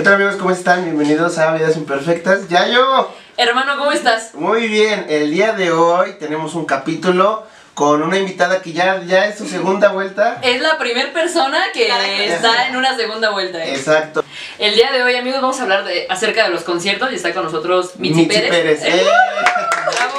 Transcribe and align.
¿Qué 0.00 0.04
tal 0.04 0.14
amigos? 0.14 0.36
¿Cómo 0.36 0.50
están? 0.50 0.82
Bienvenidos 0.82 1.36
a 1.36 1.52
Vidas 1.52 1.76
Imperfectas. 1.76 2.48
¡Ya 2.48 2.66
yo! 2.68 3.14
Hermano, 3.36 3.76
¿cómo 3.76 3.92
estás? 3.92 4.34
Muy 4.34 4.66
bien, 4.66 5.04
el 5.10 5.30
día 5.30 5.52
de 5.52 5.72
hoy 5.72 6.14
tenemos 6.14 6.54
un 6.54 6.64
capítulo 6.64 7.46
con 7.74 8.02
una 8.02 8.16
invitada 8.16 8.62
que 8.62 8.72
ya, 8.72 9.02
ya 9.02 9.26
es 9.26 9.36
su 9.36 9.46
segunda 9.46 9.92
vuelta. 9.92 10.38
Es 10.42 10.58
la 10.62 10.78
primera 10.78 11.12
persona 11.12 11.64
que 11.74 11.86
está 12.32 12.68
en 12.68 12.76
una 12.76 12.96
segunda 12.96 13.28
vuelta. 13.28 13.62
¿eh? 13.62 13.74
Exacto. 13.74 14.24
El 14.58 14.74
día 14.74 14.90
de 14.90 15.02
hoy, 15.02 15.16
amigos, 15.16 15.42
vamos 15.42 15.60
a 15.60 15.64
hablar 15.64 15.84
de, 15.84 16.06
acerca 16.08 16.44
de 16.44 16.48
los 16.48 16.62
conciertos 16.62 17.12
y 17.12 17.16
está 17.16 17.34
con 17.34 17.44
nosotros 17.44 17.96
Mitzi, 17.98 18.24
Pérez. 18.24 18.82
¡Eh! 18.82 19.04
¡Bravo! 19.04 20.18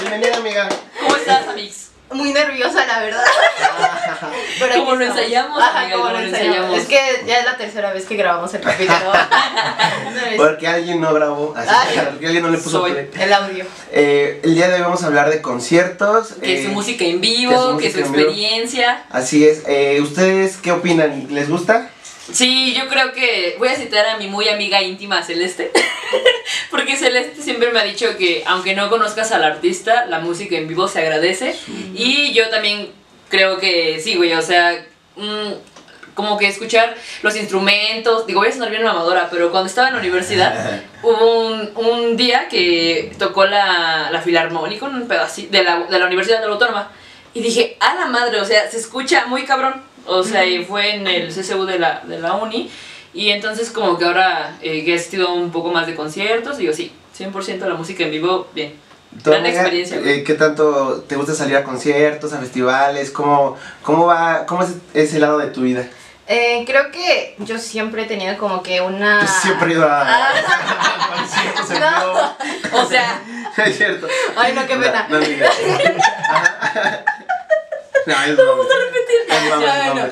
Bienvenida, 0.00 0.36
amiga. 0.36 0.68
¿Cómo 1.00 1.14
estás, 1.14 1.46
Amix? 1.46 1.89
Muy 2.12 2.32
nerviosa, 2.32 2.86
la 2.86 3.00
verdad. 3.00 3.24
Pero 4.58 4.74
Como 4.76 4.96
lo 4.96 5.04
ensayamos, 5.04 5.62
Ajá, 5.62 5.80
amiga, 5.80 5.96
como 5.96 6.08
como 6.08 6.16
lo 6.16 6.20
lo 6.22 6.26
ensayamos. 6.26 6.56
ensayamos. 6.56 6.78
Es 6.78 6.88
que 6.88 7.26
ya 7.26 7.38
es 7.38 7.44
la 7.44 7.56
tercera 7.56 7.92
vez 7.92 8.04
que 8.04 8.16
grabamos 8.16 8.52
el 8.52 8.60
capítulo. 8.60 8.98
Porque 10.36 10.66
alguien 10.66 11.00
no 11.00 11.14
grabó, 11.14 11.54
así 11.56 11.68
Ay. 11.72 12.08
porque 12.10 12.26
alguien 12.26 12.42
no 12.42 12.50
le 12.50 12.58
puso 12.58 12.82
play. 12.84 13.10
el 13.18 13.32
audio. 13.32 13.64
Eh, 13.92 14.40
el 14.42 14.54
día 14.54 14.68
de 14.68 14.74
hoy 14.74 14.80
vamos 14.80 15.02
a 15.02 15.06
hablar 15.06 15.30
de 15.30 15.40
conciertos. 15.40 16.34
Que 16.34 16.60
eh, 16.60 16.64
su 16.64 16.70
música 16.70 17.04
en 17.04 17.20
que 17.20 17.28
su 17.28 17.32
vivo, 17.34 17.76
que 17.78 17.92
su, 17.92 18.00
experiencia. 18.00 19.04
Así 19.10 19.46
es. 19.46 19.62
Eh, 19.66 20.00
¿Ustedes 20.02 20.56
qué 20.56 20.72
opinan? 20.72 21.28
¿Les 21.30 21.48
gusta? 21.48 21.90
Sí, 22.32 22.74
yo 22.74 22.88
creo 22.88 23.12
que 23.12 23.56
voy 23.58 23.68
a 23.68 23.74
citar 23.74 24.06
a 24.06 24.16
mi 24.16 24.28
muy 24.28 24.48
amiga 24.48 24.82
íntima 24.82 25.22
Celeste, 25.22 25.70
porque 26.70 26.96
Celeste 26.96 27.42
siempre 27.42 27.70
me 27.70 27.80
ha 27.80 27.84
dicho 27.84 28.16
que 28.16 28.44
aunque 28.46 28.74
no 28.74 28.88
conozcas 28.88 29.32
al 29.32 29.44
artista, 29.44 30.06
la 30.06 30.20
música 30.20 30.56
en 30.56 30.68
vivo 30.68 30.88
se 30.88 31.00
agradece. 31.00 31.56
Y 31.94 32.32
yo 32.32 32.48
también 32.48 32.92
creo 33.28 33.58
que 33.58 34.00
sí, 34.00 34.16
güey, 34.16 34.32
o 34.34 34.42
sea, 34.42 34.84
mm, 35.16 35.52
como 36.14 36.36
que 36.38 36.48
escuchar 36.48 36.94
los 37.22 37.36
instrumentos, 37.36 38.26
digo, 38.26 38.40
voy 38.40 38.48
a 38.48 38.52
sonar 38.52 38.70
bien 38.70 38.82
mamadora, 38.82 39.28
pero 39.30 39.50
cuando 39.50 39.68
estaba 39.68 39.88
en 39.88 39.94
la 39.94 40.00
universidad 40.00 40.82
hubo 41.02 41.46
un, 41.48 41.70
un 41.76 42.16
día 42.16 42.48
que 42.48 43.12
tocó 43.18 43.46
la, 43.46 44.10
la 44.10 44.20
filarmónica, 44.20 44.86
un 44.86 45.08
pedacito 45.08 45.50
de 45.52 45.64
la, 45.64 45.80
de 45.80 45.98
la 45.98 46.06
Universidad 46.06 46.40
de 46.40 46.46
la 46.46 46.52
Autónoma, 46.52 46.90
y 47.32 47.42
dije, 47.42 47.76
a 47.80 47.94
la 47.94 48.06
madre, 48.06 48.40
o 48.40 48.44
sea, 48.44 48.68
se 48.70 48.76
escucha 48.76 49.26
muy 49.26 49.44
cabrón. 49.44 49.89
O 50.06 50.22
sea, 50.22 50.44
y 50.44 50.64
fue 50.64 50.94
en 50.94 51.06
el 51.06 51.28
CCU 51.32 51.64
de 51.64 51.78
la, 51.78 52.00
de 52.04 52.18
la 52.18 52.34
uni. 52.34 52.70
Y 53.12 53.30
entonces 53.30 53.70
como 53.70 53.98
que 53.98 54.04
ahora 54.04 54.56
eh, 54.62 54.84
he 54.86 54.94
asistido 54.94 55.32
un 55.32 55.50
poco 55.50 55.70
más 55.72 55.86
de 55.86 55.94
conciertos, 55.96 56.58
digo, 56.58 56.72
sí, 56.72 56.92
100% 57.18 57.58
la 57.66 57.74
música 57.74 58.04
en 58.04 58.10
vivo, 58.12 58.48
bien. 58.54 58.74
¿Tú, 59.24 59.30
Gran 59.30 59.42
amiga, 59.44 59.60
experiencia, 59.62 59.96
eh, 60.04 60.22
¿Qué 60.22 60.34
tanto 60.34 61.04
te 61.08 61.16
gusta 61.16 61.34
salir 61.34 61.56
a 61.56 61.64
conciertos, 61.64 62.32
a 62.32 62.38
festivales? 62.38 63.10
¿Cómo, 63.10 63.56
cómo 63.82 64.06
va, 64.06 64.46
cómo 64.46 64.62
es 64.62 64.70
ese 64.94 65.18
lado 65.18 65.38
de 65.38 65.48
tu 65.48 65.62
vida? 65.62 65.84
Eh, 66.28 66.62
creo 66.64 66.92
que 66.92 67.34
yo 67.38 67.58
siempre 67.58 68.02
he 68.02 68.06
tenido 68.06 68.38
como 68.38 68.62
que 68.62 68.80
una. 68.80 69.20
Yo 69.22 69.26
siempre 69.26 69.70
he 69.70 69.72
ido 69.72 69.84
a, 69.84 70.02
Ah. 70.02 70.28
a 70.28 71.16
conciertos 71.18 71.70
en 71.72 71.80
No. 71.80 71.90
vivo. 71.90 72.82
O 72.84 72.88
sea, 72.88 73.20
Es 73.66 73.76
cierto. 73.76 74.06
Ay, 74.36 74.52
no, 74.52 74.64
qué 74.64 74.76
pena. 74.76 75.08
No, 75.10 75.18
no. 75.18 75.26
No. 78.06 78.14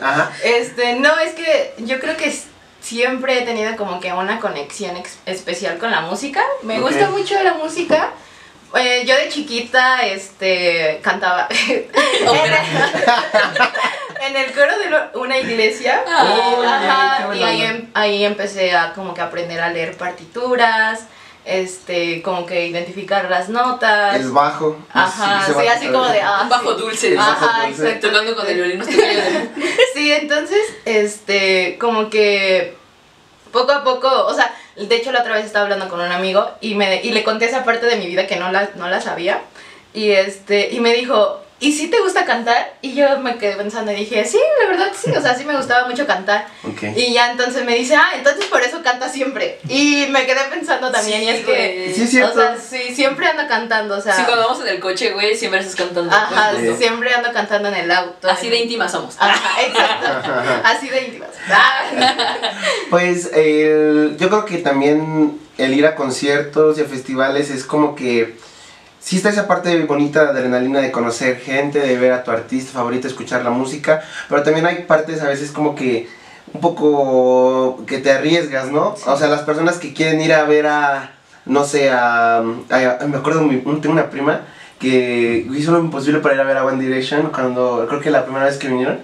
Ajá. 0.03 0.33
Este, 0.45 0.95
no, 0.97 1.19
es 1.19 1.35
que 1.35 1.75
yo 1.79 1.99
creo 2.01 2.17
que 2.17 2.35
siempre 2.81 3.39
he 3.39 3.43
tenido 3.43 3.77
como 3.77 4.01
que 4.01 4.13
una 4.13 4.41
conexión 4.41 4.97
ex- 4.97 5.19
especial 5.27 5.79
con 5.79 5.91
la 5.91 6.01
música. 6.03 6.43
Me 6.63 6.81
gusta 6.81 7.11
mucho 7.11 7.43
la 7.43 7.55
música. 7.55 8.11
Eh, 8.77 9.05
yo 9.07 9.17
de 9.17 9.29
chiquita, 9.31 10.05
este, 10.07 11.01
cantaba 11.03 11.49
en 14.27 14.37
el 14.37 14.53
coro 14.53 14.79
de 14.79 14.91
lo- 14.91 15.21
una 15.23 15.39
iglesia. 15.39 16.03
Buena 16.57 17.29
y 17.35 17.43
ahí, 17.45 17.63
em- 17.63 17.91
ahí 17.95 18.25
empecé 18.25 18.77
a 18.77 18.93
como 18.93 19.15
que 19.15 19.21
aprender 19.21 19.61
a 19.61 19.71
leer 19.71 19.97
partituras, 19.97 21.01
este, 21.49 22.23
como 22.23 22.45
que 22.47 22.67
identificar 22.67 23.29
las 23.31 23.49
notas. 23.49 24.17
El 24.17 24.31
bajo. 24.31 24.77
Ajá, 24.93 25.47
sí, 25.47 25.67
así 25.67 25.87
como 25.89 26.07
de, 26.07 26.21
ah, 26.21 26.41
un 26.43 26.49
bajo 26.49 26.75
dulce. 26.75 27.09
El 27.09 27.17
bajo 27.17 27.45
Ajá, 27.45 27.67
dulce. 27.67 27.83
exacto. 27.87 28.09
Tocando 28.09 28.37
con 28.37 28.47
el 28.47 28.55
violín. 28.55 28.83
Sí, 29.95 30.13
entonces, 30.13 30.61
este, 30.85 31.77
como 31.81 32.09
que 32.09 32.77
poco 33.51 33.73
a 33.73 33.83
poco, 33.83 34.09
o 34.27 34.35
sea, 34.35 34.55
de 34.77 34.95
hecho 34.95 35.11
la 35.11 35.21
otra 35.21 35.35
vez 35.35 35.47
estaba 35.47 35.65
hablando 35.65 35.89
con 35.89 36.01
un 36.01 36.13
amigo 36.13 36.49
y 36.61 36.75
me 36.75 37.03
y 37.03 37.11
le 37.11 37.25
conté 37.25 37.47
esa 37.47 37.65
parte 37.65 37.87
de 37.87 37.97
mi 37.97 38.07
vida 38.07 38.27
que 38.27 38.37
no 38.37 38.53
la, 38.53 38.71
no 38.77 38.89
la 38.89 39.01
sabía 39.01 39.43
y 39.93 40.11
este 40.11 40.69
y 40.71 40.81
me 40.81 40.93
dijo, 40.93 41.41
¿y 41.61 41.73
si 41.73 41.89
te 41.89 41.99
gusta 42.01 42.25
cantar? 42.25 42.75
Y 42.83 42.95
yo 42.95 43.19
me 43.19 43.37
quedé 43.37 43.57
pensando 43.57 43.91
y 43.93 43.97
dije, 43.97 44.25
sí, 44.25 44.39
la 44.63 44.69
verdad 44.69 44.93
sí, 44.95 45.11
o 45.11 45.21
sea, 45.21 45.35
sí 45.35 45.45
me 45.45 45.57
gustaba 45.57 45.89
mucho 45.89 46.07
cantar. 46.07 46.47
Y 46.97 47.13
ya 47.13 47.31
entonces 47.33 47.65
me 47.65 47.75
dice, 47.75 47.97
ah, 47.97 48.11
entonces 48.15 48.45
por 48.47 48.63
eso 48.63 48.83
canta 48.83 49.09
siempre. 49.09 49.59
Y 49.69 50.07
me 50.11 50.25
quedé 50.27 50.41
pensando 50.51 50.91
también, 50.93 51.21
Sí, 51.21 51.25
y 51.27 51.29
es 51.31 51.45
que. 51.47 51.93
Sí, 51.95 52.03
es 52.03 52.11
cierto. 52.11 52.33
o 52.33 52.35
sea, 52.43 52.57
sí, 52.57 52.95
siempre 52.95 53.27
ando 53.27 53.47
cantando, 53.49 53.97
o 53.97 54.01
sea, 54.01 54.15
Sí, 54.15 54.23
cuando 54.25 54.47
vamos 54.47 54.61
en 54.63 54.69
el 54.69 54.81
coche, 54.81 55.13
güey, 55.13 55.35
siempre 55.37 55.61
estás 55.61 55.75
cantando. 55.77 56.15
ajá, 56.15 56.53
Sí. 56.59 56.75
siempre 56.79 57.13
ando 57.13 57.33
cantando 57.33 57.69
en 57.69 57.75
el 57.75 57.91
auto. 57.91 58.29
Así 58.31 58.47
en- 58.47 58.53
de 58.53 58.59
íntimas 58.61 58.93
somos. 58.93 59.17
Ajá, 59.19 59.63
exacto. 59.63 60.33
Así 60.65 60.89
de 60.89 61.03
íntimas. 61.07 61.31
Ah. 61.51 61.83
Pues 62.91 63.31
el- 63.35 64.17
yo 64.19 64.29
creo 64.29 64.45
que 64.45 64.59
también 64.59 65.39
el 65.59 65.75
ir 65.75 65.87
a 65.87 65.95
conciertos 65.95 66.79
y 66.79 66.83
a 66.83 66.85
festivales 66.85 67.51
es 67.51 67.65
como 67.65 67.95
que 67.97 68.37
sí 69.09 69.17
está 69.17 69.31
esa 69.31 69.49
parte 69.49 69.85
bonita 69.85 70.25
de 70.25 70.39
adrenalina 70.39 70.81
de 70.81 70.91
conocer 70.93 71.39
gente, 71.39 71.79
de 71.81 71.97
ver 71.97 72.13
a 72.13 72.23
tu 72.25 72.31
artista 72.31 72.73
favorito, 72.73 73.09
escuchar 73.09 73.43
la 73.43 73.49
música, 73.49 74.03
pero 74.29 74.43
también 74.43 74.67
hay 74.67 74.83
partes 74.83 75.23
a 75.23 75.29
veces 75.29 75.51
como 75.51 75.75
que 75.75 76.11
un 76.53 76.61
poco 76.61 77.85
que 77.87 77.99
te 78.01 78.11
arriesgas, 78.13 78.71
¿no? 78.71 78.95
O 79.07 79.17
sea, 79.17 79.29
las 79.29 79.41
personas 79.43 79.79
que 79.79 79.95
quieren 79.95 80.21
ir 80.21 80.35
a 80.35 80.45
ver 80.45 80.67
a, 80.67 81.13
no 81.47 81.65
sé, 81.65 81.91
a, 81.91 82.37
a- 82.41 83.07
me 83.09 83.17
acuerdo, 83.17 83.41
mi- 83.45 83.57
tengo 83.81 83.93
una 83.93 84.11
prima 84.11 84.43
que 84.79 85.47
hizo 85.57 85.73
lo 85.73 85.79
imposible 85.79 86.21
para 86.21 86.35
ir 86.35 86.41
a 86.43 86.45
ver 86.45 86.59
a 86.59 86.65
One 86.67 86.85
Direction 86.85 87.31
cuando, 87.35 87.87
creo 87.89 88.01
que 88.01 88.11
la 88.11 88.25
primera 88.25 88.45
vez 88.45 88.59
que 88.59 88.69
vinieron. 88.69 89.01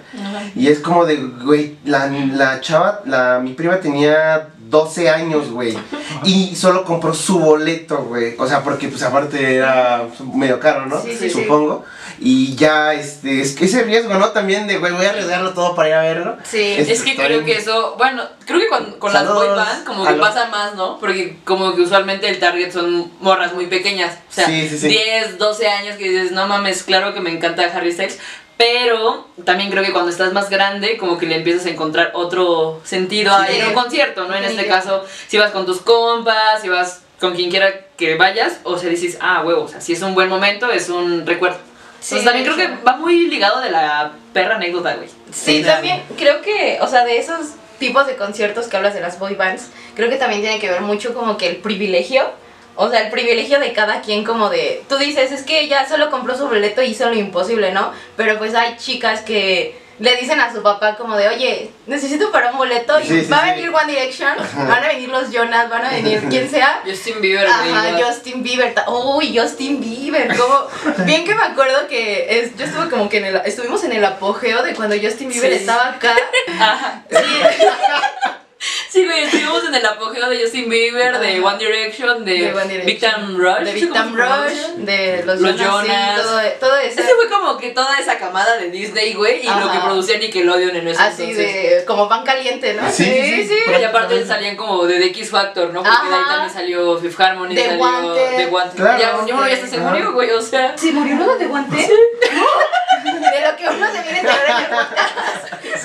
Y 0.55 0.67
es 0.67 0.79
como 0.81 1.05
de, 1.05 1.17
güey, 1.17 1.77
la, 1.83 2.05
la 2.07 2.61
chava, 2.61 3.01
la, 3.05 3.39
mi 3.43 3.53
prima 3.53 3.79
tenía 3.79 4.49
12 4.69 5.09
años, 5.09 5.49
güey. 5.51 5.77
Y 6.23 6.55
solo 6.55 6.83
compró 6.85 7.13
su 7.13 7.39
boleto, 7.39 7.97
güey. 8.03 8.35
O 8.37 8.47
sea, 8.47 8.63
porque 8.63 8.87
pues 8.87 9.03
aparte 9.03 9.55
era 9.57 10.03
medio 10.33 10.59
caro, 10.59 10.85
¿no? 10.85 11.01
Sí, 11.01 11.11
sí, 11.11 11.29
sí. 11.29 11.41
Supongo. 11.41 11.83
Y 12.19 12.55
ya, 12.55 12.93
este, 12.93 13.41
es 13.41 13.53
que 13.55 13.65
ese 13.65 13.83
riesgo, 13.83 14.13
¿no? 14.15 14.29
También 14.29 14.67
de, 14.67 14.77
güey, 14.77 14.93
voy 14.93 15.05
a 15.05 15.09
arriesgarlo 15.09 15.53
todo 15.53 15.75
para 15.75 15.89
ir 15.89 15.93
a 15.95 16.01
verlo. 16.01 16.37
Sí. 16.43 16.61
Es- 16.77 16.89
Es 16.89 17.01
que 17.03 17.15
creo 17.15 17.43
que 17.43 17.57
eso, 17.57 17.95
bueno, 17.97 18.23
creo 18.45 18.59
que 18.59 18.67
con, 18.67 18.93
con 18.99 19.11
las 19.13 19.27
boy 19.31 19.49
band 19.49 19.83
como 19.85 20.03
que 20.03 20.09
Aló. 20.09 20.21
pasa 20.21 20.47
más, 20.47 20.75
¿no? 20.75 20.97
Porque 20.99 21.37
como 21.43 21.75
que 21.75 21.81
usualmente 21.81 22.29
el 22.29 22.39
target 22.39 22.71
son 22.71 23.11
morras 23.19 23.53
muy 23.53 23.65
pequeñas, 23.67 24.13
o 24.29 24.33
sea, 24.33 24.45
Sí, 24.47 24.67
sí, 24.69 24.77
sí. 24.79 24.87
10, 24.87 25.37
12 25.37 25.67
años 25.67 25.97
que 25.97 26.09
dices, 26.09 26.31
no 26.31 26.47
mames, 26.47 26.83
claro 26.83 27.13
que 27.13 27.19
me 27.19 27.31
encanta 27.31 27.63
Harry 27.65 27.91
Styles, 27.91 28.17
pero 28.57 29.27
también 29.43 29.69
creo 29.69 29.83
que 29.83 29.91
cuando 29.91 30.09
estás 30.11 30.31
más 30.33 30.49
grande 30.49 30.97
como 30.97 31.17
que 31.17 31.25
le 31.25 31.35
empiezas 31.35 31.65
a 31.65 31.69
encontrar 31.69 32.11
otro 32.13 32.79
sentido 32.83 33.33
a 33.33 33.45
Sí. 33.47 33.57
ir 33.57 33.63
a 33.63 33.67
un 33.69 33.73
concierto, 33.73 34.27
¿no? 34.27 34.35
En 34.35 34.43
este 34.45 34.65
caso, 34.67 35.03
si 35.27 35.37
vas 35.37 35.51
con 35.51 35.65
tus 35.65 35.81
compas, 35.81 36.61
si 36.61 36.69
vas 36.69 37.01
con 37.19 37.33
quien 37.35 37.49
quiera 37.49 37.71
que 37.97 38.15
vayas, 38.15 38.59
o 38.63 38.77
sea, 38.77 38.89
dices, 38.89 39.17
ah, 39.21 39.43
huevo, 39.45 39.63
o 39.63 39.67
sea, 39.67 39.81
si 39.81 39.93
es 39.93 40.01
un 40.01 40.13
buen 40.15 40.29
momento, 40.29 40.71
es 40.71 40.89
un 40.89 41.25
recuerdo. 41.25 41.57
Sí, 41.99 42.15
Entonces 42.15 42.25
también 42.25 42.45
creo 42.45 42.57
que 42.77 42.83
va 42.83 42.97
muy 42.97 43.27
ligado 43.27 43.61
de 43.61 43.71
la 43.71 44.11
perra 44.33 44.55
anécdota, 44.55 44.95
güey. 44.95 45.09
Sí, 45.31 45.63
también 45.63 46.03
creo 46.17 46.41
que, 46.41 46.77
o 46.81 46.87
sea, 46.87 47.03
de 47.03 47.17
esos 47.17 47.47
tipos 47.79 48.05
de 48.07 48.15
conciertos 48.15 48.67
que 48.67 48.77
hablas 48.77 48.93
de 48.93 49.01
las 49.01 49.17
boy 49.17 49.35
bands, 49.35 49.69
creo 49.95 50.09
que 50.09 50.15
también 50.17 50.41
tiene 50.41 50.59
que 50.59 50.69
ver 50.69 50.81
mucho 50.81 51.13
como 51.13 51.35
que 51.37 51.47
el 51.49 51.55
privilegio, 51.57 52.29
o 52.75 52.89
sea, 52.89 53.01
el 53.01 53.09
privilegio 53.11 53.59
de 53.59 53.73
cada 53.73 54.01
quien 54.01 54.23
como 54.23 54.49
de, 54.49 54.83
tú 54.89 54.97
dices, 54.97 55.31
es 55.31 55.43
que 55.43 55.61
ella 55.61 55.87
solo 55.87 56.09
compró 56.09 56.37
su 56.37 56.47
boleto 56.47 56.81
y 56.81 56.87
hizo 56.91 57.09
lo 57.09 57.15
imposible, 57.15 57.71
¿no? 57.71 57.91
Pero 58.17 58.37
pues 58.37 58.53
hay 58.55 58.77
chicas 58.77 59.21
que 59.21 59.83
le 59.97 60.13
dicen 60.17 60.41
a 60.41 60.51
su 60.51 60.61
papá 60.61 60.97
como 60.97 61.15
de, 61.15 61.29
oye, 61.29 61.71
necesito 61.87 62.29
para 62.29 62.51
un 62.51 62.57
boleto 62.57 62.99
y 62.99 63.03
Sí, 63.05 63.21
sí, 63.21 63.27
va 63.31 63.43
sí. 63.43 63.49
a 63.49 63.53
venir 63.55 63.69
One 63.69 63.93
Direction, 63.93 64.33
van 64.67 64.83
a 64.83 64.87
venir 64.89 65.07
los 65.07 65.31
Jonas, 65.31 65.69
van 65.69 65.85
a 65.85 65.89
venir 65.89 66.19
quien 66.29 66.49
sea. 66.49 66.81
Justin 66.85 67.21
Bieber. 67.21 67.47
Ajá. 67.47 67.97
Justin 68.05 68.43
Bieber. 68.43 68.75
Uy, 68.89 69.37
Justin 69.37 69.79
Bieber. 69.79 70.35
Como, 70.35 70.67
bien 71.05 71.23
que 71.23 71.33
me 71.33 71.43
acuerdo 71.43 71.87
que 71.87 72.27
es, 72.41 72.57
yo 72.57 72.65
estuve 72.65 72.89
como 72.89 73.07
que 73.07 73.19
en 73.19 73.25
el, 73.25 73.35
estuvimos 73.45 73.85
en 73.85 73.93
el 73.93 74.03
apogeo 74.03 74.63
de 74.63 74.75
cuando 74.75 74.95
Justin 75.01 75.29
Bieber 75.29 75.51
Sí. 75.53 75.59
estaba 75.59 75.91
acá. 75.91 76.13
Ajá. 76.59 77.03
Sí, 78.89 79.01
Sí, 79.01 79.05
güey, 79.05 79.23
estuvimos 79.25 79.63
en 79.65 79.75
el 79.75 79.85
apogeo 79.85 80.29
de 80.29 80.41
Justin 80.41 80.69
Bieber, 80.69 81.19
de 81.19 81.37
Ajá. 81.37 81.47
One 81.47 81.57
Direction, 81.57 82.23
de, 82.25 82.31
De 82.33 82.93
Time 82.93 83.37
Rush. 83.37 83.59
de 83.65 83.79
¿sí? 83.79 83.87
Rush, 83.89 84.75
de 84.77 85.23
los, 85.25 85.39
Los 85.41 85.55
Jonas, 85.57 85.81
sí, 85.85 85.87
Jonas. 85.91 86.21
todo, 86.21 86.41
todo 86.59 86.77
eso. 86.77 86.99
Ese 87.01 87.13
fue 87.15 87.29
como 87.29 87.57
que 87.57 87.69
toda 87.71 87.99
esa 87.99 88.17
camada 88.17 88.57
de 88.57 88.69
Disney, 88.71 89.13
güey, 89.13 89.41
y 89.41 89.45
lo 89.45 89.51
Ajá. 89.51 89.71
que 89.73 89.79
producía 89.85 90.17
Nickelodeon 90.17 90.75
en 90.77 90.87
ese 90.87 91.01
Así 91.01 91.23
entonces. 91.23 91.79
de, 91.79 91.85
como 91.85 92.07
pan 92.09 92.23
caliente, 92.23 92.73
¿no? 92.73 92.89
Sí, 92.89 93.03
sí, 93.03 93.47
sí. 93.47 93.55
Y 93.79 93.83
aparte 93.83 94.25
salían 94.25 94.55
como 94.55 94.85
de 94.85 94.97
The 94.99 95.05
X 95.07 95.29
Factor, 95.29 95.71
¿no? 95.73 95.83
Porque 95.83 96.07
de 96.09 96.15
ahí 96.15 96.21
Ajá. 96.21 96.31
también 96.31 96.53
salió 96.53 96.97
Fifth 96.97 97.19
Harmony, 97.19 97.55
The 97.55 97.65
salió 97.65 97.81
Wanted. 97.81 98.37
The 98.37 98.45
Wanted. 98.47 98.75
Claro. 98.77 98.99
Ya, 99.27 99.35
uno 99.35 99.47
ya 99.47 99.55
se 99.67 99.75
Ajá. 99.77 99.89
murió, 99.89 100.13
güey, 100.13 100.31
o 100.31 100.41
sea. 100.41 100.77
¿Se 100.77 100.91
murió 100.91 101.15
luego 101.15 101.35
de 101.37 101.45
guante? 101.47 101.75
De 103.05 103.41
lo 103.41 103.55
que 103.57 103.67
uno 103.67 103.85
se 103.91 104.01
viene 104.01 104.17
a 104.17 104.21
enterar 104.21 104.45
en 104.49 104.57
el 104.57 104.65
podcast. 104.69 105.34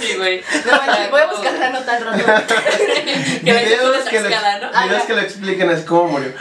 Sí, 0.01 0.15
güey. 0.17 0.43
No 0.67 1.11
voy 1.11 1.21
a 1.21 1.27
buscar 1.27 1.53
la 1.55 1.71
nota 1.71 1.97
al 1.97 2.05
rato. 2.05 2.55
Que 3.45 3.53
videos, 3.53 4.05
que 4.09 4.21
lo, 4.21 4.29
escala, 4.29 4.59
¿no? 4.59 4.87
videos 4.87 5.03
que 5.05 5.15
lo 5.15 5.21
expliquen 5.21 5.71
así 5.71 5.85
cómo 5.85 6.13
murió. 6.13 6.33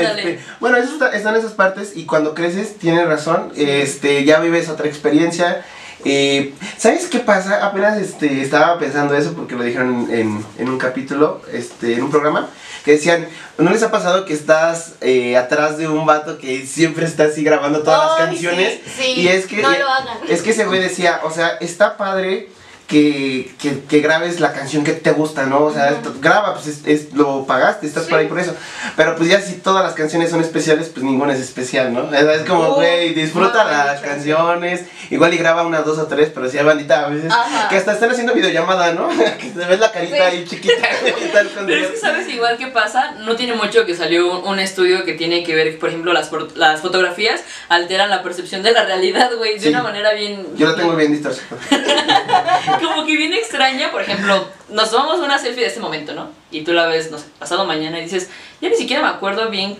Este, 0.00 0.40
bueno, 0.60 0.76
eso 0.78 0.92
está- 0.94 1.10
están 1.12 1.36
esas 1.36 1.52
partes 1.52 1.92
y 1.94 2.06
cuando 2.06 2.34
creces 2.34 2.78
tienes 2.78 3.06
razón, 3.06 3.52
este, 3.56 4.24
ya 4.24 4.40
vives 4.40 4.68
otra 4.68 4.86
experiencia. 4.86 5.64
Eh, 6.06 6.52
¿Sabes 6.76 7.06
qué 7.06 7.18
pasa? 7.20 7.64
Apenas 7.64 7.98
este, 7.98 8.42
estaba 8.42 8.78
pensando 8.78 9.14
eso 9.16 9.32
porque 9.34 9.54
lo 9.54 9.62
dijeron 9.64 10.08
en, 10.10 10.44
en 10.58 10.68
un 10.68 10.78
capítulo, 10.78 11.40
este, 11.52 11.94
en 11.94 12.02
un 12.02 12.10
programa, 12.10 12.48
que 12.84 12.92
decían, 12.92 13.26
¿no 13.56 13.70
les 13.70 13.82
ha 13.82 13.90
pasado 13.90 14.26
que 14.26 14.34
estás 14.34 14.94
eh, 15.00 15.36
atrás 15.38 15.78
de 15.78 15.88
un 15.88 16.04
vato 16.04 16.36
que 16.36 16.66
siempre 16.66 17.06
está 17.06 17.24
así 17.24 17.42
grabando 17.42 17.82
todas 17.82 18.18
las 18.18 18.28
canciones? 18.28 18.80
sí, 18.84 19.02
sí. 19.14 19.20
Y 19.22 19.28
es 19.28 19.46
que, 19.46 19.62
No 19.62 19.70
lo 19.70 19.88
hagan. 19.88 20.18
es 20.28 20.42
que 20.42 20.50
ese 20.50 20.66
güey 20.66 20.80
decía, 20.80 21.20
o 21.22 21.30
sea, 21.30 21.56
está 21.60 21.96
padre 21.96 22.50
que, 22.86 23.54
que, 23.60 23.80
que 23.88 24.00
grabes 24.00 24.40
la 24.40 24.52
canción 24.52 24.84
que 24.84 24.92
te 24.92 25.12
gusta, 25.12 25.44
¿no? 25.46 25.64
O 25.64 25.72
sea, 25.72 25.86
Ujú. 25.86 25.94
esto- 25.94 26.14
graba, 26.20 26.54
pues 26.54 26.66
es, 26.66 26.86
es- 26.86 27.12
lo 27.14 27.46
pagaste, 27.46 27.86
estás 27.86 28.04
Sí. 28.04 28.10
por 28.10 28.18
ahí 28.18 28.26
por 28.26 28.38
eso. 28.38 28.54
Pero 28.96 29.16
pues 29.16 29.28
ya 29.30 29.40
si 29.40 29.54
todas 29.54 29.82
las 29.82 29.94
canciones 29.94 30.30
son 30.30 30.40
especiales, 30.42 30.88
pues 30.90 31.02
ninguna 31.04 31.32
es 31.32 31.40
especial, 31.40 31.92
¿no? 31.92 32.12
Es 32.14 32.42
como, 32.42 32.68
Uh, 32.70 32.74
güey, 32.74 33.14
disfruta 33.14 33.64
muy 33.64 33.72
las 33.72 34.00
dicho. 34.02 34.10
canciones, 34.12 34.82
igual 35.10 35.32
y 35.32 35.38
graba 35.38 35.62
una, 35.66 35.80
dos 35.80 35.98
o 35.98 36.06
tres, 36.06 36.30
pero 36.34 36.48
si 36.50 36.58
hay 36.58 36.64
bandita 36.64 37.06
a 37.06 37.08
veces, 37.08 37.30
Ajá. 37.32 37.68
que 37.68 37.76
hasta 37.76 37.92
están 37.94 38.10
haciendo 38.10 38.34
videollamada, 38.34 38.92
¿no? 38.92 39.08
que 39.38 39.50
se 39.52 39.64
ves 39.66 39.80
la 39.80 39.90
carita 39.90 40.16
Sí. 40.16 40.22
ahí 40.22 40.44
chiquita 40.44 40.74
y 41.24 41.28
tal 41.32 41.48
con 41.50 41.66
Pero 41.66 41.84
es 41.86 41.90
que 41.92 41.96
sabes 41.96 42.28
igual 42.28 42.58
que 42.58 42.66
pasa, 42.68 43.12
no 43.20 43.34
tiene 43.36 43.54
mucho 43.54 43.86
que 43.86 43.94
salió 43.96 44.30
un, 44.40 44.46
un 44.46 44.58
estudio 44.58 45.04
que 45.04 45.14
tiene 45.14 45.42
que 45.42 45.54
ver, 45.54 45.78
por 45.78 45.88
ejemplo, 45.88 46.12
las, 46.12 46.28
for- 46.28 46.54
las 46.56 46.80
fotografías 46.82 47.40
alteran 47.70 48.10
la 48.10 48.22
percepción 48.22 48.62
de 48.62 48.72
la 48.72 48.84
realidad, 48.84 49.30
güey, 49.38 49.54
de 49.54 49.60
Sí. 49.60 49.68
una 49.70 49.82
manera 49.82 50.12
bien... 50.12 50.46
Yo 50.56 50.66
lo 50.68 50.74
tengo 50.74 50.94
bien 50.96 51.12
distorsionado. 51.12 51.56
Como 52.82 53.04
que 53.06 53.16
bien 53.16 53.32
extraña, 53.32 53.90
por 53.90 54.02
ejemplo, 54.02 54.46
nos 54.68 54.90
tomamos 54.90 55.20
una 55.20 55.38
selfie 55.38 55.62
de 55.62 55.68
este 55.68 55.80
momento, 55.80 56.14
¿no? 56.14 56.28
Y 56.50 56.62
tú 56.62 56.72
la 56.72 56.86
ves, 56.86 57.10
no 57.10 57.18
sé, 57.18 57.26
pasado 57.38 57.64
mañana 57.64 57.98
y 57.98 58.02
dices, 58.04 58.30
ya 58.60 58.68
ni 58.68 58.76
siquiera 58.76 59.02
me 59.02 59.08
acuerdo 59.08 59.50
bien, 59.50 59.76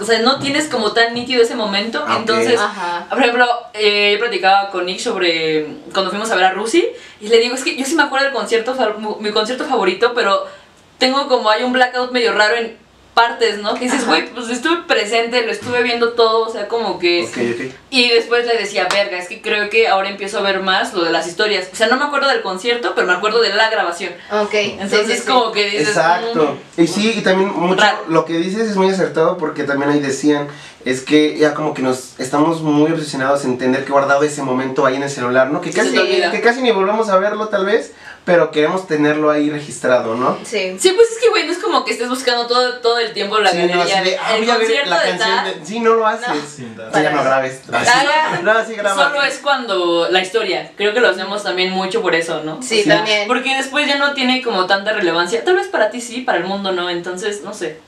o 0.00 0.04
sea, 0.04 0.20
no 0.20 0.38
tienes 0.38 0.68
como 0.68 0.92
tan 0.92 1.12
nítido 1.14 1.42
ese 1.42 1.54
momento, 1.54 2.04
Ah, 2.06 2.16
entonces... 2.18 2.58
Ajá. 2.60 3.06
Por 3.10 3.18
ejemplo, 3.18 3.46
eh, 3.74 4.12
yo 4.12 4.18
platicaba 4.20 4.70
con 4.70 4.86
Nick 4.86 5.00
sobre 5.00 5.66
cuando 5.92 6.10
fuimos 6.10 6.30
a 6.30 6.36
ver 6.36 6.44
a 6.44 6.52
Rusi 6.52 6.86
y 7.20 7.28
le 7.28 7.38
digo, 7.38 7.54
es 7.54 7.64
que 7.64 7.76
yo 7.76 7.84
sí 7.84 7.94
me 7.94 8.04
acuerdo 8.04 8.26
del 8.26 8.34
concierto, 8.34 8.76
mi 9.20 9.30
concierto 9.30 9.64
favorito, 9.64 10.12
pero 10.14 10.46
tengo 10.98 11.28
como 11.28 11.50
hay 11.50 11.62
un 11.64 11.72
blackout 11.72 12.12
medio 12.12 12.32
raro 12.32 12.56
en 12.56 12.76
partes, 13.18 13.58
¿no? 13.58 13.74
Que 13.74 13.86
dices, 13.86 14.06
güey, 14.06 14.28
pues 14.32 14.48
estuve 14.48 14.82
presente, 14.86 15.44
lo 15.44 15.50
estuve 15.50 15.82
viendo 15.82 16.12
todo, 16.12 16.46
o 16.46 16.52
sea, 16.52 16.68
como 16.68 17.00
que... 17.00 17.24
Ok, 17.24 17.36
ok. 17.36 17.74
Y 17.90 18.10
después 18.10 18.46
le 18.46 18.56
decía, 18.56 18.86
verga, 18.92 19.18
es 19.18 19.26
que 19.26 19.42
creo 19.42 19.68
que 19.70 19.88
ahora 19.88 20.08
empiezo 20.08 20.38
a 20.38 20.42
ver 20.42 20.60
más 20.60 20.94
lo 20.94 21.04
de 21.04 21.10
las 21.10 21.26
historias. 21.26 21.68
O 21.72 21.74
sea, 21.74 21.88
no 21.88 21.96
me 21.96 22.04
acuerdo 22.04 22.28
del 22.28 22.42
concierto, 22.42 22.92
pero 22.94 23.08
me 23.08 23.14
acuerdo 23.14 23.40
de 23.40 23.52
la 23.54 23.70
grabación. 23.70 24.12
Ok. 24.30 24.54
Entonces, 24.54 25.06
sí, 25.06 25.12
sí, 25.14 25.18
sí. 25.18 25.26
como 25.26 25.50
que 25.50 25.64
dices... 25.68 25.88
Exacto. 25.88 26.56
"Mm". 26.76 26.80
Y 26.82 26.86
sí, 26.86 27.12
y 27.16 27.20
también 27.22 27.52
mucho 27.52 27.80
Raro. 27.82 28.04
lo 28.08 28.24
que 28.24 28.34
dices 28.34 28.68
es 28.70 28.76
muy 28.76 28.88
acertado 28.88 29.36
porque 29.36 29.64
también 29.64 29.90
ahí 29.90 29.98
decían, 30.00 30.46
es 30.84 31.00
que 31.00 31.36
ya 31.36 31.54
como 31.54 31.74
que 31.74 31.82
nos 31.82 32.18
estamos 32.20 32.62
muy 32.62 32.92
obsesionados 32.92 33.44
en 33.44 33.58
tener 33.58 33.84
que 33.84 33.90
guardado 33.90 34.22
ese 34.22 34.42
momento 34.42 34.86
ahí 34.86 34.94
en 34.94 35.02
el 35.02 35.10
celular, 35.10 35.50
¿no? 35.50 35.60
Que 35.60 35.72
casi, 35.72 35.90
que 35.92 36.40
casi 36.40 36.62
ni 36.62 36.70
volvemos 36.70 37.08
a 37.08 37.18
verlo 37.18 37.48
tal 37.48 37.66
vez, 37.66 37.92
pero 38.24 38.50
queremos 38.52 38.86
tenerlo 38.86 39.30
ahí 39.30 39.50
registrado, 39.50 40.14
¿no? 40.14 40.38
Sí. 40.44 40.76
Sí, 40.78 40.92
pues 40.92 41.10
es 41.10 41.18
que, 41.20 41.30
güey, 41.30 41.47
como 41.68 41.84
que 41.84 41.92
estés 41.92 42.08
buscando 42.08 42.46
todo, 42.46 42.74
todo 42.80 42.98
el 42.98 43.12
tiempo 43.12 43.38
la 43.38 43.50
Sí, 43.50 43.58
no, 43.58 43.68
galería. 43.68 44.00
así 44.00 44.10
de, 44.10 44.18
ah, 44.18 44.34
el 44.36 44.40
voy 44.40 44.50
a 44.50 44.56
ver 44.56 44.66
concierto 44.66 44.90
la 44.90 45.02
de 45.02 45.10
canción 45.18 45.44
de... 45.60 45.66
Sí, 45.66 45.80
no 45.80 45.94
lo 45.94 46.06
haces. 46.06 46.28
No. 46.28 46.34
Sí, 46.46 46.68
ya 47.02 47.10
no 47.10 47.22
grabes. 47.24 47.60
Ah, 47.72 48.38
No, 48.42 48.64
sí 48.64 48.74
graba. 48.74 49.04
Solo 49.04 49.22
es 49.22 49.38
cuando 49.38 50.08
la 50.10 50.20
historia. 50.20 50.72
Creo 50.76 50.92
que 50.94 51.00
lo 51.00 51.08
hacemos 51.08 51.42
también 51.42 51.70
mucho 51.70 52.02
por 52.02 52.14
eso, 52.14 52.42
¿no? 52.44 52.62
Sí, 52.62 52.82
Sí. 52.82 52.88
también. 52.88 53.28
Porque 53.28 53.54
después 53.54 53.86
ya 53.86 53.96
no 53.98 54.14
tiene 54.14 54.42
como 54.42 54.66
tanta 54.66 54.92
relevancia. 54.92 55.44
Tal 55.44 55.56
vez 55.56 55.68
para 55.68 55.90
ti 55.90 56.00
sí, 56.00 56.22
para 56.22 56.38
el 56.38 56.44
mundo 56.44 56.72
no. 56.72 56.88
Entonces, 56.90 57.42
no 57.42 57.52
sé. 57.54 57.78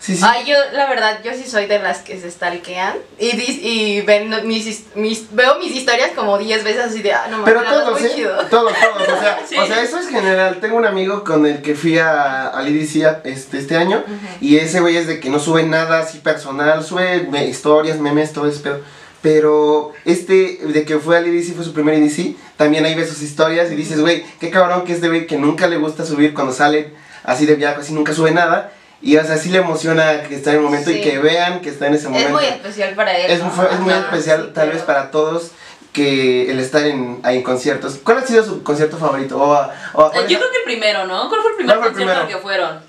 Sí, 0.00 0.16
sí. 0.16 0.22
Ay, 0.24 0.44
yo, 0.46 0.54
la 0.72 0.88
verdad, 0.88 1.18
yo 1.24 1.32
sí 1.34 1.44
soy 1.48 1.66
de 1.66 1.80
las 1.80 1.98
que 1.98 2.18
se 2.20 2.30
stalkean 2.30 2.94
y, 3.18 3.32
dis- 3.32 3.60
y 3.62 4.00
ven 4.02 4.30
mis, 4.46 4.84
mis, 4.94 5.34
veo 5.34 5.58
mis 5.58 5.74
historias 5.74 6.12
como 6.14 6.38
10 6.38 6.62
veces 6.64 6.82
así 6.84 7.02
de, 7.02 7.12
ah, 7.12 7.26
no 7.28 7.44
Pero 7.44 7.62
nada, 7.62 7.84
todos, 7.84 8.00
muy 8.00 8.08
¿eh? 8.08 8.12
chido. 8.14 8.36
Todos, 8.48 8.72
todos. 8.72 9.08
O 9.08 9.20
sea, 9.20 9.40
Sí. 9.48 9.56
o 9.58 9.66
sea, 9.66 9.82
eso 9.82 9.98
es 9.98 10.08
general. 10.08 10.58
Tengo 10.60 10.76
un 10.76 10.86
amigo 10.86 11.24
con 11.24 11.44
el 11.46 11.62
que 11.62 11.74
fui 11.74 11.98
a, 11.98 12.48
a- 12.56 12.66
este, 12.68 13.58
este 13.58 13.76
año. 13.76 14.02
Y 14.40 14.56
ese 14.58 14.80
güey 14.80 14.96
es 14.96 15.06
de 15.08 15.18
que 15.20 15.30
no 15.30 15.40
sube 15.40 15.64
nada 15.64 15.98
así 16.00 16.18
personal. 16.18 16.84
Sube 16.84 17.26
me- 17.30 17.46
historias, 17.46 17.98
memes, 17.98 18.32
todo 18.32 18.46
ese 18.48 18.60
pedo. 18.60 18.80
Pero 19.20 19.92
este, 20.04 20.60
de 20.62 20.84
que 20.84 20.98
fue 21.00 21.16
al 21.16 21.26
IDC, 21.26 21.54
fue 21.56 21.64
su 21.64 21.72
primer 21.72 21.94
IDC. 21.98 22.36
También 22.56 22.84
ahí 22.84 22.94
ves 22.94 23.08
sus 23.08 23.20
historias 23.22 23.70
y 23.70 23.74
dices, 23.74 24.00
güey, 24.00 24.24
qué 24.40 24.48
cabrón 24.50 24.84
que 24.84 24.92
este 24.92 25.08
güey 25.08 25.26
que 25.26 25.36
nunca 25.38 25.66
le 25.66 25.76
gusta 25.76 26.04
subir 26.06 26.34
cuando 26.34 26.52
sale 26.52 26.92
así 27.24 27.44
de 27.44 27.56
viaje, 27.56 27.80
así 27.80 27.92
nunca 27.92 28.14
sube 28.14 28.30
nada. 28.30 28.72
Y 29.00 29.16
o 29.16 29.24
sea, 29.24 29.36
sí 29.38 29.50
le 29.50 29.58
emociona 29.58 30.22
que 30.24 30.34
está 30.34 30.50
en 30.50 30.56
el 30.56 30.62
momento 30.62 30.90
y 30.90 31.00
que 31.00 31.18
vean 31.18 31.60
que 31.60 31.68
está 31.70 31.86
en 31.86 31.94
ese 31.94 32.04
Es 32.06 32.10
momento. 32.10 32.32
muy 32.32 32.44
especial 32.46 32.94
para 32.94 33.16
él. 33.16 33.30
Es, 33.30 33.40
¿no? 33.42 33.50
fue- 33.50 33.72
es 33.72 33.78
muy 33.80 33.92
Ajá, 33.92 34.00
especial 34.06 34.44
sí, 34.46 34.50
tal 34.54 34.70
vez 34.70 34.82
para 34.82 35.10
todos 35.10 35.52
que 35.92 36.50
el 36.50 36.58
estar 36.60 36.82
en, 36.84 37.20
ahí 37.22 37.36
en 37.38 37.42
conciertos. 37.42 37.98
¿Cuál 38.02 38.18
ha 38.18 38.26
sido 38.26 38.44
su 38.44 38.62
concierto 38.62 38.96
favorito? 38.98 39.38
O, 39.40 39.52
o 39.52 40.12
Eh, 40.12 40.18
es- 40.24 40.28
Yo 40.28 40.38
creo 40.38 40.50
que 40.50 40.58
el 40.58 40.64
primero, 40.64 41.06
¿no? 41.06 41.28
¿Cuál 41.28 41.42
fue 41.42 41.50
el 41.52 41.56
primer 41.56 41.76
¿Cuál 41.78 41.92
fue 41.92 42.02
el 42.02 42.06
concierto 42.08 42.20
al 42.22 42.28
que 42.28 42.42
fueron? 42.42 42.88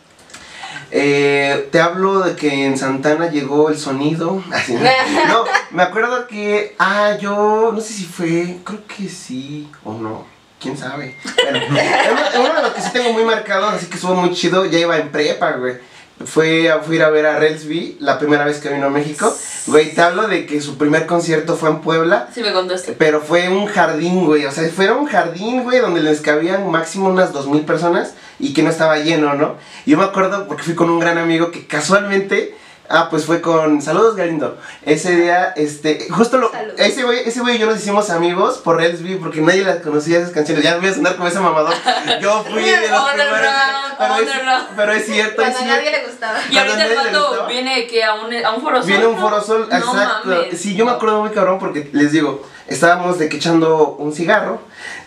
Eh, 0.91 1.69
te 1.71 1.79
hablo 1.79 2.21
de 2.21 2.35
que 2.35 2.65
en 2.65 2.77
Santana 2.77 3.29
llegó 3.29 3.69
el 3.69 3.77
sonido. 3.77 4.43
Así, 4.51 4.73
¿no? 4.73 4.81
No, 5.27 5.45
me 5.71 5.83
acuerdo 5.83 6.27
que. 6.27 6.75
Ah, 6.79 7.15
yo. 7.19 7.71
No 7.73 7.79
sé 7.81 7.93
si 7.93 8.05
fue. 8.05 8.57
Creo 8.63 8.79
que 8.87 9.07
sí 9.09 9.69
o 9.83 9.93
no. 9.93 10.25
Quién 10.59 10.75
sabe. 10.77 11.15
Bueno, 11.23 11.59
uno, 11.69 12.21
uno 12.45 12.53
de 12.55 12.61
los 12.63 12.71
que 12.73 12.81
sí 12.81 12.89
tengo 12.91 13.13
muy 13.13 13.23
marcado, 13.23 13.67
así 13.69 13.85
que 13.85 13.95
estuvo 13.95 14.15
muy 14.15 14.33
chido. 14.33 14.65
Ya 14.65 14.79
iba 14.79 14.97
en 14.97 15.09
prepa, 15.11 15.51
güey. 15.51 15.75
Fue 16.25 16.69
a, 16.69 16.79
fui 16.79 16.95
a 16.95 16.99
ir 16.99 17.03
a 17.03 17.09
ver 17.09 17.25
a 17.25 17.39
Relsby 17.39 17.97
la 17.99 18.19
primera 18.19 18.45
vez 18.45 18.59
que 18.59 18.69
vino 18.69 18.87
a 18.87 18.89
México. 18.89 19.33
Güey, 19.67 19.93
te 19.93 20.01
hablo 20.01 20.27
de 20.27 20.45
que 20.45 20.59
su 20.61 20.77
primer 20.77 21.05
concierto 21.05 21.55
fue 21.55 21.69
en 21.69 21.79
Puebla. 21.79 22.29
Sí, 22.33 22.41
me 22.41 22.51
contaste. 22.51 22.93
Pero 22.93 23.21
fue 23.21 23.49
un 23.49 23.67
jardín, 23.67 24.25
güey. 24.25 24.45
O 24.45 24.51
sea, 24.51 24.67
fue 24.69 24.91
un 24.91 25.05
jardín, 25.05 25.63
güey, 25.63 25.79
donde 25.79 26.01
les 26.01 26.21
cabían 26.21 26.69
máximo 26.69 27.09
unas 27.09 27.31
dos 27.31 27.47
mil 27.47 27.61
personas 27.61 28.15
y 28.39 28.53
que 28.53 28.63
no 28.63 28.69
estaba 28.69 28.97
lleno, 28.99 29.33
¿no? 29.35 29.55
Yo 29.85 29.97
me 29.97 30.03
acuerdo 30.03 30.47
porque 30.47 30.63
fui 30.63 30.75
con 30.75 30.89
un 30.89 30.99
gran 30.99 31.17
amigo 31.17 31.51
que 31.51 31.65
casualmente. 31.65 32.55
Ah, 32.91 33.07
pues 33.09 33.25
fue 33.25 33.39
con. 33.39 33.81
Saludos, 33.83 34.15
Galindo. 34.15 34.57
Ese 34.83 35.15
día, 35.15 35.53
este. 35.55 36.07
Justo 36.09 36.37
lo. 36.39 36.51
Ese 36.75 37.03
güey, 37.03 37.19
ese 37.19 37.39
güey 37.41 37.55
y 37.57 37.59
yo 37.59 37.67
nos 37.67 37.77
hicimos 37.77 38.09
amigos 38.09 38.57
por 38.57 38.77
Relsby 38.77 39.17
porque 39.17 39.41
nadie 39.41 39.63
las 39.63 39.77
conocía 39.77 40.17
esas 40.17 40.31
canciones. 40.31 40.63
Ya 40.63 40.77
voy 40.77 40.87
a 40.87 40.93
sonar 40.95 41.15
como 41.15 41.27
ese 41.27 41.39
mamador. 41.39 41.73
Yo 42.21 42.43
fui 42.43 42.63
de 42.63 42.87
los 42.89 43.03
primeros. 43.09 43.51
Pero 43.99 44.13
es, 44.15 44.21
underground. 44.21 44.67
pero 44.75 44.91
es 44.93 45.05
cierto, 45.05 45.35
Cuando 45.41 45.59
a 45.59 45.65
nadie 45.65 45.91
le 45.91 46.05
gustaba. 46.05 46.39
Y 46.49 46.57
ahorita 46.57 46.85
el 46.85 47.19
gustaba. 47.19 47.47
viene 47.47 47.85
que 47.87 48.03
a 48.03 48.13
un, 48.15 48.33
a 48.45 48.51
un 48.55 48.61
foro 48.61 48.81
Viene 48.81 49.05
un 49.05 49.15
¿no? 49.15 49.21
foro 49.21 49.41
sol, 49.41 49.67
No 49.69 49.77
exacto. 49.77 50.29
mames. 50.29 50.59
Sí, 50.59 50.73
yo 50.75 50.85
me 50.85 50.91
acuerdo 50.91 51.21
muy 51.21 51.29
cabrón 51.31 51.59
porque 51.59 51.89
les 51.91 52.11
digo, 52.11 52.41
estábamos 52.69 53.19
de 53.19 53.29
que 53.29 53.37
echando 53.37 53.95
un 53.99 54.13
cigarro 54.13 54.59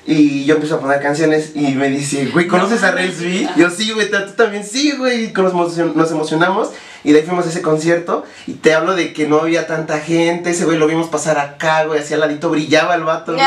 y 0.06 0.44
yo 0.44 0.54
empiezo 0.54 0.76
a 0.76 0.80
poner 0.80 1.00
canciones 1.00 1.52
y 1.54 1.72
me 1.74 1.88
dice, 1.88 2.26
güey, 2.26 2.46
¿conoces 2.48 2.80
No 2.82 2.88
a. 2.88 2.90
Relsby? 2.92 3.48
Yo 3.56 3.70
sí, 3.70 3.92
güey, 3.92 4.10
tú 4.10 4.16
también 4.36 4.64
sí, 4.64 4.92
güey. 4.98 5.26
Y 5.26 5.32
nos, 5.32 5.52
emocion- 5.52 5.94
nos 5.94 6.10
emocionamos 6.10 6.70
y 7.04 7.12
de 7.12 7.20
ahí 7.20 7.24
fuimos 7.26 7.46
a 7.46 7.48
ese 7.50 7.62
concierto 7.62 8.24
y 8.46 8.52
te 8.54 8.74
hablo 8.74 8.94
de 8.94 9.12
que 9.12 9.26
no 9.26 9.38
había 9.40 9.66
tanta 9.66 9.98
gente, 9.98 10.50
ese 10.50 10.64
güey 10.64 10.78
lo 10.78 10.86
vimos 10.86 11.08
pasar 11.08 11.38
acá, 11.38 11.84
güey, 11.84 12.00
hacia 12.00 12.14
al 12.16 12.20
ladito 12.20 12.48
brillaba 12.50 12.94
el 12.94 13.02
vato. 13.02 13.32
güey. 13.34 13.44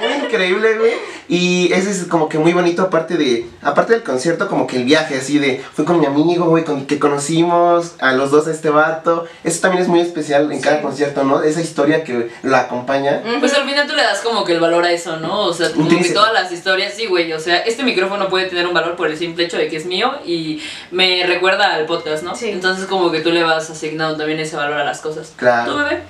Muy 0.00 0.24
increíble, 0.26 0.78
güey. 0.78 0.92
Y 1.30 1.70
ese 1.74 1.90
es 1.90 2.04
como 2.04 2.28
que 2.28 2.38
muy 2.38 2.54
bonito 2.54 2.80
aparte 2.82 3.16
de 3.18 3.46
aparte 3.62 3.92
del 3.92 4.02
concierto, 4.02 4.48
como 4.48 4.66
que 4.66 4.76
el 4.78 4.84
viaje 4.84 5.18
así 5.18 5.38
de 5.38 5.62
fui 5.74 5.84
con 5.84 6.00
mi 6.00 6.06
amigo, 6.06 6.46
güey, 6.46 6.64
con 6.64 6.86
que 6.86 6.98
conocimos 6.98 7.94
a 8.00 8.12
los 8.12 8.30
dos 8.30 8.46
a 8.48 8.50
este 8.50 8.70
vato. 8.70 9.26
Eso 9.44 9.60
también 9.60 9.82
es 9.82 9.88
muy 9.88 10.00
especial 10.00 10.50
en 10.50 10.58
Sí. 10.58 10.64
cada 10.64 10.80
concierto, 10.80 11.24
¿no? 11.24 11.42
Esa 11.42 11.60
historia 11.60 12.02
que 12.02 12.30
lo 12.42 12.56
acompaña. 12.56 13.22
Pues 13.48 13.60
al 13.60 13.66
final 13.66 13.86
tú 13.86 13.94
le 13.94 14.02
das 14.02 14.20
como 14.20 14.44
que 14.44 14.52
el 14.52 14.60
valor 14.60 14.84
a 14.84 14.92
eso, 14.92 15.16
¿no? 15.16 15.46
O 15.46 15.54
sea, 15.54 15.72
como 15.72 15.88
que 15.88 16.10
todas 16.10 16.34
las 16.34 16.52
historias, 16.52 16.92
sí, 16.94 17.06
güey. 17.06 17.32
O 17.32 17.40
sea, 17.40 17.58
este 17.60 17.82
micrófono 17.82 18.28
puede 18.28 18.46
tener 18.46 18.66
un 18.66 18.74
valor 18.74 18.94
por 18.94 19.08
el 19.08 19.16
simple 19.16 19.44
hecho 19.44 19.56
de 19.56 19.68
que 19.68 19.76
es 19.76 19.86
mío 19.86 20.18
y 20.24 20.62
me 20.90 21.24
recuerda 21.26 21.74
al 21.74 21.86
podcast, 21.86 22.22
¿no? 22.22 22.34
Sí. 22.34 22.50
Entonces 22.50 22.86
como 22.86 23.10
que 23.10 23.20
tú 23.20 23.30
le 23.30 23.42
vas 23.42 23.70
asignando 23.70 24.18
también 24.18 24.38
ese 24.38 24.56
valor 24.56 24.78
a 24.78 24.84
las 24.84 25.00
cosas. 25.00 25.32
Claro. 25.36 25.72
¿Tú, 25.72 25.78
bebé? 25.78 26.02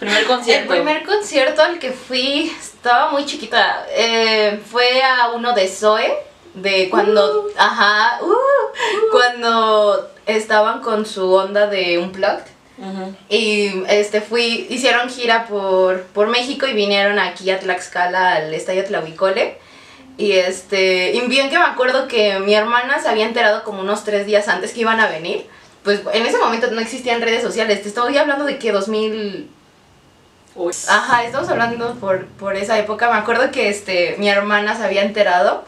Primer 0.00 0.18
El 0.18 0.26
concierto. 0.26 0.70
primer 0.70 1.04
concierto 1.04 1.62
al 1.62 1.78
que 1.78 1.92
fui, 1.92 2.50
estaba 2.58 3.12
muy 3.12 3.26
chiquita, 3.26 3.86
eh, 3.90 4.58
fue 4.70 5.02
a 5.02 5.30
uno 5.32 5.52
de 5.52 5.68
Zoe, 5.68 6.10
de 6.54 6.88
cuando, 6.90 7.46
ajá, 7.56 8.18
uh, 8.22 9.10
cuando 9.12 10.10
estaban 10.26 10.80
con 10.80 11.04
su 11.06 11.32
onda 11.32 11.66
de 11.66 11.98
Y 13.28 13.84
este 13.88 14.20
fui, 14.20 14.66
hicieron 14.70 15.10
gira 15.10 15.46
por, 15.46 16.02
por 16.04 16.28
México 16.28 16.66
y 16.66 16.72
vinieron 16.72 17.18
aquí 17.18 17.50
a 17.50 17.60
Tlaxcala 17.60 18.36
al 18.36 18.54
Estadio 18.54 18.84
Tlahuicole. 18.84 19.58
Y 20.16 20.32
este, 20.32 21.12
y 21.12 21.20
bien 21.28 21.50
que 21.50 21.58
me 21.58 21.64
acuerdo 21.64 22.08
que 22.08 22.40
mi 22.40 22.54
hermana 22.54 23.00
se 23.00 23.08
había 23.08 23.26
enterado 23.26 23.64
como 23.64 23.80
unos 23.80 24.04
tres 24.04 24.26
días 24.26 24.48
antes 24.48 24.72
que 24.72 24.80
iban 24.80 25.00
a 25.00 25.08
venir. 25.08 25.46
Pues 25.82 26.02
en 26.12 26.26
ese 26.26 26.38
momento 26.38 26.70
no 26.70 26.80
existían 26.80 27.22
redes 27.22 27.42
sociales. 27.42 27.82
Te 27.82 27.88
estoy 27.88 28.16
hablando 28.16 28.44
de 28.44 28.58
que 28.58 28.72
2000, 28.72 29.48
Uy. 30.56 30.74
Ajá, 30.88 31.24
estamos 31.24 31.48
hablando 31.48 31.94
por, 31.94 32.26
por 32.26 32.56
esa 32.56 32.78
época. 32.78 33.10
Me 33.10 33.18
acuerdo 33.18 33.50
que 33.50 33.68
este, 33.68 34.16
mi 34.18 34.28
hermana 34.28 34.76
se 34.76 34.84
había 34.84 35.02
enterado 35.02 35.64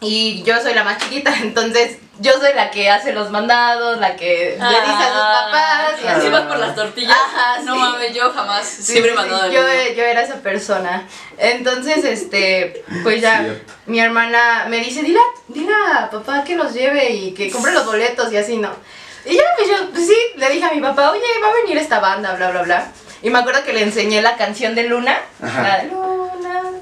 y 0.00 0.42
yo 0.42 0.60
soy 0.60 0.74
la 0.74 0.84
más 0.84 0.98
chiquita, 0.98 1.34
entonces 1.42 1.98
yo 2.20 2.32
soy 2.38 2.52
la 2.54 2.70
que 2.70 2.88
hace 2.90 3.12
los 3.12 3.30
mandados, 3.30 3.98
la 3.98 4.14
que 4.16 4.56
le 4.58 4.80
dice 4.80 5.04
a 5.04 5.12
sus 5.12 5.22
papás 5.22 5.92
y 6.04 6.06
Así 6.06 6.28
vas 6.28 6.42
por 6.42 6.58
las 6.58 6.74
tortillas. 6.74 7.16
Ajá, 7.16 7.60
no 7.62 7.74
sí. 7.74 7.80
mames, 7.80 8.14
yo 8.14 8.30
jamás. 8.32 8.66
Sí, 8.66 8.82
siempre 8.82 9.12
sí, 9.12 9.16
he 9.16 9.20
mandado 9.20 9.50
yo, 9.50 9.62
niño. 9.62 9.94
yo 9.96 10.02
era 10.04 10.22
esa 10.22 10.36
persona. 10.36 11.06
Entonces, 11.38 12.04
este, 12.04 12.84
pues 13.02 13.20
ya, 13.20 13.40
Cierto. 13.42 13.72
mi 13.86 14.00
hermana 14.00 14.66
me 14.68 14.78
dice, 14.78 15.02
dile, 15.02 15.18
a- 15.18 15.40
dile 15.48 15.72
a 15.94 16.10
papá 16.10 16.44
que 16.44 16.54
nos 16.56 16.72
lleve 16.74 17.10
y 17.10 17.32
que 17.34 17.50
compre 17.50 17.72
los 17.72 17.86
boletos 17.86 18.32
y 18.32 18.36
así, 18.36 18.56
¿no? 18.58 18.70
Y 19.24 19.34
ya, 19.36 19.42
pues 19.56 19.68
yo, 19.68 19.90
pues 19.90 20.06
sí, 20.06 20.16
le 20.36 20.48
dije 20.50 20.64
a 20.64 20.72
mi 20.72 20.80
papá, 20.80 21.10
oye, 21.10 21.22
va 21.42 21.48
a 21.48 21.52
venir 21.62 21.76
esta 21.78 22.00
banda, 22.00 22.34
bla, 22.34 22.50
bla, 22.50 22.62
bla. 22.62 22.86
Y 23.22 23.28
me 23.30 23.38
acuerdo 23.38 23.62
que 23.64 23.72
le 23.74 23.82
enseñé 23.82 24.22
la 24.22 24.36
canción 24.36 24.74
de 24.74 24.84
Luna. 24.84 25.18
Ajá. 25.42 25.62
La 25.62 25.76
de 25.78 25.88
Luna, 25.88 26.09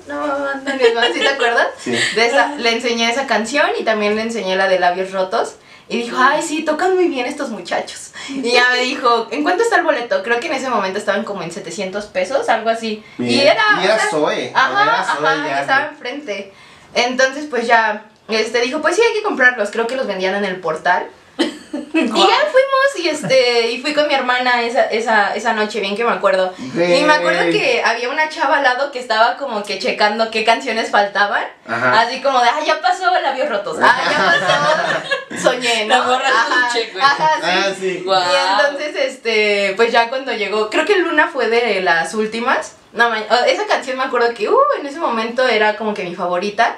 no, 0.08 0.48
anda 0.48 0.74
mi 0.74 0.82
hermano", 0.82 1.14
¿sí 1.14 1.20
te 1.20 1.28
acuerdas? 1.28 1.68
Sí. 1.78 1.92
De 1.92 2.26
esa, 2.26 2.56
le 2.56 2.72
enseñé 2.72 3.10
esa 3.10 3.26
canción 3.26 3.68
y 3.78 3.84
también 3.84 4.16
le 4.16 4.22
enseñé 4.22 4.56
la 4.56 4.68
de 4.68 4.78
Labios 4.78 5.12
Rotos. 5.12 5.56
Y 5.90 6.02
dijo, 6.02 6.18
ay, 6.20 6.42
sí, 6.42 6.64
tocan 6.64 6.94
muy 6.94 7.08
bien 7.08 7.24
estos 7.24 7.48
muchachos. 7.48 8.12
Y 8.28 8.52
ya 8.52 8.68
me 8.72 8.80
dijo, 8.82 9.28
¿en 9.30 9.42
cuánto 9.42 9.62
está 9.62 9.76
el 9.76 9.84
boleto? 9.84 10.22
Creo 10.22 10.38
que 10.38 10.48
en 10.48 10.52
ese 10.52 10.68
momento 10.68 10.98
estaban 10.98 11.24
como 11.24 11.42
en 11.42 11.50
700 11.50 12.04
pesos, 12.06 12.48
algo 12.50 12.68
así. 12.68 13.02
Y 13.18 13.40
era... 13.40 13.62
Y 13.80 13.86
era 13.86 13.98
Zoe. 13.98 14.52
Ajá, 14.54 14.82
Era 14.82 15.04
Zoe 15.04 15.26
ajá, 15.26 15.48
ya, 15.48 15.60
estaba 15.62 15.86
enfrente. 15.86 16.52
Entonces, 16.92 17.46
pues 17.48 17.66
ya, 17.66 18.04
este, 18.28 18.60
dijo, 18.60 18.82
pues 18.82 18.96
sí, 18.96 19.02
hay 19.02 19.14
que 19.14 19.22
comprarlos. 19.22 19.70
Creo 19.70 19.86
que 19.86 19.96
los 19.96 20.06
vendían 20.06 20.34
en 20.34 20.44
el 20.44 20.60
portal. 20.60 21.08
Y 21.94 22.06
ya 22.06 22.14
fuimos 22.14 22.98
y 22.98 23.08
este 23.08 23.70
y 23.70 23.82
fui 23.82 23.92
con 23.92 24.06
mi 24.06 24.14
hermana 24.14 24.62
esa, 24.62 24.84
esa, 24.84 25.34
esa 25.34 25.52
noche, 25.52 25.80
bien 25.80 25.96
que 25.96 26.04
me 26.04 26.12
acuerdo. 26.12 26.52
Y 26.58 27.02
me 27.02 27.12
acuerdo 27.12 27.50
que 27.50 27.82
había 27.84 28.08
una 28.08 28.28
chava 28.28 28.58
al 28.58 28.62
lado 28.62 28.92
que 28.92 28.98
estaba 29.00 29.36
como 29.36 29.62
que 29.62 29.78
checando 29.78 30.30
qué 30.30 30.44
canciones 30.44 30.90
faltaban. 30.90 31.44
Ajá. 31.66 32.00
Así 32.00 32.20
como 32.20 32.40
de, 32.40 32.48
ah, 32.48 32.60
ya 32.64 32.80
pasó 32.80 33.10
labios 33.20 33.48
rotos. 33.48 33.78
Ah, 33.82 34.00
ya 34.10 35.38
pasó. 35.38 35.50
Soñé, 35.50 35.86
¿no? 35.86 35.98
La 35.98 36.02
morra 36.04 36.28
Ajá, 36.28 36.68
check, 36.72 36.92
güey. 36.92 37.04
ajá, 37.04 37.30
sí. 37.36 37.42
Ah, 37.44 37.74
sí. 37.78 38.02
Guau. 38.04 38.22
Y 38.22 38.62
entonces, 38.62 38.96
este, 38.96 39.74
pues 39.76 39.92
ya 39.92 40.08
cuando 40.08 40.32
llegó, 40.32 40.70
creo 40.70 40.84
que 40.84 40.96
Luna 40.98 41.28
fue 41.32 41.48
de 41.48 41.80
las 41.80 42.14
últimas. 42.14 42.76
No, 42.92 43.12
esa 43.14 43.66
canción 43.66 43.98
me 43.98 44.04
acuerdo 44.04 44.32
que, 44.34 44.48
uh, 44.48 44.56
en 44.80 44.86
ese 44.86 44.98
momento 44.98 45.46
era 45.46 45.76
como 45.76 45.94
que 45.94 46.04
mi 46.04 46.14
favorita. 46.14 46.76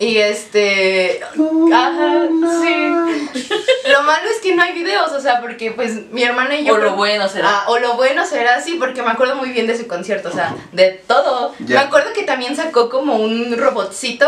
Y 0.00 0.16
este, 0.16 1.20
ajá, 1.22 2.26
sí. 2.62 3.44
Lo 3.92 4.02
malo 4.02 4.30
es 4.34 4.40
que 4.42 4.54
no 4.54 4.62
hay 4.62 4.72
videos, 4.72 5.12
o 5.12 5.20
sea, 5.20 5.42
porque 5.42 5.72
pues 5.72 6.10
mi 6.10 6.22
hermana 6.22 6.56
y 6.56 6.64
yo. 6.64 6.74
O 6.74 6.78
lo 6.78 6.96
bueno 6.96 7.28
será. 7.28 7.48
Ah, 7.50 7.64
o 7.68 7.78
lo 7.78 7.96
bueno 7.96 8.24
será 8.24 8.54
así, 8.54 8.76
porque 8.76 9.02
me 9.02 9.10
acuerdo 9.10 9.34
muy 9.34 9.50
bien 9.50 9.66
de 9.66 9.76
su 9.76 9.86
concierto, 9.86 10.30
o 10.30 10.32
sea, 10.32 10.56
de 10.72 11.02
todo. 11.06 11.54
Me 11.58 11.76
acuerdo 11.76 12.14
que 12.14 12.22
también 12.22 12.56
sacó 12.56 12.88
como 12.88 13.16
un 13.16 13.54
robotcito 13.58 14.26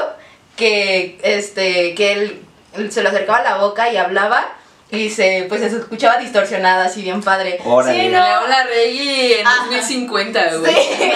que, 0.56 1.18
este, 1.22 1.94
que 1.94 2.12
él, 2.12 2.42
él 2.74 2.92
se 2.92 3.02
lo 3.02 3.08
acercaba 3.08 3.38
a 3.38 3.42
la 3.42 3.56
boca 3.56 3.90
y 3.90 3.96
hablaba 3.96 4.44
y 4.92 5.08
se, 5.08 5.46
pues 5.48 5.62
se 5.62 5.68
escuchaba 5.68 6.18
distorsionada, 6.18 6.84
así 6.84 7.00
bien 7.02 7.22
padre. 7.22 7.58
Órale. 7.64 7.98
Sí, 7.98 8.08
no. 8.08 8.18
la 8.18 8.64
Reggie 8.64 9.40
en 9.40 9.46
Ajá. 9.46 9.64
2050, 9.64 10.56
güey. 10.58 10.74
Sí. 10.74 11.10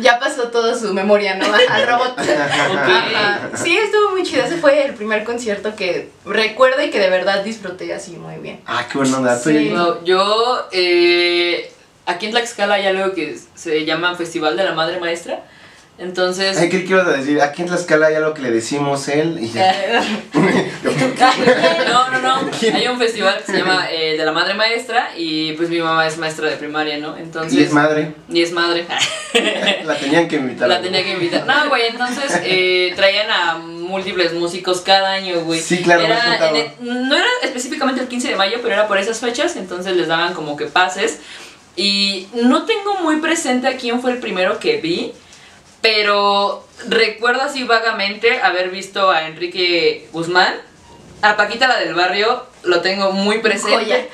Ya 0.00 0.18
pasó 0.18 0.48
toda 0.48 0.78
su 0.78 0.92
memoria, 0.92 1.36
¿no? 1.36 1.46
Al 1.46 1.86
robot. 1.88 2.18
Ajá. 2.18 3.50
Sí, 3.56 3.76
estuvo 3.78 4.10
muy 4.10 4.22
chido. 4.24 4.44
Ese 4.44 4.58
fue 4.58 4.84
el 4.84 4.94
primer 4.94 5.24
concierto 5.24 5.74
que 5.74 6.10
recuerdo 6.26 6.82
y 6.82 6.90
que 6.90 6.98
de 7.00 7.08
verdad 7.08 7.42
disfruté 7.42 7.92
así 7.94 8.12
muy 8.12 8.36
bien. 8.36 8.60
Ah, 8.66 8.86
qué 8.92 8.98
buena 8.98 9.16
onda. 9.16 9.42
Tú, 9.42 9.48
Sí. 9.48 9.70
Wow, 9.70 10.04
yo, 10.04 10.68
eh, 10.72 11.72
aquí 12.04 12.26
en 12.26 12.32
Tlaxcala 12.32 12.74
hay 12.74 12.86
algo 12.86 13.14
que 13.14 13.38
se 13.54 13.84
llama 13.86 14.14
Festival 14.16 14.54
de 14.56 14.64
la 14.64 14.72
Madre 14.72 15.00
Maestra. 15.00 15.40
Entonces, 15.98 16.56
Ay, 16.58 16.68
¿qué 16.68 16.84
quiero 16.84 17.04
decir? 17.04 17.40
Aquí 17.40 17.62
en 17.62 17.68
Tlaxcala 17.68 18.06
hay 18.06 18.14
algo 18.14 18.32
que 18.32 18.42
le 18.42 18.52
decimos 18.52 19.08
él 19.08 19.38
y 19.40 19.48
ya. 19.50 19.74
no, 21.88 22.10
no, 22.10 22.20
no. 22.42 22.50
Hay 22.74 22.86
un 22.86 22.98
festival 22.98 23.38
que 23.38 23.52
se 23.52 23.58
llama 23.58 23.88
eh, 23.90 24.16
de 24.16 24.24
la 24.24 24.32
Madre 24.32 24.54
Maestra 24.54 25.10
y 25.16 25.52
pues 25.54 25.68
mi 25.70 25.78
mamá 25.80 26.06
es 26.06 26.16
maestra 26.18 26.48
de 26.48 26.56
primaria, 26.56 26.98
¿no? 26.98 27.16
Entonces, 27.16 27.58
Y 27.58 27.62
es 27.62 27.72
madre. 27.72 28.14
y 28.28 28.42
es 28.42 28.52
madre. 28.52 28.86
La 29.84 29.96
tenían 29.96 30.28
que 30.28 30.36
invitar. 30.36 30.68
La 30.68 30.80
tenía 30.80 31.02
que 31.02 31.12
invitar. 31.12 31.44
No, 31.46 31.68
güey, 31.68 31.86
entonces 31.88 32.40
eh, 32.44 32.92
traían 32.96 33.28
a 33.30 33.56
múltiples 33.58 34.32
músicos 34.34 34.80
cada 34.82 35.12
año, 35.12 35.40
güey. 35.40 35.60
Sí, 35.60 35.82
claro, 35.82 36.02
me 36.02 36.14
Era 36.14 36.48
en 36.50 36.56
el- 36.56 37.08
no 37.08 37.14
era 37.16 37.26
específicamente 37.42 38.00
el 38.02 38.08
15 38.08 38.28
de 38.28 38.36
mayo, 38.36 38.58
pero 38.62 38.74
era 38.74 38.86
por 38.86 38.98
esas 38.98 39.18
fechas, 39.18 39.56
entonces 39.56 39.96
les 39.96 40.08
daban 40.08 40.34
como 40.34 40.56
que 40.56 40.66
pases. 40.66 41.18
Y 41.76 42.26
no 42.34 42.64
tengo 42.64 42.94
muy 43.02 43.16
presente 43.16 43.66
a 43.68 43.76
quién 43.76 44.00
fue 44.00 44.12
el 44.12 44.18
primero 44.18 44.58
que 44.58 44.78
vi, 44.78 45.12
pero 45.80 46.66
recuerdo 46.88 47.42
así 47.42 47.64
vagamente 47.64 48.40
haber 48.42 48.70
visto 48.70 49.10
a 49.10 49.26
Enrique 49.26 50.08
Guzmán, 50.12 50.54
a 51.22 51.36
Paquita 51.36 51.66
la 51.68 51.78
del 51.78 51.94
barrio, 51.94 52.44
lo 52.62 52.80
tengo 52.80 53.12
muy 53.12 53.38
presente. 53.38 54.08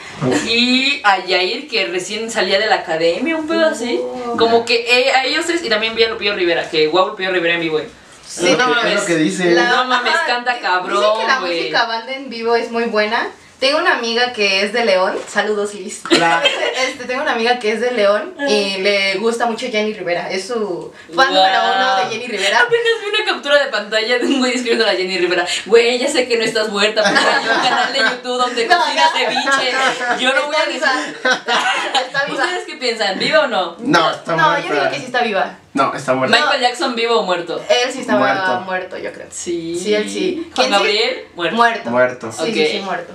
Y 0.47 1.01
a 1.05 1.25
Yair, 1.25 1.69
que 1.69 1.87
recién 1.87 2.31
salía 2.31 2.59
de 2.59 2.67
la 2.67 2.77
academia, 2.77 3.37
un 3.37 3.47
pedo 3.47 3.67
así. 3.67 4.01
Oh. 4.03 4.37
Como 4.39 4.65
que 4.65 4.87
eh, 4.89 5.11
a 5.13 5.25
ellos 5.25 5.45
tres, 5.47 5.63
y 5.63 5.69
también 5.69 5.95
vi 5.95 6.05
a 6.05 6.09
Lupillo 6.11 6.35
Rivera, 6.35 6.69
que 6.71 6.87
guau, 6.87 7.09
Lupillo 7.09 7.31
Rivera 7.31 7.55
en 7.55 7.61
vivo, 7.61 7.75
güey. 7.77 7.87
Sí, 8.27 8.45
no 8.57 8.65
es 8.71 8.77
mames. 8.77 9.01
lo 9.01 9.07
que 9.07 9.17
dice. 9.17 9.51
La- 9.51 9.69
No 9.69 9.85
mames, 9.85 10.15
canta 10.27 10.59
cabrón, 10.61 10.99
Dicen 10.99 11.21
que 11.21 11.27
la 11.27 11.41
güey. 11.41 11.59
música 11.61 11.85
banda 11.87 12.13
en 12.15 12.31
vivo 12.31 12.55
es 12.57 12.71
muy 12.71 12.85
buena. 12.85 13.29
Tengo 13.65 13.79
una 13.79 13.95
amiga 13.97 14.35
que 14.35 14.61
es 14.63 14.75
de 14.75 14.85
León. 14.85 15.17
Saludos, 15.27 15.73
Liz. 15.73 16.03
Hola. 16.11 16.43
Este, 16.87 17.05
tengo 17.05 17.23
una 17.23 17.33
amiga 17.33 17.59
que 17.59 17.73
es 17.73 17.81
de 17.81 17.93
León 17.93 18.35
y 18.47 18.77
le 18.83 19.15
gusta 19.15 19.47
mucho 19.47 19.67
Jenny 19.71 19.95
Rivera. 19.95 20.31
Es 20.31 20.49
su 20.49 20.93
fan 21.15 21.29
Wow. 21.29 21.37
número 21.37 21.61
uno 21.75 21.97
de 21.97 22.05
Jenny 22.11 22.27
Rivera. 22.27 22.59
Apenas 22.61 22.85
vi 23.03 23.09
una 23.23 23.25
captura 23.33 23.65
de 23.65 23.71
pantalla 23.71 24.19
de 24.19 24.27
un 24.27 24.39
güey 24.41 24.51
escribiendo 24.53 24.85
a 24.85 24.89
la 24.89 24.95
Jenny 24.99 25.17
Rivera. 25.17 25.47
Güey, 25.65 25.99
ya 25.99 26.09
sé 26.09 26.29
que 26.29 26.37
no 26.37 26.45
estás 26.45 26.69
muerta, 26.69 27.03
pero 27.03 27.17
hay 27.19 27.57
un 27.57 27.63
canal 27.65 27.93
de 27.95 27.99
YouTube 28.01 28.37
donde 28.39 28.67
No, 28.69 28.77
cocinas 28.79 29.11
no. 29.15 29.19
ceviche. 29.19 30.23
Yo 30.23 30.35
no 30.35 30.47
voy 30.47 30.57
a 30.57 30.65
decir. 30.67 30.83
Está 30.83 32.25
viva. 32.27 32.45
¿Ustedes 32.45 32.65
qué 32.67 32.75
piensan? 32.77 33.19
¿Viva 33.19 33.41
o 33.41 33.47
no? 33.47 33.77
No, 33.79 34.11
está 34.11 34.37
No, 34.37 34.49
muerta. 34.51 34.69
yo 34.69 34.75
digo 34.75 34.91
que 34.91 34.99
sí 34.99 35.05
está 35.07 35.23
viva. 35.23 35.57
No, 35.73 35.95
está 35.95 36.13
muerta. 36.13 36.37
¿Michael 36.37 36.61
Jackson 36.61 36.95
vivo 36.95 37.21
o 37.21 37.23
muerto? 37.23 37.65
Él 37.67 37.91
sí 37.91 38.01
estaba 38.01 38.19
Muerto. 38.19 38.61
muerto, 38.67 38.99
yo 38.99 39.11
creo. 39.11 39.29
Sí. 39.31 39.79
Sí, 39.83 39.95
él 39.95 40.11
sí. 40.11 40.35
Juan 40.35 40.53
¿Quién 40.55 40.67
sí? 40.67 40.73
Gabriel, 40.73 41.25
muerto. 41.35 41.57
Muerto. 41.57 41.91
Muerto. 41.91 42.33
Sí, 42.33 42.53
sí, 42.53 42.67
sí, 42.67 42.79
Ok. 42.81 42.85
muerto. 42.85 43.13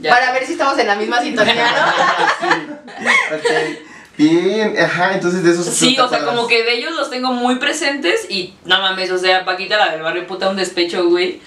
Ya. 0.00 0.10
Para 0.10 0.32
ver 0.32 0.46
si 0.46 0.52
estamos 0.52 0.78
en 0.78 0.86
la 0.86 0.96
misma 0.96 1.20
sintonía, 1.20 1.54
¿no? 1.54 2.74
Ok. 3.36 3.78
Bien, 4.16 4.76
ajá, 4.78 5.14
entonces 5.14 5.42
de 5.42 5.52
esos 5.52 5.64
Sí, 5.66 5.98
o 5.98 6.08
sea, 6.08 6.24
como 6.24 6.46
que 6.46 6.62
de 6.62 6.74
ellos 6.74 6.92
los 6.94 7.08
tengo 7.08 7.32
muy 7.32 7.56
presentes 7.56 8.26
y 8.28 8.54
no 8.66 8.78
mames, 8.80 9.10
o 9.10 9.18
sea, 9.18 9.44
Paquita 9.46 9.78
la 9.78 9.92
del 9.92 10.02
barrio, 10.02 10.26
puta, 10.26 10.48
un 10.50 10.56
despecho, 10.56 11.06
güey. 11.08 11.40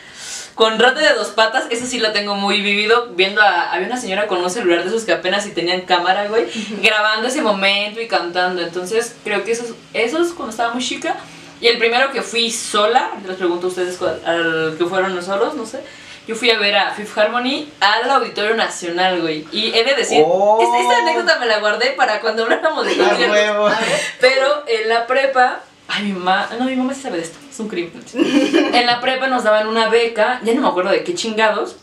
Con 0.55 0.79
Rata 0.79 0.99
de 1.01 1.13
dos 1.13 1.29
patas, 1.29 1.65
eso 1.71 1.85
sí 1.85 1.99
lo 1.99 2.11
tengo 2.13 2.35
muy 2.35 2.61
vivido, 2.61 3.09
viendo 3.15 3.41
a... 3.41 3.71
Había 3.71 3.87
una 3.87 3.97
señora 3.97 4.27
con 4.27 4.39
un 4.39 4.49
celular 4.49 4.83
de 4.83 4.89
esos 4.89 5.03
que 5.03 5.11
apenas 5.11 5.43
si 5.43 5.51
tenían 5.51 5.81
cámara, 5.81 6.27
güey, 6.27 6.45
grabando 6.81 7.27
ese 7.27 7.41
momento 7.41 7.99
y 8.01 8.07
cantando. 8.07 8.61
Entonces, 8.61 9.15
creo 9.23 9.43
que 9.43 9.51
esos, 9.51 9.69
esos 9.93 10.33
cuando 10.33 10.51
estaba 10.51 10.73
muy 10.73 10.83
chica. 10.83 11.15
Y 11.59 11.67
el 11.67 11.77
primero 11.79 12.11
que 12.11 12.21
fui 12.21 12.51
sola, 12.51 13.11
les 13.27 13.37
pregunto 13.37 13.67
a 13.67 13.69
ustedes 13.69 13.97
cuál- 13.97 14.19
al 14.25 14.75
que 14.77 14.85
fueron 14.85 15.15
los 15.15 15.25
solos, 15.25 15.55
no 15.55 15.65
sé. 15.65 15.79
Yo 16.27 16.35
fui 16.35 16.49
a 16.51 16.57
ver 16.57 16.75
a 16.75 16.91
Fifth 16.91 17.17
Harmony 17.17 17.69
al 17.81 18.09
Auditorio 18.09 18.55
Nacional, 18.55 19.21
güey. 19.21 19.45
Y 19.51 19.73
he 19.75 19.83
de 19.83 19.93
decir, 19.95 20.23
Oh. 20.25 20.59
esta, 20.61 20.79
esta 20.79 20.97
anécdota 21.03 21.39
me 21.39 21.45
la 21.47 21.59
guardé 21.59 21.91
para 21.91 22.21
cuando 22.21 22.43
habláramos 22.43 22.85
de 22.85 22.95
conciertos. 22.95 23.73
Pero 24.21 24.63
en 24.67 24.87
la 24.89 25.05
prepa, 25.05 25.59
ay, 25.89 26.03
mi 26.03 26.13
mamá, 26.13 26.49
no, 26.57 26.65
mi 26.65 26.75
mamá 26.77 26.93
sí 26.93 27.01
sabe 27.01 27.17
de 27.17 27.23
esto, 27.23 27.37
es 27.49 27.59
un 27.59 27.67
crimen. 27.67 27.91
en 28.13 28.85
la 28.85 29.01
prepa 29.01 29.27
nos 29.27 29.43
daban 29.43 29.67
una 29.67 29.89
beca, 29.89 30.39
ya 30.43 30.53
no 30.53 30.61
me 30.61 30.67
acuerdo 30.69 30.91
de 30.91 31.03
qué 31.03 31.13
chingados. 31.13 31.75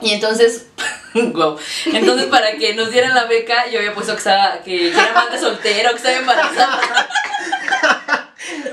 Y 0.00 0.12
entonces, 0.12 0.68
wow. 1.14 1.58
Entonces, 1.86 2.26
para 2.26 2.52
que 2.56 2.74
nos 2.74 2.90
dieran 2.90 3.14
la 3.14 3.24
beca, 3.24 3.66
yo 3.68 3.78
había 3.78 3.92
puesto 3.94 4.12
que, 4.12 4.18
estaba, 4.18 4.58
que, 4.62 4.90
que 4.90 4.98
era 4.98 5.12
madre 5.12 5.38
soltero, 5.38 5.90
que 5.90 5.96
estaba 5.96 6.16
embarazada. 6.16 6.80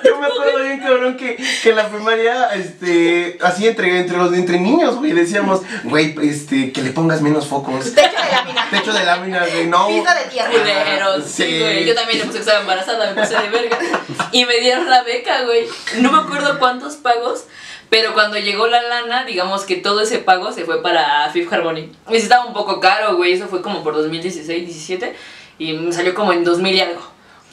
Yo 0.04 0.20
me 0.20 0.28
acuerdo 0.28 0.60
bien, 0.64 0.80
cabrón, 0.80 1.18
que, 1.18 1.36
que 1.62 1.70
en 1.70 1.76
la 1.76 1.90
primaria, 1.90 2.54
este, 2.54 3.38
así 3.42 3.68
entre, 3.68 4.00
entre 4.00 4.18
los 4.18 4.34
entre 4.34 4.60
niños, 4.60 4.96
güey, 4.98 5.12
decíamos, 5.14 5.62
güey, 5.84 6.16
este, 6.22 6.72
que 6.72 6.82
le 6.82 6.92
pongas 6.92 7.22
menos 7.22 7.48
focos. 7.48 7.94
Techo 7.94 8.16
de 8.24 8.32
lámina. 8.32 8.68
Techo 8.70 8.94
de 8.94 9.04
láminas, 9.06 9.52
güey, 9.52 9.68
no. 9.68 9.88
Piso 9.88 10.04
de 10.14 10.30
tierra. 10.32 10.52
Culeros, 10.52 11.24
sí, 11.26 11.44
Sí. 11.44 11.60
güey. 11.60 11.86
Yo 11.86 11.96
también 11.96 12.20
le 12.20 12.26
puse 12.26 12.38
que 12.38 12.42
estaba 12.42 12.62
embarazada, 12.62 13.12
me 13.14 13.22
puse 13.22 13.36
de 13.36 13.50
verga. 13.50 13.78
Y 14.32 14.46
me 14.46 14.60
dieron 14.60 14.90
la 14.90 15.04
beca, 15.04 15.44
güey. 15.44 15.66
No 15.98 16.12
me 16.12 16.20
acuerdo 16.20 16.60
cuántos 16.60 16.96
pagos, 16.96 17.46
pero 17.90 18.14
cuando 18.14 18.38
llegó 18.38 18.68
la 18.68 18.82
lana, 18.82 19.24
digamos 19.26 19.64
que 19.64 19.76
todo 19.78 20.02
ese 20.02 20.18
pago 20.20 20.52
se 20.52 20.66
fue 20.66 20.82
para 20.82 21.30
Fifth 21.32 21.52
Harmony. 21.54 21.92
Y 22.10 22.16
estaba 22.18 22.46
un 22.46 22.54
poco 22.54 22.80
caro, 22.80 23.16
güey. 23.16 23.34
Eso 23.34 23.48
fue 23.48 23.62
como 23.62 23.84
por 23.84 23.94
2016, 23.96 24.66
17. 24.66 25.16
Y 25.60 25.74
me 25.74 25.92
salió 25.92 26.14
como 26.16 26.34
en 26.34 26.44
2000 26.44 26.76
y 26.76 26.80
algo. 26.82 27.02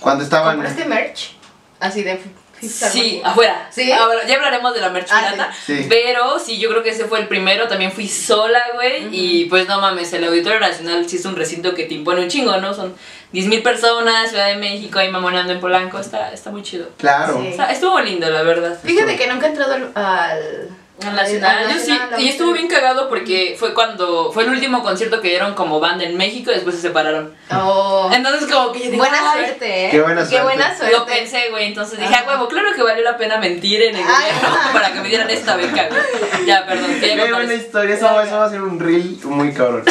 Cuando 0.00 0.24
estaban. 0.24 0.56
¿Compraste 0.56 0.84
merch? 0.86 1.36
Así 1.80 2.02
de 2.02 2.20
Sí, 2.68 3.22
afuera. 3.24 3.68
¿Sí? 3.70 3.90
Ahora, 3.90 4.26
ya 4.26 4.34
hablaremos 4.36 4.74
de 4.74 4.80
la 4.80 4.90
merchandata. 4.90 5.48
Ah, 5.50 5.54
sí. 5.64 5.82
Sí. 5.82 5.86
Pero 5.88 6.38
sí, 6.38 6.58
yo 6.58 6.68
creo 6.68 6.82
que 6.82 6.90
ese 6.90 7.06
fue 7.06 7.20
el 7.20 7.28
primero. 7.28 7.68
También 7.68 7.90
fui 7.90 8.06
sola, 8.06 8.60
güey. 8.74 9.08
Y 9.10 9.46
pues 9.46 9.66
no 9.66 9.80
mames, 9.80 10.12
el 10.12 10.24
Auditorio 10.24 10.60
Nacional 10.60 11.08
sí 11.08 11.16
es 11.16 11.24
un 11.24 11.36
recinto 11.36 11.74
que 11.74 11.84
te 11.84 11.94
impone 11.94 12.22
un 12.22 12.28
chingo, 12.28 12.56
¿no? 12.58 12.74
Son 12.74 12.94
10.000 13.32 13.62
personas, 13.62 14.28
Ciudad 14.30 14.48
de 14.48 14.56
México, 14.56 14.98
ahí 14.98 15.10
mamonando 15.10 15.52
en 15.52 15.60
Polanco. 15.60 15.98
Está, 15.98 16.32
está 16.32 16.50
muy 16.50 16.62
chido. 16.62 16.90
Claro. 16.98 17.40
Sí. 17.40 17.48
O 17.52 17.56
sea, 17.56 17.72
estuvo 17.72 17.98
lindo, 18.00 18.28
la 18.28 18.42
verdad. 18.42 18.78
Fíjate 18.82 19.16
que 19.16 19.26
nunca 19.26 19.46
he 19.46 19.50
entrado 19.50 19.74
al. 19.74 19.92
al 19.94 20.68
Al 21.06 21.16
Nacional, 21.16 21.64
al 21.66 21.72
yo 21.74 21.78
sí, 21.80 21.98
y 22.18 22.28
estuvo 22.28 22.52
bien 22.52 22.68
cagado 22.68 23.08
porque 23.08 23.56
fue 23.58 23.72
cuando, 23.74 24.30
fue 24.32 24.44
el 24.44 24.50
último 24.50 24.82
concierto 24.82 25.20
que 25.20 25.28
dieron 25.28 25.54
como 25.54 25.80
banda 25.80 26.04
en 26.04 26.16
México 26.16 26.50
y 26.50 26.54
después 26.54 26.76
se 26.76 26.82
separaron. 26.82 27.34
Oh. 27.52 28.10
Entonces 28.12 28.50
como 28.50 28.70
que 28.72 28.78
yo 28.80 28.84
dije, 28.86 28.96
Buena 28.98 29.18
"Ay". 29.32 29.44
suerte, 29.46 29.86
¿eh? 29.86 29.90
Qué 29.90 30.00
buena 30.02 30.24
suerte. 30.26 30.42
buena 30.44 30.76
suerte. 30.76 30.96
Lo 30.96 31.06
pensé, 31.06 31.48
güey, 31.50 31.66
entonces 31.66 31.98
dije, 31.98 32.14
ah, 32.14 32.24
huevo, 32.28 32.48
claro 32.48 32.68
que 32.74 32.82
valió 32.82 33.02
la 33.02 33.16
pena 33.16 33.38
mentir 33.38 33.82
en 33.82 33.96
el 33.96 34.02
gobierno 34.04 34.48
para 34.72 34.92
que 34.92 35.00
me 35.00 35.08
dieran 35.08 35.30
esta 35.30 35.56
beca, 35.56 35.88
güey. 35.88 36.46
Ya, 36.46 36.66
perdón. 36.66 36.90
Qué 37.00 37.16
buena 37.16 37.42
eso. 37.44 37.52
historia, 37.54 37.94
eso, 37.94 38.04
va- 38.06 38.24
eso 38.24 38.36
va 38.36 38.44
a 38.46 38.50
ser 38.50 38.62
un 38.62 38.78
reel 38.78 39.18
muy 39.24 39.52
cabrón. 39.52 39.84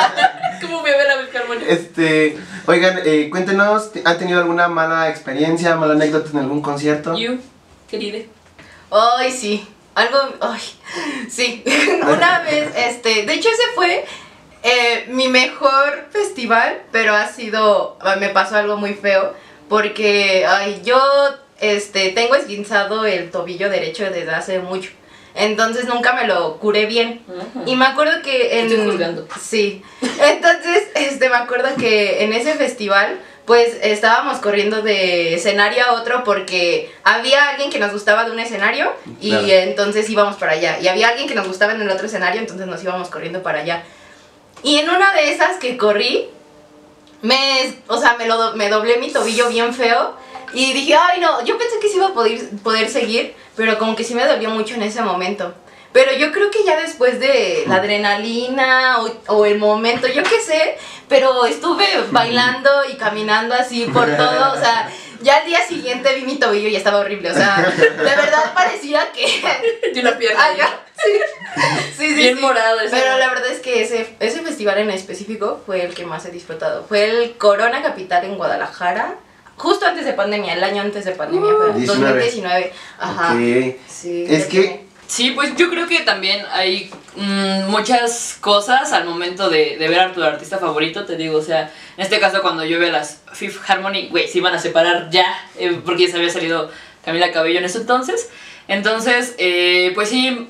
¿Cómo 0.62 0.82
me 0.82 0.90
ve 0.90 1.04
la 1.06 1.16
beca, 1.16 1.38
hermano? 1.40 1.60
Este, 1.68 2.38
oigan, 2.66 3.00
eh, 3.04 3.28
cuéntenos, 3.30 3.90
¿han 4.04 4.18
tenido 4.18 4.40
alguna 4.40 4.68
mala 4.68 5.10
experiencia, 5.10 5.76
mala 5.76 5.92
anécdota 5.94 6.30
en 6.32 6.38
algún 6.38 6.62
concierto? 6.62 7.16
You, 7.16 7.38
querida. 7.88 8.18
Ay, 8.90 9.30
sí. 9.32 9.66
Algo. 9.96 10.18
Ay, 10.40 10.60
sí. 11.28 11.64
Una 12.02 12.40
vez, 12.40 12.70
este. 12.76 13.24
De 13.24 13.34
hecho, 13.34 13.48
ese 13.48 13.62
fue 13.74 14.04
eh, 14.62 15.06
mi 15.08 15.28
mejor 15.28 16.06
festival, 16.10 16.82
pero 16.92 17.14
ha 17.14 17.26
sido. 17.26 17.98
Me 18.20 18.28
pasó 18.28 18.56
algo 18.56 18.76
muy 18.76 18.94
feo. 18.94 19.34
Porque, 19.68 20.46
ay, 20.46 20.82
yo. 20.84 21.00
Este, 21.58 22.10
tengo 22.10 22.34
esguinzado 22.34 23.06
el 23.06 23.30
tobillo 23.30 23.70
derecho 23.70 24.04
desde 24.04 24.30
hace 24.30 24.58
mucho. 24.58 24.90
Entonces 25.34 25.86
nunca 25.86 26.14
me 26.14 26.26
lo 26.26 26.58
curé 26.58 26.84
bien. 26.86 27.22
Y 27.66 27.76
me 27.76 27.86
acuerdo 27.86 28.22
que 28.22 28.60
en... 28.60 28.72
Estoy. 28.72 29.26
Sí. 29.40 29.82
Entonces, 30.20 30.88
este, 30.94 31.28
me 31.28 31.36
acuerdo 31.36 31.68
que 31.78 32.24
en 32.24 32.32
ese 32.32 32.54
festival, 32.54 33.18
pues 33.46 33.76
estábamos 33.80 34.38
corriendo 34.38 34.82
de 34.82 35.34
escenario 35.34 35.84
a 35.86 35.92
otro 35.92 36.24
porque 36.24 36.92
había 37.04 37.50
alguien 37.50 37.70
que 37.70 37.78
nos 37.78 37.92
gustaba 37.92 38.24
de 38.24 38.32
un 38.32 38.40
escenario 38.40 38.92
y 39.20 39.30
Claro. 39.30 39.46
entonces 39.48 40.10
íbamos 40.10 40.36
para 40.36 40.52
allá. 40.52 40.78
Y 40.80 40.88
había 40.88 41.08
alguien 41.08 41.28
que 41.28 41.34
nos 41.36 41.46
gustaba 41.46 41.72
en 41.72 41.80
el 41.80 41.88
otro 41.90 42.06
escenario, 42.06 42.40
entonces 42.40 42.66
nos 42.66 42.82
íbamos 42.82 43.08
corriendo 43.08 43.42
para 43.44 43.60
allá. 43.60 43.84
Y 44.64 44.78
en 44.78 44.90
una 44.90 45.12
de 45.14 45.30
esas 45.30 45.58
que 45.58 45.76
corrí, 45.76 46.28
me, 47.22 47.74
o 47.86 47.98
sea, 47.98 48.16
me, 48.18 48.26
lo, 48.26 48.54
me 48.56 48.68
doblé 48.68 48.98
mi 48.98 49.10
tobillo 49.12 49.48
bien 49.48 49.72
feo 49.72 50.16
y 50.52 50.72
dije, 50.72 50.96
ay 50.96 51.20
no, 51.20 51.44
yo 51.44 51.56
pensé 51.56 51.78
que 51.80 51.88
sí 51.88 51.96
iba 51.96 52.08
a 52.08 52.14
poder, 52.14 52.40
poder 52.64 52.88
seguir, 52.88 53.34
pero 53.54 53.78
como 53.78 53.94
que 53.94 54.02
sí 54.04 54.14
me 54.14 54.24
dolió 54.26 54.50
mucho 54.50 54.74
en 54.74 54.82
ese 54.82 55.02
momento. 55.02 55.54
Pero 55.92 56.12
yo 56.14 56.30
creo 56.32 56.50
que 56.50 56.64
ya 56.64 56.76
después 56.80 57.18
de 57.20 57.64
la 57.66 57.76
adrenalina 57.76 58.98
o, 59.00 59.34
o 59.34 59.46
el 59.46 59.58
momento, 59.58 60.06
yo 60.06 60.22
qué 60.22 60.40
sé, 60.40 60.76
pero 61.08 61.46
estuve 61.46 61.86
bailando 62.10 62.70
y 62.90 62.96
caminando 62.96 63.54
así 63.54 63.84
por 63.86 64.04
todo, 64.16 64.52
o 64.52 64.56
sea, 64.58 64.90
ya 65.22 65.38
al 65.38 65.46
día 65.46 65.60
siguiente 65.66 66.14
vi 66.14 66.22
mi 66.22 66.36
tobillo 66.36 66.68
y 66.68 66.76
estaba 66.76 66.98
horrible, 66.98 67.30
o 67.30 67.34
sea, 67.34 67.56
de 67.78 67.94
verdad 68.04 68.52
parecía 68.54 69.10
que... 69.12 69.90
De 69.94 70.00
una 70.00 70.18
pierna. 70.18 70.38
Ay, 70.42 70.56
ya, 70.58 70.80
sí. 71.02 71.10
Sí, 71.96 72.08
sí, 72.08 72.14
Bien 72.14 72.36
sí. 72.36 72.42
morado 72.42 72.78
ese. 72.80 72.94
Pero 72.94 73.16
la 73.16 73.28
verdad 73.30 73.46
es 73.50 73.60
que 73.60 73.82
ese, 73.82 74.14
ese 74.20 74.42
festival 74.42 74.76
en 74.76 74.90
específico 74.90 75.62
fue 75.64 75.82
el 75.82 75.94
que 75.94 76.04
más 76.04 76.26
he 76.26 76.30
disfrutado. 76.30 76.84
Fue 76.86 77.04
el 77.08 77.38
Corona 77.38 77.82
Capital 77.82 78.26
en 78.26 78.36
Guadalajara. 78.36 79.14
Justo 79.56 79.86
antes 79.86 80.04
de 80.04 80.12
pandemia, 80.12 80.52
el 80.52 80.62
año 80.62 80.82
antes 80.82 81.06
de 81.06 81.12
pandemia, 81.12 81.54
fue 81.56 81.72
19. 81.72 82.12
2019. 82.12 82.72
Ajá. 82.98 83.32
Sí, 83.88 84.26
Es 84.28 84.44
que-. 84.44 84.85
Sí, 85.06 85.30
pues 85.30 85.54
yo 85.56 85.70
creo 85.70 85.86
que 85.86 86.00
también 86.00 86.44
hay 86.52 86.90
mm, 87.14 87.70
muchas 87.70 88.38
cosas 88.40 88.92
al 88.92 89.04
momento 89.04 89.48
de, 89.48 89.76
de 89.78 89.88
ver 89.88 90.00
a 90.00 90.12
tu 90.12 90.22
artista 90.22 90.58
favorito, 90.58 91.04
te 91.04 91.16
digo, 91.16 91.38
o 91.38 91.42
sea, 91.42 91.72
en 91.96 92.04
este 92.04 92.18
caso 92.18 92.42
cuando 92.42 92.64
yo 92.64 92.78
veo 92.80 92.90
las 92.90 93.20
Fifth 93.32 93.60
Harmony, 93.68 94.08
güey, 94.10 94.26
se 94.26 94.38
iban 94.38 94.54
a 94.54 94.58
separar 94.58 95.08
ya, 95.10 95.26
eh, 95.58 95.80
porque 95.84 96.06
ya 96.06 96.10
se 96.10 96.16
había 96.16 96.30
salido 96.30 96.70
Camila 97.04 97.30
Cabello 97.30 97.60
en 97.60 97.64
ese 97.64 97.78
entonces. 97.78 98.28
Entonces, 98.68 99.34
eh, 99.38 99.92
pues 99.94 100.08
sí, 100.08 100.48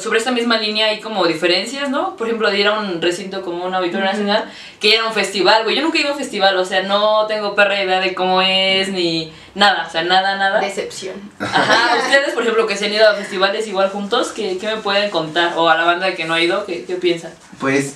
sobre 0.00 0.18
esta 0.18 0.32
misma 0.32 0.58
línea 0.58 0.88
hay 0.88 1.00
como 1.00 1.26
diferencias, 1.26 1.88
¿no? 1.88 2.14
Por 2.14 2.26
ejemplo, 2.26 2.50
de 2.50 2.58
ir 2.58 2.66
a 2.66 2.78
un 2.78 3.00
recinto 3.00 3.40
como 3.40 3.64
un 3.64 3.74
auditorio 3.74 4.04
nacional, 4.04 4.44
que 4.80 4.94
era 4.94 5.06
un 5.06 5.14
festival, 5.14 5.62
güey. 5.64 5.74
Yo 5.76 5.80
nunca 5.82 5.96
he 5.96 6.02
ido 6.02 6.10
a 6.10 6.12
un 6.12 6.18
festival, 6.18 6.56
o 6.58 6.64
sea, 6.66 6.82
no 6.82 7.26
tengo 7.26 7.54
perra 7.54 7.82
idea 7.82 8.00
de 8.00 8.14
cómo 8.14 8.42
es, 8.42 8.90
ni 8.90 9.32
nada, 9.54 9.86
o 9.88 9.90
sea, 9.90 10.02
nada, 10.02 10.36
nada. 10.36 10.60
Decepción. 10.60 11.14
Ajá, 11.40 11.96
ustedes, 12.04 12.34
por 12.34 12.42
ejemplo, 12.42 12.66
que 12.66 12.76
se 12.76 12.84
han 12.86 12.92
ido 12.92 13.08
a 13.08 13.14
festivales 13.14 13.66
igual 13.66 13.88
juntos, 13.88 14.32
¿qué, 14.32 14.58
qué 14.58 14.66
me 14.66 14.76
pueden 14.76 15.08
contar? 15.10 15.54
O 15.56 15.70
a 15.70 15.76
la 15.76 15.84
banda 15.84 16.14
que 16.14 16.26
no 16.26 16.34
ha 16.34 16.40
ido, 16.42 16.66
¿qué, 16.66 16.84
qué 16.84 16.96
piensan? 16.96 17.32
Pues, 17.60 17.94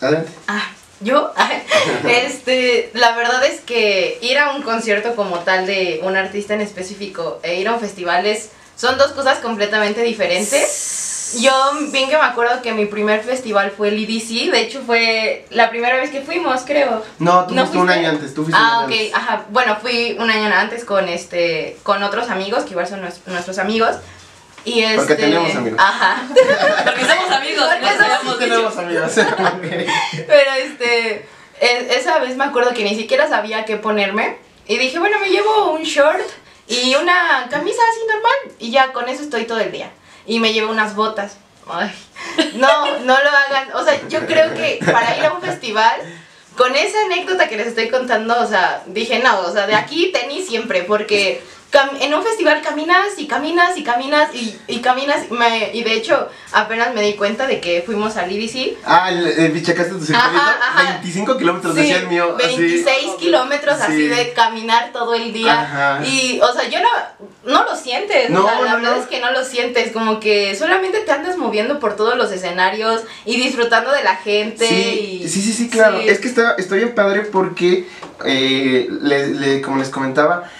adelante. 0.00 0.32
Ah, 0.48 0.70
¿yo? 1.00 1.34
este, 2.08 2.90
la 2.94 3.14
verdad 3.14 3.44
es 3.44 3.60
que 3.60 4.18
ir 4.22 4.38
a 4.38 4.52
un 4.54 4.62
concierto 4.62 5.14
como 5.16 5.40
tal 5.40 5.66
de 5.66 6.00
un 6.02 6.16
artista 6.16 6.54
en 6.54 6.62
específico 6.62 7.40
e 7.42 7.60
ir 7.60 7.68
a 7.68 7.74
un 7.74 7.80
festival 7.80 8.24
es- 8.24 8.52
son 8.82 8.98
dos 8.98 9.12
cosas 9.12 9.38
completamente 9.38 10.02
diferentes. 10.02 11.38
Yo 11.40 11.52
bien 11.92 12.10
que 12.10 12.16
me 12.18 12.24
acuerdo 12.24 12.60
que 12.62 12.72
mi 12.72 12.84
primer 12.86 13.22
festival 13.22 13.70
fue 13.76 13.88
el 13.88 13.94
EDC, 14.04 14.50
de 14.50 14.60
hecho 14.60 14.82
fue 14.84 15.46
la 15.50 15.70
primera 15.70 15.96
vez 15.96 16.10
que 16.10 16.20
fuimos, 16.20 16.62
creo. 16.66 17.02
No, 17.20 17.46
tú 17.46 17.54
¿No 17.54 17.62
fuiste 17.62 17.78
un 17.78 17.88
año 17.90 18.08
antes, 18.10 18.34
tú 18.34 18.42
fuiste 18.42 18.60
Ah, 18.62 18.80
un 18.80 18.84
ok, 18.86 18.90
año 18.98 19.10
ajá. 19.14 19.44
Bueno, 19.50 19.76
fui 19.80 20.16
un 20.18 20.28
año 20.28 20.52
antes 20.54 20.84
con 20.84 21.08
este 21.08 21.76
con 21.84 22.02
otros 22.02 22.28
amigos, 22.28 22.64
que 22.64 22.70
igual 22.70 22.88
son 22.88 23.02
nues- 23.02 23.20
nuestros 23.26 23.58
amigos. 23.58 23.96
Y 24.64 24.80
este, 24.82 24.96
Porque 24.96 25.14
tenemos 25.14 25.54
amigos. 25.54 25.78
Ajá. 25.80 26.22
Porque 26.84 27.04
somos 27.06 27.30
amigos, 27.30 27.64
Porque 27.70 27.80
no 27.80 27.88
somos- 27.88 27.98
sabíamos 27.98 28.32
Sí 28.34 28.38
tenemos 28.40 28.76
amigos. 28.78 29.12
Pero 30.26 30.50
este, 30.66 31.26
e- 31.60 31.88
esa 31.98 32.18
vez 32.18 32.36
me 32.36 32.44
acuerdo 32.44 32.74
que 32.74 32.82
ni 32.84 32.96
siquiera 32.96 33.28
sabía 33.28 33.64
qué 33.64 33.76
ponerme. 33.76 34.36
Y 34.66 34.76
dije, 34.76 34.98
bueno, 34.98 35.18
me 35.20 35.28
llevo 35.30 35.72
un 35.72 35.82
short 35.84 36.20
y 36.66 36.94
una 36.94 37.48
camisa 37.50 37.82
así 37.90 38.00
normal. 38.06 38.56
Y 38.58 38.70
ya 38.70 38.92
con 38.92 39.08
eso 39.08 39.22
estoy 39.22 39.44
todo 39.44 39.60
el 39.60 39.72
día. 39.72 39.90
Y 40.26 40.38
me 40.38 40.52
llevo 40.52 40.70
unas 40.70 40.94
botas. 40.94 41.36
Ay, 41.68 41.92
no, 42.54 42.98
no 43.00 43.22
lo 43.22 43.30
hagan. 43.30 43.72
O 43.74 43.84
sea, 43.84 44.00
yo 44.08 44.26
creo 44.26 44.54
que 44.54 44.80
para 44.84 45.16
ir 45.16 45.24
a 45.24 45.32
un 45.32 45.42
festival, 45.42 46.00
con 46.56 46.74
esa 46.74 47.04
anécdota 47.06 47.48
que 47.48 47.56
les 47.56 47.68
estoy 47.68 47.88
contando, 47.88 48.38
o 48.40 48.46
sea, 48.46 48.82
dije, 48.86 49.20
no, 49.20 49.40
o 49.40 49.52
sea, 49.52 49.66
de 49.66 49.74
aquí 49.74 50.12
tenis 50.12 50.46
siempre, 50.46 50.82
porque 50.82 51.42
en 52.00 52.12
un 52.14 52.22
festival 52.22 52.60
caminas 52.62 53.06
y 53.16 53.26
caminas 53.26 53.76
y 53.78 53.82
caminas 53.84 54.34
y, 54.34 54.56
y 54.68 54.80
caminas. 54.80 55.30
me- 55.30 55.70
y 55.72 55.82
de 55.82 55.94
hecho, 55.94 56.28
apenas 56.52 56.92
me 56.94 57.02
di 57.02 57.14
cuenta 57.14 57.46
de 57.46 57.60
que 57.60 57.82
fuimos 57.84 58.16
al 58.16 58.30
IDC. 58.30 58.76
Ah, 58.84 59.10
el, 59.10 59.26
el, 59.26 59.64
checaste 59.64 59.92
tu 59.94 60.00
circuito. 60.04 60.18
Ajá, 60.20 60.56
ajá. 60.60 60.92
25 60.94 61.36
kilómetros 61.38 61.74
Sí, 61.74 61.80
decía 61.80 61.98
el 62.00 62.08
mío. 62.08 62.36
así. 62.38 62.56
26 62.58 63.12
kilómetros 63.18 63.80
así 63.80 63.92
Sí. 63.96 64.08
de 64.08 64.32
caminar 64.34 64.90
todo 64.92 65.14
el 65.14 65.32
día. 65.32 65.62
Ajá. 65.62 66.04
Y, 66.06 66.40
o 66.40 66.52
sea, 66.52 66.68
yo 66.68 66.78
no, 66.80 66.88
no 67.52 67.64
lo 67.64 67.74
sientes. 67.76 68.28
No, 68.30 68.44
o 68.44 68.48
sea, 68.48 68.60
la 68.60 68.70
no, 68.72 68.76
verdad 68.76 68.96
no. 68.96 69.02
es 69.02 69.08
que 69.08 69.20
no 69.20 69.30
lo 69.32 69.44
sientes. 69.44 69.92
Como 69.92 70.20
que 70.20 70.54
solamente 70.56 70.98
te 71.00 71.12
andas 71.12 71.36
moviendo 71.38 71.78
por 71.78 71.96
todos 71.96 72.16
los 72.16 72.30
escenarios 72.32 73.02
y 73.24 73.36
disfrutando 73.36 73.92
de 73.92 74.02
la 74.02 74.16
gente. 74.16 74.66
Sí, 74.68 75.20
y- 75.22 75.28
sí, 75.28 75.40
sí, 75.40 75.52
sí, 75.52 75.68
claro. 75.70 76.00
sí. 76.02 76.08
Es 76.08 76.18
que 76.20 76.28
está, 76.28 76.54
estoy 76.58 76.80
bien 76.80 76.94
padre 76.94 77.22
porque, 77.22 77.86
eh, 78.26 78.88
le- 79.00 79.28
le- 79.28 79.62
como 79.62 79.78
les 79.78 79.88
comentaba, 79.88 80.50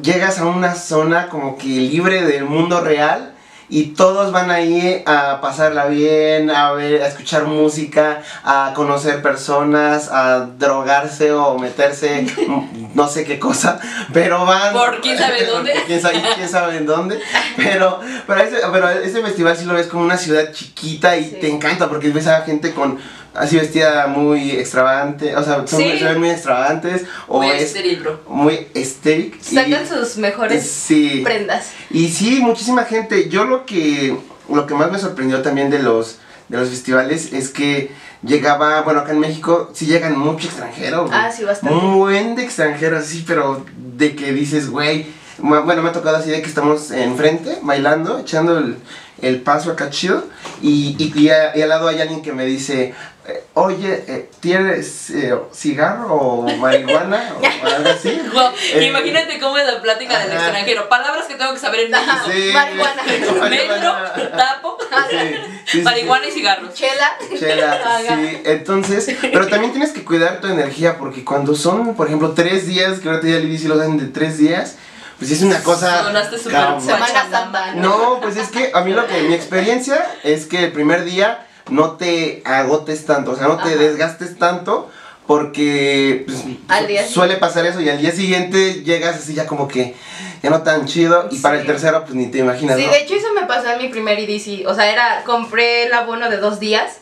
llegas 0.00 0.38
a 0.38 0.46
una 0.46 0.74
zona 0.74 1.28
como 1.28 1.56
que 1.58 1.66
libre 1.68 2.22
del 2.22 2.44
mundo 2.44 2.80
real 2.80 3.34
y 3.68 3.94
todos 3.94 4.32
van 4.32 4.50
ahí 4.50 5.02
a 5.06 5.40
pasarla 5.40 5.86
bien, 5.86 6.50
a 6.50 6.72
ver, 6.72 7.02
a 7.02 7.06
escuchar 7.06 7.44
música, 7.46 8.20
a 8.44 8.72
conocer 8.74 9.22
personas, 9.22 10.10
a 10.12 10.40
drogarse 10.58 11.32
o 11.32 11.58
meterse, 11.58 12.26
no 12.94 13.08
sé 13.08 13.24
qué 13.24 13.38
cosa, 13.38 13.80
pero 14.12 14.44
van... 14.44 14.74
Por 14.74 15.00
quién 15.00 15.16
sabe 15.16 15.46
dónde. 15.50 15.72
quién 15.86 16.02
sabe, 16.02 16.22
quién 16.34 16.48
sabe 16.50 16.76
en 16.76 16.84
dónde, 16.86 17.18
pero, 17.56 17.98
pero, 18.26 18.42
ese, 18.42 18.56
pero 18.70 18.90
ese 18.90 19.22
festival 19.22 19.56
sí 19.56 19.64
lo 19.64 19.72
ves 19.72 19.86
como 19.86 20.02
una 20.04 20.18
ciudad 20.18 20.52
chiquita 20.52 21.16
y 21.16 21.24
Sí. 21.24 21.38
te 21.40 21.48
encanta 21.50 21.88
porque 21.88 22.10
ves 22.10 22.26
a 22.26 22.42
gente 22.42 22.74
con 22.74 22.98
así 23.34 23.56
vestida 23.56 24.06
muy 24.06 24.50
extravagante, 24.52 25.34
o 25.36 25.42
sea, 25.42 25.66
son, 25.66 25.80
Sí. 25.80 25.98
se 25.98 26.04
ven 26.04 26.18
muy 26.18 26.30
extravagantes 26.30 27.04
o 27.28 27.38
Muy 27.38 27.48
es 27.50 27.62
estéril, 27.62 28.00
bro. 28.00 28.20
muy 28.28 28.66
estético. 28.74 29.36
Sacan 29.40 29.86
sus 29.88 30.16
mejores 30.18 30.64
sí. 30.68 31.20
prendas. 31.24 31.70
Y 31.90 32.08
sí, 32.08 32.40
muchísima 32.40 32.84
gente. 32.84 33.28
Yo 33.28 33.44
lo 33.44 33.64
que 33.66 34.16
lo 34.48 34.66
que 34.66 34.74
más 34.74 34.90
me 34.92 34.98
sorprendió 34.98 35.40
también 35.42 35.70
de 35.70 35.78
los 35.78 36.18
de 36.48 36.58
los 36.58 36.68
festivales 36.68 37.32
es 37.32 37.48
que 37.48 37.90
llegaba, 38.22 38.82
bueno, 38.82 39.00
acá 39.00 39.12
en 39.12 39.20
México 39.20 39.70
sí 39.72 39.86
llegan 39.86 40.18
mucho 40.18 40.46
extranjero. 40.48 41.06
güey. 41.06 41.14
Ah, 41.18 41.32
sí, 41.32 41.44
bastante. 41.44 41.74
Un 41.74 41.96
buen 41.98 42.34
de 42.36 42.44
extranjeros, 42.44 43.06
sí, 43.06 43.24
pero 43.26 43.64
de 43.96 44.14
que 44.14 44.32
dices, 44.32 44.68
güey, 44.68 45.06
bueno, 45.38 45.82
me 45.82 45.88
ha 45.88 45.92
tocado 45.92 46.18
así 46.18 46.30
de 46.30 46.42
que 46.42 46.48
estamos 46.48 46.90
enfrente, 46.90 47.58
bailando, 47.62 48.18
echando 48.18 48.58
el, 48.58 48.76
el 49.22 49.40
paso 49.40 49.70
acá 49.72 49.88
chido, 49.90 50.24
y, 50.60 50.94
y, 50.98 51.18
y 51.18 51.30
a- 51.30 51.56
y 51.56 51.62
al 51.62 51.68
lado 51.70 51.88
hay 51.88 52.00
alguien 52.00 52.20
que 52.22 52.32
me 52.32 52.44
dice, 52.44 52.94
eh, 53.24 53.44
oye, 53.54 54.04
eh, 54.08 54.30
¿tienes 54.40 55.10
eh, 55.10 55.32
cigarro 55.54 56.12
o 56.14 56.56
marihuana 56.56 57.34
o 57.40 57.66
algo 57.66 57.90
así? 57.90 58.20
Wow, 58.32 58.50
Eh, 58.74 58.86
imagínate 58.86 59.38
cómo 59.38 59.58
es 59.58 59.66
la 59.66 59.80
plática 59.80 60.18
del 60.18 60.32
ajá. 60.32 60.46
extranjero. 60.46 60.88
Palabras 60.88 61.26
que 61.26 61.34
tengo 61.36 61.52
que 61.54 61.60
saber 61.60 61.80
en 61.80 61.90
México. 61.92 62.12
Sí. 62.26 62.50
Marihuana. 62.54 63.02
Metro, 63.48 63.96
tapo, 64.36 64.78
Sí, 65.10 65.16
sí, 65.18 65.78
sí, 65.78 65.82
marihuana 65.82 66.26
y 66.26 66.30
cigarros. 66.32 66.74
Chela. 66.74 67.16
Chela, 67.38 67.98
sí, 68.08 68.42
entonces, 68.44 69.16
pero 69.20 69.46
también 69.46 69.72
tienes 69.72 69.92
que 69.92 70.04
cuidar 70.04 70.40
tu 70.40 70.48
energía 70.48 70.98
porque 70.98 71.24
cuando 71.24 71.54
son, 71.54 71.94
por 71.94 72.08
ejemplo, 72.08 72.32
tres 72.32 72.66
días, 72.66 72.98
que 72.98 73.08
ahorita 73.08 73.26
ya 73.28 73.38
le 73.38 73.46
dice 73.46 73.68
lo 73.68 73.80
hacen 73.80 73.98
de 73.98 74.06
tres 74.06 74.38
días, 74.38 74.76
pues 75.18 75.30
es 75.30 75.42
una 75.42 75.62
cosa... 75.62 76.02
Sonaste. 76.04 76.38
Semana 76.38 76.78
Guachamamba. 76.78 77.30
Santa. 77.30 77.74
No, 77.76 78.18
pues 78.20 78.36
es 78.36 78.48
que 78.48 78.72
a 78.74 78.80
mí 78.80 78.92
lo 78.92 79.06
que, 79.06 79.22
mi 79.22 79.34
experiencia 79.34 80.04
es 80.24 80.46
que 80.46 80.64
el 80.64 80.72
primer 80.72 81.04
día 81.04 81.46
no 81.70 81.92
te 81.92 82.42
agotes 82.44 83.06
tanto, 83.06 83.32
o 83.32 83.36
sea, 83.36 83.48
no 83.48 83.56
te 83.56 83.70
Ajá. 83.70 83.76
desgastes 83.76 84.38
tanto 84.38 84.90
porque 85.26 86.24
pues, 86.26 86.44
Al 86.68 86.86
día 86.86 87.06
suele 87.06 87.36
pasar 87.36 87.64
eso 87.66 87.80
y 87.80 87.88
al 87.88 88.00
día 88.00 88.10
siguiente 88.12 88.82
llegas 88.82 89.16
así 89.16 89.34
ya 89.34 89.46
como 89.46 89.68
que 89.68 89.94
ya 90.42 90.50
no 90.50 90.62
tan 90.62 90.86
chido 90.86 91.28
y 91.30 91.38
para 91.38 91.60
el 91.60 91.66
tercero 91.66 92.02
pues 92.02 92.14
ni 92.14 92.26
te 92.26 92.38
imaginas, 92.38 92.76
Sí, 92.76 92.84
¿no? 92.86 92.90
de 92.92 93.02
hecho 93.02 93.14
eso 93.14 93.32
me 93.32 93.46
pasó 93.46 93.70
en 93.70 93.78
mi 93.78 93.88
primer 93.88 94.18
EDC. 94.18 94.66
O 94.66 94.74
sea, 94.74 94.90
era, 94.92 95.22
compré 95.24 95.84
el 95.84 95.92
abono 95.92 96.28
de 96.28 96.38
dos 96.38 96.58
días. 96.58 96.98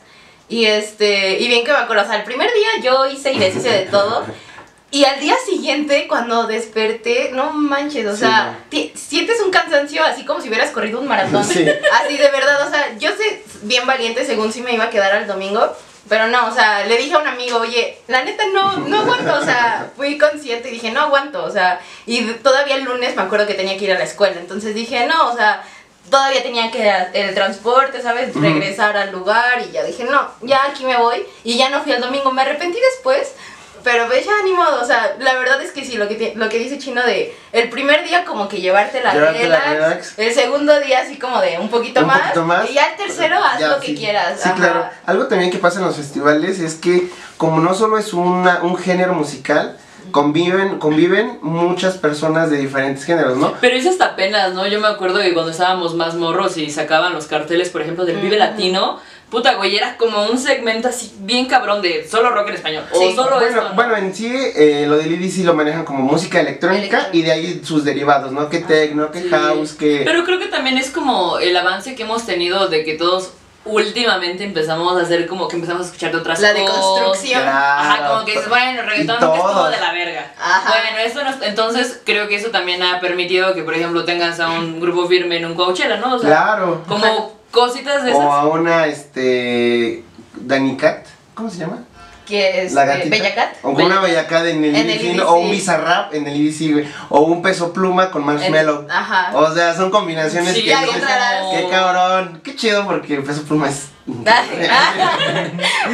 Y 0.51 0.67
este, 0.67 1.39
y 1.39 1.47
bien 1.49 1.65
que 1.65 1.71
me 1.71 1.79
acuerdo, 1.79 2.03
o 2.03 2.07
sea, 2.07 2.17
el 2.17 2.25
primer 2.25 2.51
día 2.53 2.83
yo 2.91 3.07
hice 3.09 3.33
y 3.33 3.39
deshice 3.39 3.71
de 3.71 3.87
todo. 3.87 4.25
Y 4.93 5.05
al 5.05 5.21
día 5.21 5.37
siguiente, 5.49 6.07
cuando 6.09 6.47
desperté, 6.49 7.31
no 7.33 7.53
manches, 7.53 8.07
o 8.07 8.13
Sí, 8.15 8.21
sea, 8.21 8.59
no. 8.73 8.79
sientes 8.95 9.41
un 9.41 9.51
cansancio 9.51 10.03
así 10.05 10.25
como 10.25 10.41
si 10.41 10.49
hubieras 10.49 10.71
corrido 10.73 11.01
un 11.01 11.07
maratón. 11.07 11.45
Sí. 11.45 11.65
Así 11.93 12.17
de 12.17 12.29
verdad, 12.31 12.67
o 12.67 12.71
sea, 12.71 12.97
yo 12.99 13.11
sé 13.11 13.45
bien 13.63 13.87
valiente 13.87 14.25
según 14.27 14.53
si 14.53 14.63
me 14.63 14.73
iba 14.75 14.85
a 14.85 14.91
quedar 14.91 15.13
al 15.13 15.27
domingo. 15.27 15.73
Pero 16.09 16.27
no, 16.27 16.49
o 16.49 16.53
sea, 16.53 16.87
le 16.87 16.97
dije 16.97 17.15
a 17.15 17.19
un 17.19 17.29
amigo, 17.29 17.59
oye, 17.59 17.99
la 18.09 18.25
neta 18.25 18.43
no, 18.53 18.79
no 18.79 19.01
aguanto, 19.01 19.33
o 19.39 19.45
sea, 19.45 19.93
fui 19.97 20.19
consciente 20.19 20.69
y 20.69 20.73
dije, 20.73 20.91
no 20.91 21.03
aguanto, 21.03 21.45
o 21.45 21.51
sea, 21.53 21.79
y 22.05 22.23
todavía 22.43 22.75
el 22.77 22.83
lunes 22.85 23.15
me 23.15 23.23
acuerdo 23.23 23.47
que 23.47 23.55
tenía 23.55 23.77
que 23.79 23.85
ir 23.85 23.93
a 23.93 23.99
la 23.99 24.05
escuela, 24.05 24.41
entonces 24.41 24.75
dije, 24.75 25.07
no, 25.07 25.29
o 25.31 25.37
sea, 25.37 25.63
todavía 26.11 26.43
tenía 26.43 26.71
que 26.73 26.91
el 27.13 27.33
transporte, 27.35 28.03
¿sabes? 28.03 28.35
Regresar 28.35 28.97
al 28.97 29.13
lugar 29.13 29.63
y 29.69 29.71
ya 29.71 29.85
dije, 29.85 30.03
no, 30.03 30.29
ya 30.41 30.65
aquí 30.65 30.85
me 30.85 30.97
voy 30.97 31.23
y 31.45 31.57
ya 31.57 31.69
no 31.71 31.81
fui 31.83 31.93
el 31.93 32.01
domingo, 32.01 32.33
me 32.33 32.43
arrepentí 32.43 32.79
después, 32.93 33.33
pero 33.85 34.07
pues 34.07 34.25
ya 34.25 34.33
ni 34.45 34.53
modo, 34.53 34.81
o 34.83 34.85
sea, 34.85 35.17
la 35.21 35.35
verdad 35.35 35.61
es 35.63 35.73
que 35.73 35.85
sí, 35.85 35.97
lo 35.97 36.09
que, 36.09 36.33
lo 36.37 36.49
que 36.49 36.59
dice 36.59 36.79
Chino 36.79 37.03
de 37.03 37.35
el 37.53 37.69
primer 37.71 38.05
día 38.07 38.25
como 38.25 38.49
que 38.49 38.61
llevarte 38.61 39.03
la 39.03 39.13
Llevarte 39.13 39.49
la 39.49 39.61
relax, 39.61 39.73
relax. 39.75 40.19
el 40.19 40.35
segundo 40.35 40.79
día 40.81 41.01
así 41.01 41.19
como 41.19 41.41
de 41.41 41.59
un 41.59 41.69
poquito, 41.69 42.01
Un 42.01 42.07
más, 42.09 42.21
poquito 42.21 42.45
más. 42.45 42.71
y 42.71 42.75
ya 42.75 42.87
el 42.91 42.97
tercero 42.97 43.37
haz 43.43 43.59
Ya, 43.61 43.69
lo 43.69 43.81
que 43.81 43.95
quieras. 43.95 44.41
Sí, 44.41 44.49
ajá. 44.49 44.57
claro. 44.57 44.85
Algo 45.07 45.27
también 45.27 45.51
que 45.51 45.59
pasa 45.59 45.79
en 45.81 45.87
los 45.87 45.97
festivales 45.97 46.59
es 46.61 46.75
que 46.75 47.09
como 47.37 47.61
no 47.61 47.75
solo 47.75 47.99
es 47.99 48.13
una, 48.13 48.61
un 48.63 48.77
género 48.77 49.15
musical, 49.15 49.77
conviven, 50.11 50.79
conviven 50.79 51.39
muchas 51.43 51.97
personas 51.97 52.51
de 52.51 52.57
diferentes 52.59 53.05
géneros, 53.05 53.37
¿no? 53.37 53.55
Pero 53.61 53.77
eso 53.77 53.91
hasta 53.91 54.07
apenas, 54.07 54.55
¿no? 54.55 54.67
Yo 54.67 54.81
me 54.81 54.89
acuerdo 54.89 55.21
que 55.21 55.33
cuando 55.33 55.53
estábamos 55.53 55.95
más 55.95 56.15
morros 56.15 56.57
y 56.57 56.69
sacaban 56.71 57.13
los 57.15 57.27
carteles, 57.27 57.69
por 57.71 57.83
ejemplo, 57.83 58.05
del 58.05 58.17
Vive. 58.17 58.37
Latino, 58.37 58.99
puta, 59.31 59.55
güey, 59.55 59.77
era 59.77 59.97
como 59.97 60.25
un 60.27 60.39
segmento 60.39 60.89
así 60.89 61.15
bien 61.21 61.47
cabrón 61.47 61.81
de 61.83 62.07
solo 62.09 62.31
rock 62.31 62.49
en 62.49 62.55
español. 62.55 62.85
O 62.93 62.99
Sí. 62.99 63.15
solo 63.15 63.37
Bueno, 63.37 63.47
esto, 63.47 63.69
¿no? 63.69 63.75
bueno, 63.75 63.97
en 63.97 64.15
sí 64.15 64.31
eh, 64.57 64.85
lo 64.89 64.97
del 64.99 65.13
EDC 65.15 65.45
lo 65.45 65.55
manejan 65.55 65.85
como 65.85 66.01
música 66.01 66.41
electrónica 66.41 67.09
y 67.13 67.23
de 67.23 67.33
ahí 67.33 67.61
sus 67.65 67.85
derivados, 67.85 68.33
¿no? 68.33 68.49
Que 68.49 68.59
techno, 68.59 69.11
que 69.11 69.23
Sí. 69.23 69.29
house, 69.31 69.73
que... 69.75 70.03
Pero 70.05 70.25
creo 70.25 70.39
que 70.39 70.47
también 70.47 70.77
es 70.79 70.91
como 70.91 71.39
el 71.39 71.57
avance 71.57 71.95
que 71.95 72.03
hemos 72.03 72.27
tenido 72.27 72.69
de 72.69 72.85
que 72.85 72.95
todos 72.95 73.31
últimamente 73.65 74.43
empezamos 74.43 74.97
a 74.99 75.03
hacer 75.03 75.27
como 75.27 75.47
que 75.47 75.57
empezamos 75.57 75.83
a 75.83 75.87
escuchar 75.87 76.13
de 76.13 76.19
otras 76.19 76.41
La 76.41 76.53
cosas. 76.53 76.67
deconstrucción. 76.67 77.43
Ajá, 77.47 78.09
como 78.09 78.25
que 78.25 78.33
dices, 78.33 78.49
bueno, 78.49 78.83
reggaetón 78.83 79.19
que 79.19 79.37
es 79.37 79.43
todo 79.43 79.71
de 79.71 79.77
la 79.81 79.93
verga. 79.93 80.33
Ajá. 80.41 80.71
Bueno, 80.81 80.99
eso 80.99 81.23
no, 81.23 81.45
entonces 81.45 82.01
creo 82.05 82.27
que 82.27 82.37
eso 82.37 82.51
también 82.51 82.83
ha 82.83 83.01
permitido 83.01 83.55
que, 83.55 83.63
por 83.63 83.75
ejemplo, 83.75 84.05
tengas 84.05 84.41
a 84.41 84.49
un 84.51 84.81
grupo 84.81 85.07
firme 85.07 85.37
en 85.37 85.45
un 85.45 85.55
Coachella, 85.55 85.99
¿no? 85.99 86.15
O 86.15 86.19
sea, 86.19 86.29
Claro. 86.31 86.83
como 86.89 87.39
cositas 87.51 88.05
de 88.05 88.13
O 88.13 88.15
esas. 88.23 88.33
a 88.33 88.47
una, 88.47 88.87
este... 88.87 90.05
Danny 90.35 90.77
Cat, 90.77 91.07
¿cómo 91.35 91.51
se 91.51 91.59
llama? 91.59 91.85
Que 92.27 92.63
es 92.63 92.73
La 92.73 92.85
eh, 92.85 92.87
gatita. 92.87 93.09
Bella 93.11 93.35
Cat. 93.35 93.57
O 93.63 93.75
con 93.75 93.85
una 93.85 94.01
Bella 94.01 94.27
Cat 94.29 94.47
en 94.47 94.65
el 94.65 94.77
En 94.77 94.89
el 94.89 95.17
EDC. 95.19 95.27
o 95.29 95.35
un 95.35 95.51
Bizarrap 95.51 96.15
en 96.15 96.27
el 96.29 96.73
güey. 96.73 96.87
O 97.09 97.23
un 97.23 97.43
Peso 97.43 97.73
Pluma 97.73 98.11
con 98.11 98.25
Marshmello. 98.25 98.83
En- 98.83 98.91
Ajá. 98.91 99.31
O 99.37 99.53
sea, 99.53 99.75
son 99.75 99.91
combinaciones 99.91 100.55
Sí, 100.55 100.63
que 100.65 100.71
dices, 100.77 101.03
qué 101.53 101.69
cabrón, 101.71 102.41
qué 102.45 102.55
chido 102.55 102.87
porque 102.87 103.17
Peso 103.21 103.43
Pluma 103.43 103.69
es... 103.69 103.89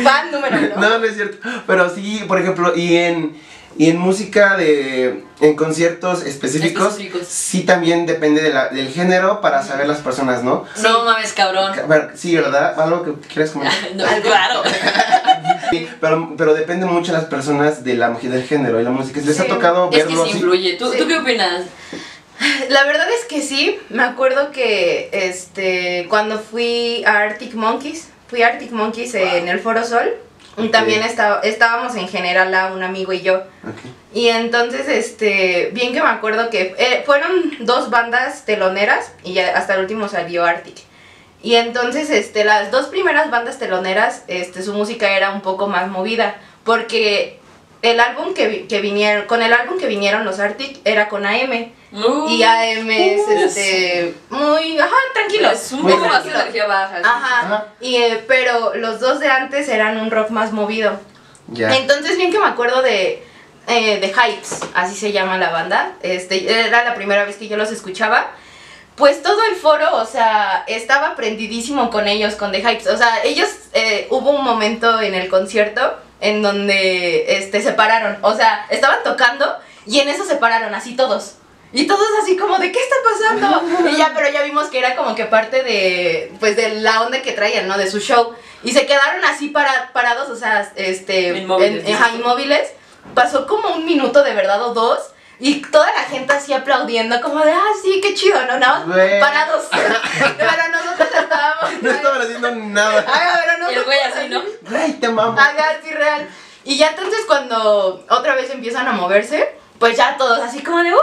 Fan 0.05 0.31
número 0.31 0.57
uno. 0.59 0.69
no, 0.88 0.99
no 0.99 1.05
es 1.05 1.14
cierto. 1.14 1.38
Pero 1.66 1.88
sí, 1.95 2.25
por 2.29 2.40
ejemplo, 2.40 2.75
y 2.77 2.97
en, 2.97 3.37
y 3.79 3.91
en 3.91 3.99
música 3.99 4.57
de... 4.57 5.25
En 5.39 5.55
conciertos 5.55 6.25
específicos, 6.25 6.93
Específicos. 6.93 7.27
sí 7.29 7.65
también 7.65 8.07
depende 8.07 8.41
de 8.41 8.51
la- 8.51 8.69
del 8.69 8.89
género 8.89 9.43
para 9.43 9.62
saber 9.62 9.87
las 9.87 9.99
personas, 9.99 10.43
¿no? 10.43 10.65
No 10.83 11.05
mames, 11.05 11.35
cabrón. 11.35 11.73
Sí, 12.15 12.35
¿verdad? 12.35 12.81
¿Algo 12.81 13.05
que 13.05 13.12
quieras 13.29 13.51
comentar? 13.51 13.77
No, 13.95 14.05
claro. 14.23 14.62
Sí, 15.71 15.87
pero, 16.01 16.35
pero 16.39 16.55
depende 16.55 16.87
mucho 16.87 17.12
de 17.12 17.19
las 17.19 17.27
personas 17.27 17.83
de 17.85 17.95
la, 17.95 18.11
del 18.11 18.45
género 18.45 18.81
y 18.81 18.85
la 18.85 18.91
música. 18.91 19.21
¿Les 19.23 19.39
ha 19.41 19.47
tocado 19.47 19.91
Es 19.91 19.99
que 19.99 20.05
verlo 20.05 20.25
sí 20.25 20.31
así? 20.31 20.39
influye. 20.39 20.73
¿Tú, 20.79 20.91
Sí. 20.93 20.99
¿Tú 20.99 21.07
qué 21.09 21.19
opinas? 21.19 21.65
La 22.71 22.85
verdad 22.85 23.07
es 23.11 23.25
que 23.27 23.43
sí, 23.43 23.79
me 23.91 24.03
acuerdo 24.05 24.53
que 24.53 25.09
este 25.12 26.07
cuando 26.09 26.39
fui 26.39 27.03
a 27.05 27.19
Arctic 27.19 27.55
Monkeys, 27.55 28.09
fui 28.29 28.43
a 28.43 28.49
Arctic 28.49 28.71
Monkeys 28.73 29.15
en 29.15 29.49
el 29.49 29.59
Foro 29.61 29.85
Sol 29.85 30.15
y 30.59 30.69
también 30.69 31.03
estaba, 31.03 31.40
estábamos 31.40 31.95
en 31.97 32.09
general 32.09 32.55
a 32.55 32.73
un 32.73 32.83
amigo 32.83 33.12
y 33.12 33.21
yo. 33.21 33.42
Y 34.14 34.29
entonces, 34.29 34.88
este, 34.88 35.71
bien 35.73 35.92
que 35.92 36.01
me 36.01 36.09
acuerdo 36.09 36.49
que 36.49 36.75
eh, 36.79 37.03
fueron 37.05 37.53
dos 37.61 37.90
bandas 37.90 38.45
teloneras 38.45 39.12
y 39.23 39.35
ya 39.35 39.57
hasta 39.57 39.75
el 39.75 39.81
último 39.81 40.09
salió 40.09 40.45
Arctic. 40.45 40.77
Y 41.42 41.57
entonces, 41.57 42.11
este, 42.11 42.45
las 42.45 42.71
dos 42.71 42.87
primeras 42.87 43.31
bandas 43.31 43.59
teloneras, 43.59 44.23
este, 44.27 44.62
su 44.62 44.73
música 44.73 45.16
era 45.16 45.31
un 45.31 45.42
poco 45.42 45.66
más 45.66 45.88
movida, 45.88 46.37
porque 46.64 47.38
el 47.83 48.01
álbum 48.01 48.35
que, 48.35 48.67
que 48.67 48.81
vinieron, 48.81 49.27
con 49.27 49.43
el 49.43 49.53
álbum 49.53 49.79
que 49.79 49.87
vinieron 49.87 50.25
los 50.25 50.39
Arctic 50.41 50.81
era 50.85 51.09
con 51.09 51.27
AM. 51.27 51.73
Uh, 51.93 52.29
Y 52.29 52.43
AM 52.43 52.91
es, 52.91 53.21
Uh, 53.27 53.31
este, 53.33 54.15
muy, 54.31 54.79
ajá, 54.79 54.97
tranquilo. 55.15 55.51
Es 55.51 55.73
un 55.73 55.83
Muy 55.83 55.93
poco 55.93 56.07
más 56.07 56.27
energía 56.27 56.67
baja. 56.67 56.99
Ajá. 56.99 57.41
Ajá. 57.41 57.67
Y, 57.81 57.97
eh, 57.97 58.25
pero 58.27 58.75
los 58.75 59.01
dos 59.01 59.21
de 59.21 59.29
antes 59.29 59.69
eran 59.69 59.99
un 59.99 60.11
rock 60.11 60.31
más 60.31 60.53
movido. 60.53 60.99
Ya. 61.49 61.77
Entonces, 61.77 62.17
bien 62.17 62.33
que 62.33 62.39
me 62.39 62.47
acuerdo 62.47 62.83
de, 62.83 63.23
eh, 63.69 64.01
de 64.01 64.09
Hypes, 64.09 64.61
así 64.75 64.97
se 64.97 65.12
llama 65.12 65.39
la 65.39 65.51
banda. 65.51 65.93
Este, 66.03 66.51
era 66.67 66.85
la 66.85 66.95
primera 66.95 67.25
vez 67.25 67.37
que 67.37 67.49
yo 67.49 67.57
los 67.57 67.71
escuchaba. 67.71 68.31
Pues 68.97 69.23
todo 69.23 69.45
el 69.45 69.55
foro, 69.57 69.97
o 69.97 70.07
sea, 70.07 70.65
estaba 70.67 71.15
prendidísimo 71.17 71.91
con 71.91 72.09
ellos, 72.09 72.35
con 72.35 72.51
The 72.51 72.61
Hypes. 72.61 72.87
O 72.89 72.97
sea, 72.97 73.23
ellos, 73.25 73.49
eh, 73.75 74.07
hubo 74.11 74.31
un 74.31 74.43
momento 74.43 75.01
en 75.03 75.15
el 75.15 75.29
concierto 75.29 75.99
en 76.29 76.43
donde 76.43 77.37
este, 77.39 77.62
se 77.62 77.73
pararon. 77.73 78.19
O 78.23 78.35
sea, 78.35 78.67
estaban 78.71 78.99
tocando 79.05 79.57
y 79.87 80.01
en 80.01 80.09
eso 80.09 80.25
se 80.25 80.37
pararon, 80.37 80.75
así 80.75 80.97
todos. 80.97 81.35
Y 81.73 81.87
todos 81.87 82.07
así 82.23 82.37
como 82.37 82.59
de, 82.59 82.73
¿qué 82.73 82.79
está 82.79 82.97
pasando? 83.11 83.89
Y 83.91 83.97
ya, 83.97 84.12
pero 84.15 84.31
ya 84.31 84.43
vimos 84.43 84.69
que 84.69 84.79
era 84.79 84.97
como 84.97 85.15
que 85.15 85.25
parte 85.27 85.62
de, 85.62 86.33
pues, 86.41 86.57
de 86.57 86.81
la 86.81 87.03
onda 87.03 87.21
que 87.23 87.33
traían, 87.33 87.67
¿no? 87.69 87.77
De 87.77 87.91
su 87.91 87.99
show. 88.01 88.35
Y 88.62 88.73
se 88.73 88.87
quedaron 88.87 89.25
así 89.25 89.49
para, 89.49 89.91
parados, 89.93 90.29
o 90.31 90.37
sea, 90.37 90.73
este, 90.77 91.37
Inmóviles, 91.39 91.85
en- 91.87 91.99
tú. 91.99 92.17
inmóviles. 92.17 92.71
Pasó 93.15 93.47
como 93.47 93.75
un 93.75 93.85
minuto 93.85 94.23
de 94.23 94.33
verdad 94.35 94.62
o 94.62 94.75
dos. 94.75 94.99
Y 95.38 95.61
toda 95.61 95.92
la 95.92 96.05
gente 96.05 96.33
así 96.33 96.53
aplaudiendo, 96.55 97.20
como 97.20 97.44
de, 97.44 97.53
ah, 97.53 97.72
sí, 97.83 98.01
qué 98.03 98.14
chido, 98.14 98.40
¿no? 98.46 98.59
Nada 98.59 98.85
más 98.87 98.96
Güey. 98.96 99.20
parados. 99.20 99.66
Pero 99.70 100.53
nosotros 100.72 101.09
estábamos. 101.22 101.83
No 101.83 101.90
estaban 101.90 102.20
haciendo 102.22 102.51
nada. 102.55 103.01
Haga, 103.01 103.44
pero 103.44 103.70
Y 103.70 103.75
el 103.75 103.85
güey 103.85 103.99
así, 104.01 104.29
¿no? 104.29 104.42
Ay, 104.75 104.92
te 104.94 105.09
mamo. 105.09 105.38
Haga, 105.38 105.77
sí, 105.85 105.90
real. 105.92 106.29
Y 106.64 106.79
ya 106.79 106.88
entonces 106.88 107.20
cuando 107.27 108.05
otra 108.09 108.35
vez 108.35 108.51
empiezan 108.51 108.88
a 108.88 108.92
moverse, 108.92 109.55
pues 109.79 109.96
ya 109.96 110.16
todos 110.16 110.40
así 110.40 110.62
como 110.62 110.83
de, 110.83 110.94
¡uh! 110.94 110.99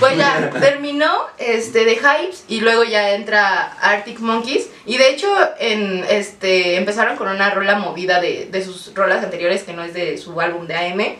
Pues 0.00 0.16
ya 0.18 0.50
terminó 0.60 1.26
este 1.38 1.84
de 1.84 1.94
Hypes 1.94 2.44
y 2.48 2.60
luego 2.60 2.82
ya 2.82 3.10
entra 3.10 3.72
Arctic 3.80 4.18
Monkeys. 4.18 4.68
Y 4.84 4.98
de 4.98 5.10
hecho, 5.10 5.28
en 5.60 6.04
este 6.10 6.76
empezaron 6.76 7.16
con 7.16 7.28
una 7.28 7.50
rola 7.50 7.76
movida 7.76 8.20
de, 8.20 8.48
de 8.50 8.64
sus 8.64 8.92
rolas 8.94 9.22
anteriores, 9.22 9.62
que 9.62 9.72
no 9.72 9.84
es 9.84 9.94
de 9.94 10.18
su 10.18 10.40
álbum 10.40 10.66
de 10.66 10.74
AM. 10.76 11.16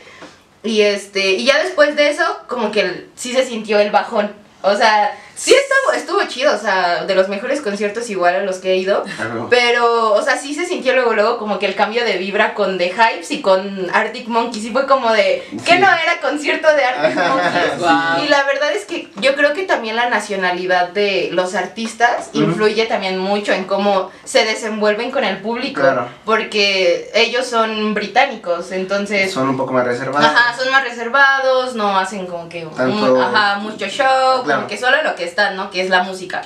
Y 0.66 0.82
este, 0.82 1.32
y 1.32 1.44
ya 1.44 1.62
después 1.62 1.96
de 1.96 2.10
eso, 2.10 2.24
como 2.48 2.70
que 2.70 3.06
sí 3.14 3.32
se 3.32 3.44
sintió 3.44 3.78
el 3.78 3.90
bajón. 3.90 4.32
O 4.62 4.74
sea, 4.74 5.16
sí 5.36 5.54
estuvo, 5.54 5.92
estuvo 5.94 6.22
chido, 6.28 6.54
o 6.54 6.58
sea, 6.58 7.04
de 7.04 7.14
los 7.14 7.28
mejores 7.28 7.60
conciertos 7.60 8.08
igual 8.10 8.34
a 8.36 8.40
los 8.42 8.56
que 8.56 8.72
he 8.72 8.76
ido. 8.76 9.04
Claro. 9.16 9.46
Pero, 9.50 10.12
o 10.14 10.22
sea, 10.22 10.36
sí 10.36 10.54
se 10.54 10.66
sintió 10.66 10.94
luego, 10.94 11.12
luego 11.14 11.38
como 11.38 11.58
que 11.58 11.66
el 11.66 11.74
cambio 11.74 12.04
de 12.04 12.16
vibra 12.18 12.54
con 12.54 12.78
The 12.78 12.88
Hypes 12.92 13.30
y 13.30 13.42
con 13.42 13.88
Arctic 13.94 14.26
Monkeys. 14.28 14.64
Y 14.64 14.70
fue 14.70 14.86
como 14.86 15.12
de, 15.12 15.46
¿qué 15.64 15.72
Sí. 15.74 15.78
no 15.78 15.86
era 15.92 16.20
concierto 16.20 16.68
de 16.74 16.84
Arctic 16.84 17.16
Monkeys? 17.28 18.24
Y 18.24 18.28
la 18.28 18.42
verdad 18.44 18.72
es 18.72 18.84
que 18.86 19.08
yo 19.16 19.34
creo 19.34 19.52
que 19.52 19.62
también 19.64 19.94
la 19.96 20.08
nacionalidad 20.08 20.88
de 20.88 21.28
los 21.32 21.54
artistas 21.54 22.30
influye 22.32 22.86
también 22.86 23.18
mucho 23.18 23.52
en 23.52 23.64
cómo 23.64 24.10
se 24.24 24.44
desenvuelven 24.44 25.10
con 25.10 25.22
el 25.24 25.38
público. 25.38 25.80
Claro. 25.80 26.08
Porque 26.24 27.10
ellos 27.14 27.46
son 27.46 27.94
británicos, 27.94 28.72
entonces... 28.72 29.32
Son 29.32 29.48
un 29.48 29.56
poco 29.56 29.72
más 29.72 29.84
reservados. 29.84 30.26
Ajá, 30.26 30.56
son 30.56 30.70
más 30.70 30.82
reservados, 30.84 31.74
no 31.74 31.98
hacen 31.98 32.26
como 32.26 32.48
que 32.48 32.64
Tanto- 32.76 33.20
ajá, 33.22 33.58
mucho 33.58 33.86
show, 33.88 34.42
Claro. 34.44 34.60
como 34.60 34.66
que 34.68 34.78
solo 34.78 35.02
lo 35.02 35.14
que 35.14 35.25
están, 35.26 35.56
¿no? 35.56 35.70
Que 35.70 35.80
es 35.82 35.90
la 35.90 36.02
música. 36.02 36.42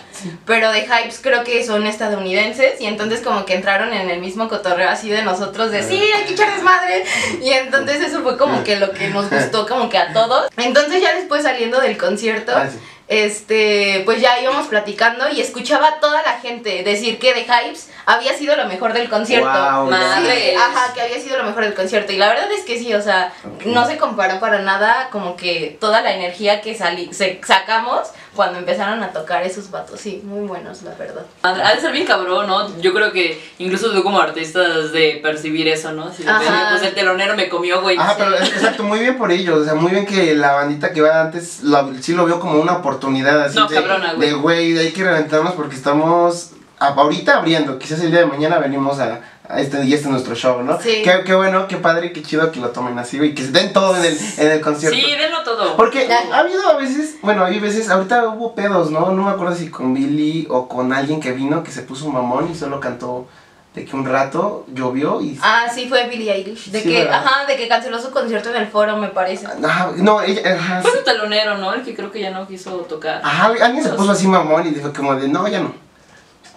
Pero 0.46 0.72
de 0.72 0.80
Hypes 0.80 1.20
creo 1.22 1.44
que 1.44 1.64
son 1.64 1.86
estadounidenses 1.86 2.80
y 2.80 2.86
entonces 2.86 3.20
como 3.20 3.44
que 3.44 3.54
entraron 3.54 3.92
en 3.92 4.10
el 4.10 4.20
mismo 4.20 4.48
cotorreo 4.48 4.88
así 4.88 5.08
de 5.08 5.22
nosotros 5.22 5.70
de 5.70 5.82
sí, 5.82 6.00
hay 6.14 6.24
que 6.24 6.32
echar 6.34 6.52
desmadre. 6.54 7.04
Y 7.42 7.50
entonces 7.50 8.00
eso 8.00 8.22
fue 8.22 8.36
como 8.36 8.62
que 8.64 8.76
lo 8.76 8.92
que 8.92 9.08
nos 9.08 9.30
gustó 9.30 9.66
como 9.66 9.88
que 9.88 9.98
a 9.98 10.12
todos. 10.12 10.50
Entonces 10.56 11.00
ya 11.02 11.14
después 11.14 11.42
saliendo 11.42 11.80
del 11.80 11.96
concierto, 11.98 12.52
Ah, 12.54 12.68
sí. 12.70 12.78
este, 13.08 14.02
pues 14.04 14.20
ya 14.20 14.40
íbamos 14.40 14.66
platicando 14.68 15.28
y 15.30 15.40
escuchaba 15.40 15.88
a 15.88 16.00
toda 16.00 16.22
la 16.22 16.38
gente 16.40 16.82
decir 16.82 17.18
que 17.18 17.32
The 17.32 17.42
Hypes 17.42 17.88
había 18.14 18.34
sido 18.34 18.56
lo 18.56 18.66
mejor 18.66 18.92
del 18.92 19.08
concierto. 19.08 19.48
Guau, 19.48 19.90
Madre. 19.90 20.50
Sí, 20.50 20.56
ajá, 20.56 20.92
que 20.94 21.00
había 21.02 21.20
sido 21.20 21.38
lo 21.38 21.44
mejor 21.44 21.64
del 21.64 21.74
concierto. 21.74 22.12
Y 22.12 22.16
la 22.16 22.28
verdad 22.28 22.50
es 22.52 22.64
que 22.64 22.78
sí, 22.78 22.92
o 22.94 23.02
sea, 23.02 23.32
no 23.64 23.86
se 23.86 23.96
comparó 23.96 24.40
para 24.40 24.60
nada 24.60 25.08
como 25.10 25.36
que 25.36 25.76
toda 25.80 26.00
la 26.02 26.14
energía 26.14 26.60
que 26.60 26.74
sali 26.74 27.12
se 27.12 27.40
sacamos 27.46 28.08
cuando 28.34 28.58
empezaron 28.60 29.02
a 29.02 29.10
tocar 29.12 29.42
esos 29.42 29.70
vatos. 29.70 30.00
Sí, 30.00 30.22
muy 30.24 30.46
buenos, 30.46 30.82
la 30.82 30.94
verdad. 30.94 31.22
Madre, 31.42 31.62
Ha 31.64 31.74
de 31.74 31.80
ser 31.80 31.92
bien 31.92 32.06
cabrón, 32.06 32.46
¿no? 32.46 32.78
Yo 32.80 32.94
creo 32.94 33.12
que 33.12 33.42
incluso 33.58 33.90
tú 33.92 34.02
como 34.02 34.20
artista 34.20 34.60
has 34.60 34.92
de 34.92 35.18
percibir 35.22 35.66
eso, 35.68 35.92
¿no? 35.92 36.12
Si 36.12 36.26
Ajá. 36.26 36.68
pues 36.70 36.82
el 36.82 36.94
telonero 36.94 37.34
me 37.36 37.48
comió, 37.48 37.82
güey. 37.82 37.98
Ajá, 37.98 38.14
Sí. 38.14 38.16
pero 38.18 38.36
exacto, 38.36 38.82
muy 38.84 39.00
bien 39.00 39.18
por 39.18 39.32
ellos, 39.32 39.58
o 39.60 39.64
sea, 39.64 39.74
muy 39.74 39.90
bien 39.90 40.06
que 40.06 40.34
la 40.34 40.52
bandita 40.52 40.92
que 40.92 41.00
va 41.02 41.20
antes 41.22 41.62
lo- 41.62 41.92
sí 42.00 42.12
lo 42.14 42.24
veo 42.24 42.38
como 42.40 42.60
una 42.60 42.74
oportunidad 42.74 43.40
así 43.42 43.56
No, 43.56 43.66
de, 43.66 43.74
cabrona, 43.74 44.12
güey. 44.14 44.28
de 44.28 44.34
güey, 44.34 44.78
hay 44.78 44.92
que 44.92 45.02
reventarnos 45.04 45.54
porque 45.54 45.74
estamos 45.76 46.50
ahorita 46.80 47.36
abriendo, 47.36 47.78
quizás 47.78 48.00
el 48.00 48.10
día 48.10 48.20
de 48.20 48.26
mañana 48.26 48.58
venimos 48.58 48.98
a, 48.98 49.20
a 49.48 49.60
este 49.60 49.84
y 49.84 49.92
este 49.94 50.06
es 50.06 50.10
nuestro 50.10 50.34
show, 50.34 50.62
¿no? 50.62 50.80
Sí. 50.80 51.02
Qué, 51.04 51.22
qué 51.24 51.34
bueno, 51.34 51.68
qué 51.68 51.76
padre, 51.76 52.12
qué 52.12 52.22
chido 52.22 52.50
que 52.50 52.58
lo 52.60 52.70
tomen 52.70 52.98
así, 52.98 53.18
güey, 53.18 53.34
que 53.34 53.42
se 53.42 53.52
den 53.52 53.72
todo 53.72 53.96
en 53.96 54.04
el, 54.04 54.18
en 54.38 54.50
el 54.50 54.60
concierto. 54.60 54.96
Sí, 54.98 55.12
denlo 55.12 55.42
todo. 55.44 55.76
Porque 55.76 56.08
ha 56.12 56.38
habido 56.38 56.66
a 56.68 56.76
veces, 56.76 57.16
bueno, 57.22 57.44
hay 57.44 57.58
veces, 57.60 57.88
ahorita 57.90 58.28
hubo 58.28 58.54
pedos, 58.54 58.90
¿no? 58.90 59.12
No 59.12 59.22
me 59.24 59.30
acuerdo 59.30 59.54
si 59.54 59.68
con 59.70 59.92
Billy 59.94 60.46
o 60.50 60.68
con 60.68 60.92
alguien 60.92 61.20
que 61.20 61.32
vino 61.32 61.62
que 61.62 61.70
se 61.70 61.82
puso 61.82 62.06
un 62.06 62.14
mamón 62.14 62.50
y 62.50 62.54
solo 62.54 62.80
cantó 62.80 63.26
de 63.74 63.84
que 63.84 63.94
un 63.94 64.04
rato 64.04 64.66
llovió 64.74 65.20
y... 65.20 65.38
Ah, 65.40 65.66
sí, 65.72 65.88
fue 65.88 66.08
Billie 66.08 66.32
Eilish. 66.32 66.72
De 66.72 66.82
Sí, 66.82 66.88
que, 66.88 67.04
¿verdad? 67.04 67.22
ajá, 67.24 67.46
de 67.46 67.56
que 67.56 67.68
canceló 67.68 68.00
su 68.00 68.10
concierto 68.10 68.50
en 68.50 68.56
el 68.56 68.66
foro, 68.66 68.96
me 68.96 69.06
parece. 69.08 69.46
Ajá, 69.46 69.92
no, 69.96 70.20
ella, 70.22 70.56
ajá, 70.56 70.82
Fue 70.82 70.90
sí. 70.90 70.98
su 70.98 71.04
telonero, 71.04 71.56
¿no? 71.56 71.72
El 71.74 71.82
que 71.82 71.94
creo 71.94 72.10
que 72.10 72.20
ya 72.20 72.30
no 72.30 72.48
quiso 72.48 72.72
tocar. 72.88 73.20
Ajá, 73.22 73.52
alguien 73.62 73.84
se 73.84 73.90
puso 73.90 74.10
así 74.10 74.26
mamón 74.26 74.66
y 74.66 74.70
dijo 74.70 74.92
como 74.92 75.14
de, 75.14 75.28
no, 75.28 75.46
ya 75.46 75.60
no. 75.60 75.72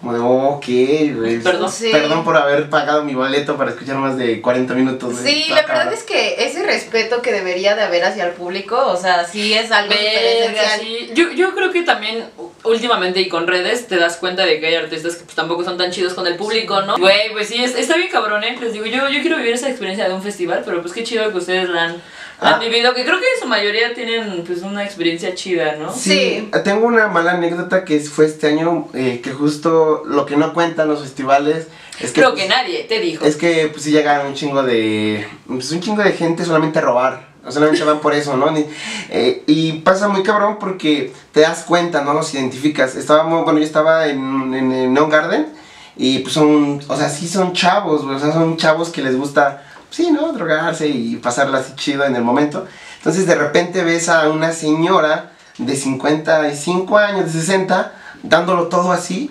Como 0.04 0.12
de, 0.12 0.20
ok, 0.20 1.16
güey. 1.18 1.38
Perdón. 1.42 1.72
Sí. 1.72 1.88
Perdón 1.90 2.24
por 2.24 2.36
haber 2.36 2.68
pagado 2.68 3.02
mi 3.04 3.14
boleto 3.14 3.56
para 3.56 3.70
escuchar 3.70 3.96
más 3.96 4.18
de 4.18 4.42
40 4.42 4.74
minutos. 4.74 5.14
Sí, 5.24 5.46
la 5.48 5.62
verdad 5.62 5.92
es 5.94 6.02
que 6.02 6.44
ese 6.44 6.62
respeto 6.62 7.22
que 7.22 7.32
debería 7.32 7.74
de 7.74 7.82
haber 7.82 8.04
hacia 8.04 8.24
el 8.26 8.32
público, 8.32 8.76
o 8.86 8.96
sea, 8.98 9.24
sí 9.24 9.54
es 9.54 9.72
algo 9.72 9.94
Verga, 9.94 10.20
esencial. 10.60 10.80
sí. 10.80 11.10
Yo, 11.14 11.30
yo 11.32 11.54
creo 11.54 11.72
que 11.72 11.82
también 11.82 12.24
últimamente 12.64 13.20
y 13.20 13.28
con 13.28 13.46
redes 13.46 13.86
te 13.86 13.96
das 13.96 14.16
cuenta 14.18 14.44
de 14.44 14.60
que 14.60 14.66
hay 14.66 14.74
artistas 14.74 15.16
que 15.16 15.24
pues, 15.24 15.34
tampoco 15.34 15.64
son 15.64 15.78
tan 15.78 15.90
chidos 15.90 16.12
con 16.14 16.26
el 16.26 16.36
público, 16.36 16.82
¿no? 16.82 16.98
Güey, 16.98 17.32
pues 17.32 17.48
sí, 17.48 17.62
es- 17.64 17.74
está 17.74 17.96
bien 17.96 18.10
cabrón, 18.10 18.44
¿eh? 18.44 18.56
Les 18.60 18.72
digo, 18.74 18.84
yo, 18.86 19.08
yo 19.08 19.20
quiero 19.22 19.38
vivir 19.38 19.54
esa 19.54 19.68
experiencia 19.70 20.06
de 20.08 20.14
un 20.14 20.22
festival, 20.22 20.62
pero 20.66 20.82
pues 20.82 20.92
qué 20.92 21.02
chido 21.02 21.30
que 21.32 21.38
ustedes 21.38 21.68
la 21.70 21.84
han 21.84 22.02
Ah. 22.44 22.58
vivido, 22.58 22.94
que 22.94 23.04
creo 23.04 23.18
que 23.18 23.26
en 23.34 23.42
su 23.42 23.48
mayoría 23.48 23.94
tienen 23.94 24.44
pues 24.44 24.62
una 24.62 24.84
experiencia 24.84 25.34
chida, 25.34 25.76
¿no? 25.76 25.92
Sí, 25.92 26.50
tengo 26.64 26.86
una 26.86 27.08
mala 27.08 27.32
anécdota 27.32 27.84
que 27.84 28.00
fue 28.00 28.26
este 28.26 28.48
año, 28.48 28.88
eh, 28.94 29.20
que 29.22 29.32
justo 29.32 30.02
lo 30.04 30.26
que 30.26 30.36
no 30.36 30.52
cuentan 30.52 30.88
los 30.88 31.00
festivales 31.00 31.68
es 32.00 32.10
que... 32.10 32.20
Creo 32.20 32.32
pues, 32.32 32.42
que 32.42 32.48
nadie 32.48 32.84
te 32.84 33.00
dijo. 33.00 33.24
Es 33.24 33.36
que 33.36 33.68
pues 33.68 33.82
sí 33.84 33.92
llegan 33.92 34.26
un 34.26 34.34
chingo 34.34 34.62
de... 34.62 35.26
Pues 35.46 35.70
un 35.72 35.80
chingo 35.80 36.02
de 36.02 36.12
gente 36.12 36.44
solamente 36.44 36.78
a 36.78 36.82
robar. 36.82 37.34
O 37.46 37.52
solamente 37.52 37.84
van 37.84 38.00
por 38.00 38.14
eso, 38.14 38.36
¿no? 38.36 38.50
Ni- 38.50 38.66
eh, 39.10 39.42
y 39.46 39.72
pasa 39.80 40.08
muy 40.08 40.22
cabrón 40.22 40.56
porque 40.58 41.12
te 41.32 41.40
das 41.40 41.64
cuenta, 41.64 42.02
no 42.02 42.14
los 42.14 42.32
identificas. 42.34 42.96
Estábamos, 42.96 43.44
bueno, 43.44 43.58
yo 43.58 43.64
estaba 43.66 44.06
en, 44.08 44.54
en, 44.54 44.72
el 44.72 44.92
Neon 44.92 45.10
Garden 45.10 45.48
y 45.96 46.20
pues 46.20 46.32
son, 46.32 46.80
o 46.88 46.96
sea, 46.96 47.08
sí 47.08 47.28
son 47.28 47.52
chavos, 47.52 48.04
güey, 48.04 48.16
o 48.16 48.18
sea, 48.18 48.32
son 48.32 48.56
chavos 48.56 48.88
que 48.88 49.02
les 49.02 49.16
gusta, 49.16 49.62
sí, 49.94 50.10
¿no? 50.10 50.32
Drogarse 50.32 50.88
y 50.88 51.16
pasarla 51.16 51.58
así 51.58 51.74
chido 51.76 52.04
en 52.04 52.16
el 52.16 52.22
momento. 52.22 52.66
Entonces 52.98 53.26
de 53.26 53.34
repente 53.34 53.84
ves 53.84 54.08
a 54.08 54.28
una 54.28 54.52
señora 54.52 55.32
de 55.58 55.76
55 55.76 56.98
años, 56.98 57.32
de 57.32 57.40
60, 57.40 57.92
dándolo 58.22 58.68
todo 58.68 58.92
así, 58.92 59.30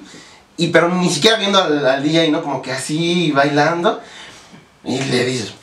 y 0.56 0.68
pero 0.68 0.90
ni 0.90 1.10
siquiera 1.10 1.38
viendo 1.38 1.62
al, 1.62 1.86
al 1.86 2.04
DJ, 2.04 2.32
¿no? 2.32 2.42
Como 2.42 2.62
que 2.62 2.72
así 2.72 3.32
bailando. 3.32 4.02
Y 4.86 5.00
le 5.00 5.26
dices, 5.26 5.54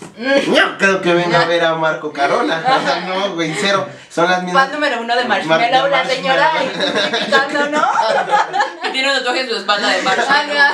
no 0.49 0.79
creo 0.79 1.03
que 1.03 1.13
venga 1.13 1.43
a 1.43 1.45
ver 1.49 1.65
a 1.65 1.75
Marco 1.75 2.13
Carola. 2.13 2.59
O 2.59 2.87
sea, 2.87 3.01
no, 3.07 3.35
güey, 3.35 3.55
cero. 3.59 3.87
Son 4.13 4.29
las 4.29 4.43
mismas. 4.43 4.65
Fan 4.65 4.73
número 4.75 5.01
uno 5.01 5.15
de 5.17 5.25
Mar- 5.25 5.45
Marshmallow, 5.45 5.89
la 5.89 6.05
señora 6.05 6.51
Marshmallow. 6.53 6.99
identificando, 6.99 7.71
¿no? 7.71 7.85
Y 8.89 8.93
tiene 8.93 9.09
un 9.09 9.15
tatuaje 9.19 9.41
en 9.43 9.49
su 9.49 9.57
espalda 9.57 9.89
de 9.89 10.03
marcha. 10.03 10.23
Ajá. 10.23 10.73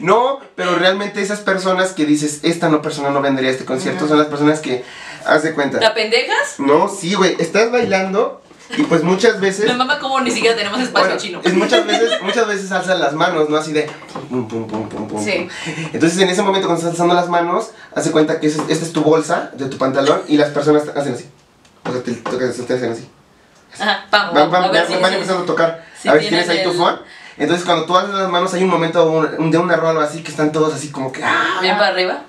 No, 0.00 0.40
pero 0.56 0.74
realmente 0.74 1.22
esas 1.22 1.38
personas 1.40 1.92
que 1.92 2.04
dices, 2.04 2.40
esta 2.42 2.68
no 2.68 2.82
persona 2.82 3.10
no 3.10 3.20
vendría 3.22 3.50
a 3.50 3.52
este 3.52 3.64
concierto, 3.64 4.08
son 4.08 4.18
las 4.18 4.26
personas 4.26 4.58
que, 4.60 4.84
haz 5.24 5.42
de 5.44 5.54
cuenta. 5.54 5.78
¿La 5.78 5.94
pendejas? 5.94 6.58
No, 6.58 6.88
sí, 6.88 7.14
güey, 7.14 7.36
estás 7.38 7.70
bailando 7.70 8.42
y 8.76 8.82
pues 8.84 9.04
muchas 9.04 9.40
veces... 9.40 9.66
Me 9.66 9.74
mama 9.74 9.98
como 10.00 10.20
ni 10.20 10.30
siquiera 10.32 10.56
tenemos 10.56 10.80
espacio 10.80 11.06
Bueno, 11.10 11.20
chino. 11.20 11.40
es 11.44 11.54
muchas 11.54 11.86
veces, 11.86 12.22
muchas 12.22 12.46
veces 12.48 12.72
alzan 12.72 12.98
las 12.98 13.12
manos, 13.12 13.48
¿no? 13.48 13.56
Así 13.56 13.72
de 13.72 13.88
pum, 14.30 14.48
pum, 14.48 14.66
pum, 14.66 14.88
pum, 14.88 15.06
pum. 15.06 15.24
Sí. 15.24 15.48
pum. 15.64 15.74
Entonces 15.92 16.18
en 16.18 16.28
ese 16.28 16.42
momento 16.42 16.66
cuando 16.66 16.80
estás 16.80 16.92
alzando 16.94 17.14
las 17.14 17.28
manos, 17.28 17.70
hace 17.94 18.10
cuenta 18.10 18.40
que 18.40 18.48
esta 18.48 18.64
es 18.72 18.92
tu 18.92 19.02
bolsa 19.02 19.50
de 19.54 19.66
tu 19.66 19.78
pantalón 19.78 20.22
y 20.26 20.38
las 20.38 20.48
personas 20.50 20.88
hacen 20.96 21.14
así. 21.14 21.28
O 21.86 21.92
sea, 21.92 22.02
te, 22.02 22.12
te- 22.12 22.36
te 22.64 22.74
hacen 22.74 22.92
así. 22.92 23.08
Ajá, 23.78 24.06
vamos, 24.10 24.34
Van, 24.34 24.50
van, 24.50 24.64
a 24.64 24.68
ver 24.68 24.82
van- 24.82 24.86
si- 24.86 25.00
van 25.02 25.10
si- 25.10 25.14
empezando 25.16 25.42
a 25.42 25.46
tocar. 25.46 25.84
si 26.00 26.08
a 26.08 26.12
ver 26.12 26.22
si 26.22 26.28
tienes 26.28 26.48
ahí 26.48 26.62
tu. 26.62 26.72
Entonces 27.36 27.64
cuando 27.66 27.84
tú 27.86 27.96
alzas 27.96 28.14
las 28.14 28.30
manos 28.30 28.54
hay 28.54 28.62
un 28.62 28.70
momento 28.70 29.04
un- 29.10 29.28
un- 29.38 29.50
de 29.50 29.58
una 29.58 29.74
rola 29.76 30.04
así 30.04 30.22
que 30.22 30.30
están 30.30 30.52
todos 30.52 30.72
así 30.72 30.90
como 30.90 31.10
que 31.10 31.22
ah, 31.24 31.58
Bien 31.60 31.76
para 31.76 31.88
arriba. 31.88 32.22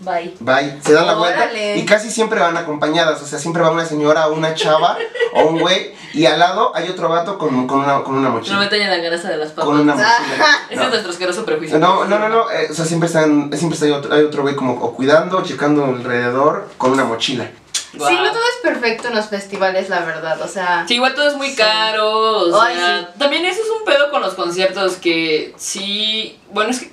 Bye. 0.00 0.34
Bye, 0.40 0.80
se 0.84 0.92
dan 0.94 1.06
la 1.06 1.14
vuelta 1.14 1.44
Órale. 1.44 1.76
y 1.78 1.86
casi 1.86 2.10
siempre 2.10 2.40
van 2.40 2.56
acompañadas, 2.56 3.22
o 3.22 3.26
sea, 3.26 3.38
siempre 3.38 3.62
va 3.62 3.70
una 3.70 3.84
señora, 3.86 4.26
una 4.26 4.52
chava 4.52 4.98
o 5.34 5.44
un 5.44 5.60
güey 5.60 5.94
y 6.12 6.26
al 6.26 6.40
lado 6.40 6.72
hay 6.74 6.88
otro 6.88 7.08
vato 7.08 7.38
con, 7.38 7.68
con, 7.68 7.78
una, 7.78 8.02
con 8.02 8.16
una 8.16 8.28
No 8.30 8.34
mochila. 8.34 8.58
me 8.58 8.66
tallen 8.66 8.90
la 8.90 8.96
grasa 8.96 9.28
de 9.30 9.36
las 9.36 9.50
papas. 9.50 9.66
Con 9.66 9.78
una 9.78 9.94
mochila. 9.94 10.10
Ese 10.70 10.76
No. 10.76 10.82
es 10.86 10.90
nuestro 10.90 11.12
asqueroso 11.12 11.44
prejuicio. 11.44 11.78
No, 11.78 12.04
no, 12.06 12.18
no, 12.18 12.28
no, 12.28 12.50
eh, 12.50 12.66
o 12.68 12.74
sea, 12.74 12.84
siempre 12.84 13.06
están, 13.06 13.48
siempre 13.56 13.74
está 13.74 13.86
hay 13.86 13.92
otro, 13.92 14.12
hay 14.12 14.22
otro 14.24 14.42
güey 14.42 14.56
como 14.56 14.72
o 14.72 14.92
cuidando, 14.96 15.38
o 15.38 15.42
checando 15.44 15.84
alrededor 15.84 16.68
con 16.78 16.90
una 16.90 17.04
mochila. 17.04 17.48
Sí, 17.92 17.98
no 17.98 18.30
todo 18.30 18.40
es 18.40 18.62
perfecto 18.62 19.08
en 19.08 19.14
los 19.14 19.26
festivales, 19.26 19.88
la 19.90 20.00
verdad, 20.00 20.40
o 20.40 20.48
sea... 20.48 20.84
Sí, 20.88 20.94
igual 20.94 21.14
todo 21.14 21.28
es 21.28 21.36
muy 21.36 21.50
Sí. 21.50 21.56
caro. 21.56 22.10
O 22.48 22.60
Ay, 22.60 22.74
sea, 22.76 22.98
sí. 23.00 23.06
También 23.18 23.44
eso 23.44 23.60
es 23.62 23.68
un 23.70 23.84
pedo 23.84 24.10
con 24.10 24.22
los 24.22 24.34
conciertos 24.34 24.94
que 24.96 25.52
sí. 25.58 26.38
Bueno, 26.50 26.70
es 26.70 26.80
que 26.80 26.92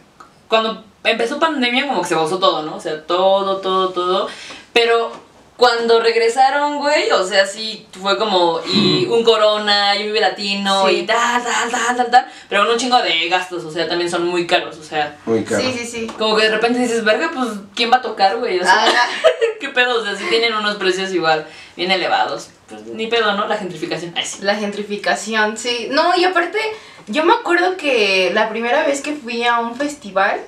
cuando 0.50 0.84
empezó 1.04 1.40
pandemia, 1.40 1.88
como 1.88 2.02
que 2.02 2.08
se 2.10 2.16
pausó 2.16 2.38
todo, 2.40 2.64
¿no? 2.64 2.76
O 2.76 2.80
sea, 2.82 3.06
todo, 3.06 3.58
todo, 3.58 3.90
todo. 3.90 4.28
Pero 4.74 5.12
cuando 5.60 6.00
regresaron, 6.00 6.78
güey, 6.80 7.12
o 7.12 7.24
sea, 7.28 7.46
sí 7.46 7.86
fue 8.02 8.18
como. 8.18 8.62
Y 8.66 9.06
un 9.08 9.24
corona, 9.24 9.94
y 9.96 10.00
un 10.00 10.06
Vive 10.08 10.22
latino, 10.22 10.88
Sí. 10.88 10.96
y 10.96 11.06
tal, 11.06 11.44
tal, 11.44 11.70
tal, 11.70 11.96
tal, 11.98 12.10
tal. 12.10 12.28
Pero 12.48 12.64
con 12.64 12.72
un 12.72 12.80
chingo 12.80 12.98
de 13.02 13.28
gastos, 13.28 13.66
o 13.66 13.72
sea, 13.72 13.88
también 13.88 14.10
son 14.10 14.26
muy 14.26 14.48
caros, 14.48 14.78
o 14.78 14.84
sea. 14.84 15.18
Muy 15.26 15.44
caro. 15.44 15.62
Sí, 15.62 15.74
sí, 15.78 15.86
sí. 15.86 16.08
Como 16.18 16.36
que 16.38 16.44
de 16.44 16.52
repente 16.52 16.80
dices, 16.80 17.04
verga, 17.04 17.30
pues, 17.36 17.50
¿quién 17.76 17.92
va 17.92 17.98
a 17.98 18.02
tocar, 18.02 18.38
güey? 18.38 18.60
O 18.60 18.64
sea, 18.64 18.86
Ah, 18.88 19.08
¿qué 19.60 19.70
pedo? 19.70 20.00
O 20.02 20.04
sea, 20.04 20.16
sí 20.16 20.24
tienen 20.30 20.54
unos 20.56 20.78
precios 20.78 21.12
igual, 21.14 21.46
bien 21.76 21.92
elevados. 21.92 22.50
Pues, 22.70 22.84
ni 22.86 23.08
pedo, 23.08 23.34
¿no? 23.34 23.46
La 23.48 23.58
gentrificación. 23.58 24.14
Ay, 24.16 24.26
sí. 24.26 24.38
La 24.42 24.56
gentrificación, 24.56 25.58
sí. 25.58 25.90
No, 25.92 26.16
y 26.16 26.24
aparte, 26.24 26.58
yo 27.08 27.26
me 27.26 27.34
acuerdo 27.34 27.76
que 27.76 28.32
la 28.34 28.48
primera 28.50 28.86
vez 28.86 29.02
que 29.02 29.14
fui 29.14 29.44
a 29.44 29.60
un 29.60 29.76
festival, 29.76 30.40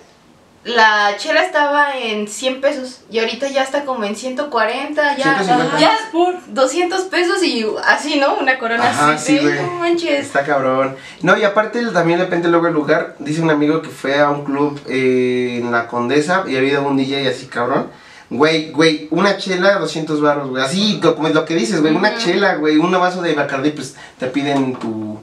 la 0.63 1.15
chela 1.17 1.41
estaba 1.43 1.97
en 1.97 2.27
100 2.27 2.61
pesos 2.61 3.01
y 3.09 3.17
ahorita 3.17 3.47
ya 3.49 3.63
está 3.63 3.83
como 3.83 4.03
en 4.03 4.15
140, 4.15 5.17
ya, 5.17 5.23
150. 5.43 5.79
ya 5.79 5.91
por 6.11 6.35
200 6.53 7.01
pesos 7.05 7.43
y 7.43 7.65
así, 7.87 8.19
¿no? 8.19 8.35
Una 8.35 8.59
corona 8.59 8.87
Ajá, 8.89 9.13
así. 9.13 9.39
sí, 9.39 9.43
no 9.43 9.71
manches. 9.79 10.27
Está 10.27 10.43
cabrón. 10.43 10.95
No, 11.23 11.35
y 11.35 11.43
aparte 11.43 11.83
también 11.87 12.19
depende 12.19 12.47
luego 12.47 12.67
el 12.67 12.73
lugar. 12.73 13.15
Dice 13.17 13.41
un 13.41 13.49
amigo 13.49 13.81
que 13.81 13.89
fue 13.89 14.19
a 14.19 14.29
un 14.29 14.43
club 14.45 14.79
eh, 14.87 15.59
en 15.63 15.71
la 15.71 15.87
Condesa 15.87 16.43
y 16.47 16.55
había 16.55 16.79
un 16.81 16.95
DJ 16.95 17.27
así 17.27 17.47
cabrón. 17.47 17.87
Güey, 18.29 18.71
güey, 18.71 19.07
una 19.11 19.35
chela, 19.37 19.77
200 19.79 20.21
baros, 20.21 20.49
güey. 20.49 20.63
Así 20.63 20.99
co- 21.01 21.15
como 21.15 21.27
es 21.27 21.33
lo 21.33 21.43
que 21.43 21.53
dices, 21.55 21.81
güey. 21.81 21.93
Una 21.93 22.15
chela, 22.17 22.55
güey. 22.55 22.77
Un 22.77 22.91
vaso 22.91 23.21
de 23.21 23.33
Bacardi, 23.33 23.71
pues 23.71 23.95
te 24.19 24.27
piden 24.27 24.75
tu, 24.75 25.19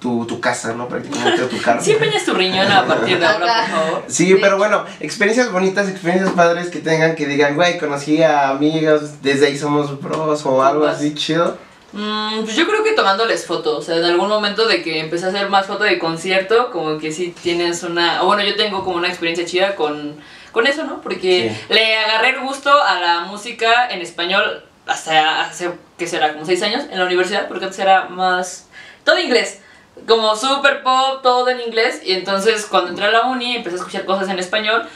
tu, 0.00 0.24
tu 0.26 0.40
casa, 0.40 0.72
¿no? 0.74 0.88
Prácticamente 0.88 1.42
tu 1.44 1.60
carro. 1.60 1.80
Sí 1.82 1.92
empeñas 1.92 2.24
tu 2.24 2.32
riñón 2.34 2.70
a 2.70 2.86
partir 2.86 3.18
de 3.18 3.26
ahora, 3.26 3.66
por 3.70 3.80
favor. 3.80 4.04
Sí, 4.06 4.36
pero 4.40 4.56
bueno, 4.58 4.84
experiencias 5.00 5.50
bonitas, 5.50 5.88
experiencias 5.88 6.32
padres 6.34 6.68
que 6.68 6.78
tengan, 6.78 7.14
que 7.16 7.26
digan, 7.26 7.54
güey, 7.56 7.78
conocí 7.78 8.22
a 8.22 8.50
amigos, 8.50 9.22
desde 9.22 9.46
ahí 9.48 9.58
somos 9.58 10.00
bros 10.00 10.44
o 10.46 10.62
algo 10.62 10.80
Compas. 10.82 10.96
así 10.98 11.14
chido. 11.14 11.58
Mm, 11.92 12.42
pues 12.44 12.54
yo 12.54 12.66
creo 12.68 12.84
que 12.84 12.92
tomándoles 12.92 13.46
fotos, 13.46 13.78
o 13.78 13.82
sea, 13.82 13.96
en 13.96 14.04
algún 14.04 14.28
momento 14.28 14.66
de 14.68 14.82
que 14.82 15.00
empecé 15.00 15.24
a 15.24 15.28
hacer 15.30 15.48
más 15.48 15.66
fotos 15.66 15.88
de 15.88 15.98
concierto, 15.98 16.70
como 16.70 16.98
que 16.98 17.10
sí 17.10 17.34
tienes 17.42 17.82
una, 17.82 18.22
o 18.22 18.26
bueno, 18.26 18.42
yo 18.44 18.54
tengo 18.56 18.84
como 18.84 18.98
una 18.98 19.08
experiencia 19.08 19.46
chida 19.46 19.74
con, 19.74 20.14
con 20.52 20.66
eso, 20.66 20.84
¿no? 20.84 21.00
Porque 21.00 21.50
Sí. 21.68 21.74
le 21.74 21.96
agarré 21.96 22.30
el 22.30 22.40
gusto 22.40 22.70
a 22.82 23.00
la 23.00 23.20
música 23.22 23.88
en 23.90 24.02
español 24.02 24.62
hasta 24.86 25.46
hace, 25.46 25.70
¿qué 25.96 26.06
será? 26.06 26.34
Como 26.34 26.44
seis 26.44 26.62
años 26.62 26.84
en 26.90 26.98
la 26.98 27.06
universidad, 27.06 27.48
porque 27.48 27.64
antes 27.64 27.78
era 27.80 28.04
más, 28.10 28.66
todo 29.02 29.18
inglés, 29.18 29.60
como 30.06 30.36
super 30.36 30.82
pop, 30.82 31.22
todo 31.22 31.48
en 31.48 31.60
inglés, 31.60 32.02
y 32.04 32.12
entonces 32.12 32.66
cuando 32.66 32.90
entré 32.90 33.06
a 33.06 33.10
la 33.10 33.22
uni 33.22 33.56
empecé 33.56 33.76
a 33.76 33.78
escuchar 33.78 34.04
cosas 34.04 34.28
en 34.28 34.38
español. 34.38 34.86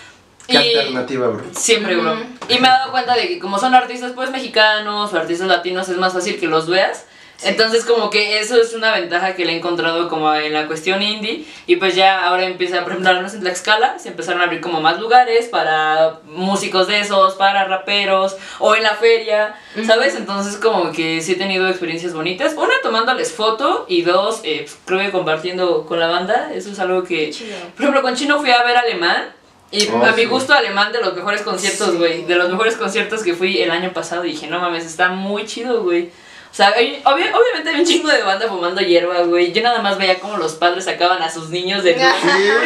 Qué 0.47 0.57
alternativa, 0.57 1.29
bro. 1.29 1.45
Siempre, 1.53 1.97
bro. 1.97 2.17
Y 2.49 2.59
me 2.59 2.69
he 2.69 2.71
dado 2.71 2.91
cuenta 2.91 3.15
de 3.15 3.29
que 3.29 3.39
como 3.39 3.59
son 3.59 3.75
artistas 3.75 4.13
pues 4.13 4.31
mexicanos 4.31 5.13
o 5.13 5.17
artistas 5.17 5.49
latinos 5.49 5.89
es 5.89 5.97
más 5.97 6.13
fácil 6.13 6.39
que 6.39 6.47
los 6.47 6.69
veas. 6.69 7.07
Entonces 7.45 7.85
como 7.85 8.09
que 8.09 8.39
eso 8.39 8.61
es 8.61 8.73
una 8.73 8.93
ventaja 8.93 9.35
que 9.35 9.45
le 9.45 9.53
he 9.53 9.57
encontrado 9.57 10.09
como 10.09 10.33
en 10.33 10.53
la 10.53 10.69
cuestión 10.69 11.03
indie 11.03 11.45
y 11.67 11.75
pues 11.77 11.97
ya 11.97 12.25
ahora 12.29 12.45
empieza, 12.45 12.83
por 12.85 12.93
ejemplo, 12.93 13.11
en 13.11 13.41
Tlaxcala 13.41 13.99
se 13.99 14.11
empezaron 14.11 14.41
a 14.41 14.45
abrir 14.45 14.61
como 14.61 14.81
más 14.81 15.01
lugares 15.01 15.47
para 15.49 16.21
músicos 16.25 16.87
de 16.87 17.01
esos, 17.01 17.35
para 17.35 17.65
raperos 17.65 18.37
o 18.61 18.77
en 18.77 18.85
la 18.85 18.95
feria, 18.95 19.57
¿sabes? 19.87 20.15
Entonces 20.15 20.57
como 20.57 20.93
que 20.93 21.21
sí 21.21 21.33
he 21.33 21.37
tenido 21.37 21.69
experiencias 21.69 22.15
bonitas. 22.15 22.55
Una, 22.57 22.75
tomándoles 22.83 23.33
foto 23.33 23.87
y 23.89 24.03
dos, 24.03 24.41
eh, 24.45 24.61
pues, 24.61 24.79
creo 24.85 25.01
que 25.01 25.11
compartiendo 25.11 25.85
con 25.87 25.99
la 25.99 26.07
banda. 26.07 26.53
Eso 26.55 26.71
es 26.71 26.79
algo 26.79 27.03
que... 27.03 27.31
Chido. 27.31 27.57
Por 27.75 27.81
ejemplo, 27.83 28.03
con 28.03 28.15
Chino 28.15 28.39
fui 28.39 28.51
a 28.53 28.63
ver 28.63 28.77
Alemán. 28.77 29.33
Y 29.75 29.89
Oh, 29.89 30.05
a 30.05 30.13
mi 30.13 30.23
sí. 30.25 30.29
gusto 30.29 30.53
alemán 30.53 30.93
de 30.93 31.01
los 31.01 31.15
mejores 31.17 31.41
conciertos, 31.41 31.93
Sí. 31.93 31.97
güey. 31.97 32.25
De 32.27 32.37
los 32.37 32.51
mejores 32.51 32.77
conciertos 32.77 33.23
que 33.23 33.33
fui 33.33 33.59
el 33.63 33.71
año 33.71 33.91
pasado. 33.95 34.23
Y 34.27 34.33
dije, 34.33 34.47
no 34.47 34.61
mames, 34.61 34.85
está 34.85 35.09
muy 35.09 35.47
chido, 35.47 35.83
güey. 35.83 36.11
O 36.53 36.55
sea, 36.55 36.69
hay- 36.77 37.01
obviamente 37.03 37.71
hay 37.71 37.81
un 37.81 37.87
chingo 37.87 38.09
de 38.11 38.23
banda 38.23 38.47
fumando 38.47 38.83
hierba, 38.83 39.21
güey. 39.23 39.53
Yo 39.53 39.63
nada 39.63 39.81
más 39.81 39.97
veía 39.97 40.21
cómo 40.21 40.37
los 40.37 40.53
padres 40.53 40.85
sacaban 40.85 41.23
a 41.23 41.31
sus 41.31 41.49
niños 41.49 41.83
de 41.83 41.95
Sí, 41.95 42.01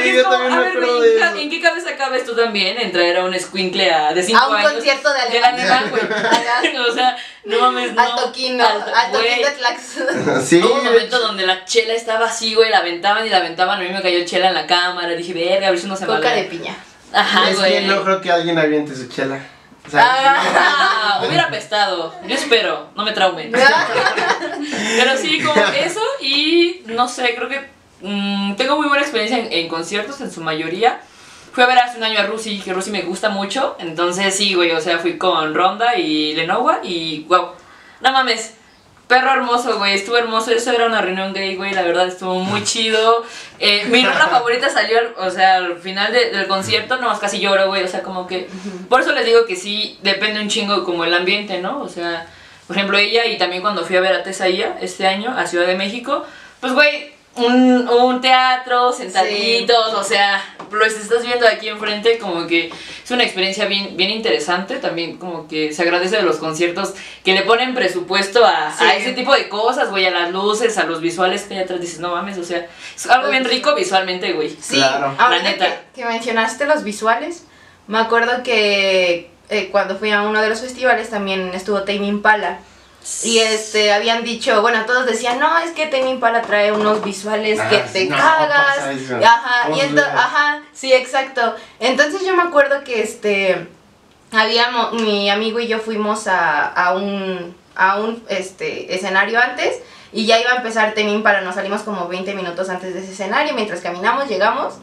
es 0.08 0.16
yo 0.16 0.24
como, 0.24 0.34
también 0.38 0.52
a 0.52 0.56
me 0.56 0.62
ver, 0.62 0.70
acuerdo 0.72 0.96
güey, 0.98 1.08
de 1.10 1.14
¿en 1.14 1.20
qué- 1.20 1.24
eso. 1.28 1.36
¿en 1.36 1.50
qué 1.50 1.60
cabeza 1.60 1.96
cabes 1.96 2.24
tú 2.24 2.34
también 2.34 2.78
en 2.80 2.90
traer 2.90 3.18
a 3.18 3.24
un 3.24 3.32
escuincle 3.32 3.92
a, 3.92 4.12
de 4.12 4.24
5 4.24 4.40
A 4.40 4.48
un 4.48 4.56
años? 4.56 4.72
concierto 4.72 5.08
de 5.12 5.20
alemán. 5.20 5.90
güey. 5.90 6.02
O 6.90 6.92
sea, 6.92 7.16
no 7.44 7.60
mames, 7.60 7.92
no. 7.94 8.02
Al 8.02 8.16
toquino, 8.16 8.66
Al- 8.66 9.10
güey. 9.12 9.44
de 9.44 9.50
Tlax. 9.52 9.82
Sí, 10.44 10.60
Hubo 10.60 10.74
un 10.74 10.84
momento 10.84 11.20
donde 11.20 11.46
la 11.46 11.64
chela 11.64 11.94
estaba 11.94 12.26
así, 12.26 12.54
güey, 12.54 12.70
la 12.70 12.78
aventaban 12.78 13.24
y 13.24 13.30
la 13.30 13.36
aventaban. 13.36 13.78
A 13.80 13.84
mí 13.84 13.88
me 13.90 14.02
cayó 14.02 14.24
chela 14.24 14.48
en 14.48 14.54
la 14.54 14.66
cámara. 14.66 15.12
Dije, 15.14 15.32
verga, 15.32 15.68
a 15.68 15.70
ver 15.70 15.78
si 15.78 15.86
no 15.86 15.94
se 15.96 16.06
Coca 16.06 16.18
malea. 16.18 16.34
de 16.34 16.44
piña. 16.44 16.74
Ajá, 17.12 17.50
es 17.50 17.56
güey. 17.58 17.72
que 17.72 17.80
no 17.82 18.02
creo 18.02 18.20
que 18.20 18.32
alguien 18.32 18.58
aviente 18.58 18.96
su 18.96 19.06
chela. 19.08 19.38
O 19.86 19.90
sea, 19.90 20.02
Ah, 20.04 21.22
hubiera 21.26 21.44
apestado. 21.44 22.14
Yo 22.26 22.34
espero, 22.34 22.88
no 22.96 23.04
me 23.04 23.12
traumen. 23.12 23.52
Pero 24.96 25.16
sí, 25.16 25.40
como 25.40 25.62
eso 25.66 26.00
y 26.20 26.82
no 26.86 27.08
sé, 27.08 27.34
creo 27.34 27.48
que 27.48 27.60
mm, 28.00 28.54
tengo 28.56 28.76
muy 28.76 28.88
buena 28.88 29.02
experiencia 29.02 29.38
en, 29.38 29.52
en 29.52 29.68
conciertos 29.68 30.20
en 30.20 30.30
su 30.30 30.40
mayoría. 30.40 31.00
Fui 31.52 31.62
a 31.64 31.66
ver 31.66 31.78
hace 31.78 31.96
un 31.96 32.04
año 32.04 32.18
a 32.20 32.24
Rusi, 32.24 32.60
que 32.60 32.72
Rusi 32.74 32.90
me 32.90 33.02
gusta 33.02 33.30
mucho. 33.30 33.76
Entonces 33.78 34.36
sí, 34.36 34.54
güey, 34.54 34.72
o 34.72 34.80
sea, 34.80 34.98
fui 34.98 35.16
con 35.16 35.54
Ronda 35.54 35.96
y 35.96 36.34
Lenovo 36.34 36.72
y 36.82 37.24
wow. 37.28 37.52
No 38.00 38.12
mames. 38.12 38.54
Perro 39.08 39.32
hermoso, 39.34 39.78
güey, 39.78 39.94
estuvo 39.94 40.16
hermoso. 40.16 40.50
Eso 40.50 40.72
era 40.72 40.86
una 40.86 41.00
reunión 41.00 41.32
gay, 41.32 41.54
güey. 41.54 41.72
La 41.72 41.82
verdad 41.82 42.08
estuvo 42.08 42.34
muy 42.40 42.64
chido. 42.64 43.24
Eh, 43.60 43.84
mi 43.86 44.04
rola 44.04 44.26
favorita 44.30 44.68
salió, 44.68 44.98
al- 44.98 45.14
o 45.18 45.30
sea, 45.30 45.56
al 45.56 45.78
final 45.78 46.12
de- 46.12 46.30
del 46.30 46.48
concierto. 46.48 46.96
Nomás 46.96 47.18
casi 47.20 47.38
lloro, 47.38 47.68
güey. 47.68 47.84
O 47.84 47.88
sea, 47.88 48.02
como 48.02 48.26
que. 48.26 48.48
Por 48.88 49.00
eso 49.00 49.12
les 49.12 49.24
digo 49.24 49.46
que 49.46 49.54
sí, 49.56 49.98
depende 50.02 50.40
un 50.40 50.48
chingo 50.48 50.84
como 50.84 51.04
el 51.04 51.14
ambiente, 51.14 51.58
¿no? 51.60 51.80
O 51.82 51.88
sea, 51.88 52.26
por 52.66 52.76
ejemplo, 52.76 52.98
ella 52.98 53.26
y 53.26 53.38
también 53.38 53.62
cuando 53.62 53.84
fui 53.84 53.96
a 53.96 54.00
ver 54.00 54.12
a 54.14 54.22
Tesaía 54.24 54.76
este 54.80 55.06
año 55.06 55.32
a 55.36 55.46
Ciudad 55.46 55.66
de 55.68 55.76
México, 55.76 56.24
pues, 56.60 56.72
güey, 56.72 57.12
un, 57.36 57.88
un 57.88 58.20
teatro, 58.20 58.92
sentaditos, 58.92 59.94
o 59.94 60.02
sea, 60.04 60.42
lo 60.70 60.84
estás 60.84 61.24
viendo 61.24 61.46
aquí 61.46 61.68
enfrente, 61.68 62.18
como 62.18 62.46
que 62.46 62.68
es 63.04 63.10
una 63.10 63.22
experiencia 63.24 63.66
bien, 63.66 63.96
bien 63.96 64.10
interesante. 64.10 64.76
También, 64.76 65.16
como 65.18 65.46
que 65.46 65.72
se 65.72 65.82
agradece 65.82 66.16
de 66.16 66.22
los 66.22 66.36
conciertos 66.36 66.94
que 67.24 67.34
le 67.34 67.42
ponen 67.42 67.74
presupuesto 67.74 68.44
a, 68.44 68.72
Sí. 68.76 68.84
a 68.84 68.96
ese 68.96 69.12
tipo 69.12 69.34
de 69.34 69.48
cosas, 69.48 69.90
güey, 69.90 70.06
a 70.06 70.10
las 70.10 70.30
luces, 70.32 70.76
a 70.78 70.84
los 70.84 71.00
visuales 71.00 71.42
que 71.42 71.54
hay 71.54 71.60
atrás. 71.60 71.80
Dices, 71.80 72.00
no 72.00 72.14
mames, 72.14 72.38
o 72.38 72.44
sea, 72.44 72.66
es 72.94 73.06
algo 73.08 73.30
bien 73.30 73.44
rico 73.44 73.74
visualmente, 73.74 74.32
güey. 74.32 74.50
Sí, 74.60 74.76
Claro. 74.76 75.14
ahorita 75.18 75.28
La 75.30 75.42
neta. 75.42 75.66
Que, 75.94 76.00
que 76.02 76.04
mencionaste 76.06 76.64
los 76.66 76.82
visuales, 76.84 77.44
me 77.86 77.98
acuerdo 77.98 78.42
que 78.42 79.30
eh, 79.48 79.68
cuando 79.70 79.96
fui 79.96 80.10
a 80.10 80.22
uno 80.22 80.42
de 80.42 80.48
los 80.48 80.60
festivales 80.60 81.10
también 81.10 81.50
estuvo 81.54 81.82
Tame 81.84 82.06
Impala. 82.06 82.58
Y 83.22 83.38
este, 83.38 83.92
habían 83.92 84.24
dicho, 84.24 84.60
bueno, 84.62 84.84
todos 84.84 85.06
decían, 85.06 85.38
no, 85.38 85.56
es 85.58 85.70
que 85.70 85.86
Tame 85.86 86.10
Impala 86.10 86.42
trae 86.42 86.72
unos 86.72 87.04
visuales 87.04 87.58
Ah, 87.60 87.68
que 87.68 87.82
sí, 87.86 87.92
te 87.92 88.04
no, 88.06 88.16
cagas. 88.16 88.88
eso. 88.88 89.16
Ajá, 89.24 89.70
y 89.70 89.80
a 89.80 89.84
ento- 89.88 89.94
ver. 89.94 90.04
ajá, 90.06 90.62
sí, 90.72 90.92
exacto. 90.92 91.54
Entonces 91.78 92.26
yo 92.26 92.34
me 92.34 92.42
acuerdo 92.42 92.82
que 92.82 93.02
este, 93.02 93.68
habíamos, 94.32 94.94
mi 94.94 95.30
amigo 95.30 95.60
y 95.60 95.68
yo 95.68 95.78
fuimos 95.78 96.26
a, 96.26 96.66
a 96.66 96.94
un, 96.94 97.54
a 97.76 98.00
un 98.00 98.24
este, 98.28 98.92
escenario 98.94 99.40
antes 99.40 99.76
y 100.12 100.26
ya 100.26 100.40
iba 100.40 100.52
a 100.52 100.56
empezar 100.56 100.92
Tame 100.94 101.12
Impala, 101.12 101.42
nos 101.42 101.54
salimos 101.54 101.82
como 101.82 102.08
20 102.08 102.34
minutos 102.34 102.68
antes 102.70 102.92
de 102.92 103.00
ese 103.00 103.12
escenario, 103.12 103.54
mientras 103.54 103.80
caminamos 103.80 104.28
llegamos. 104.28 104.74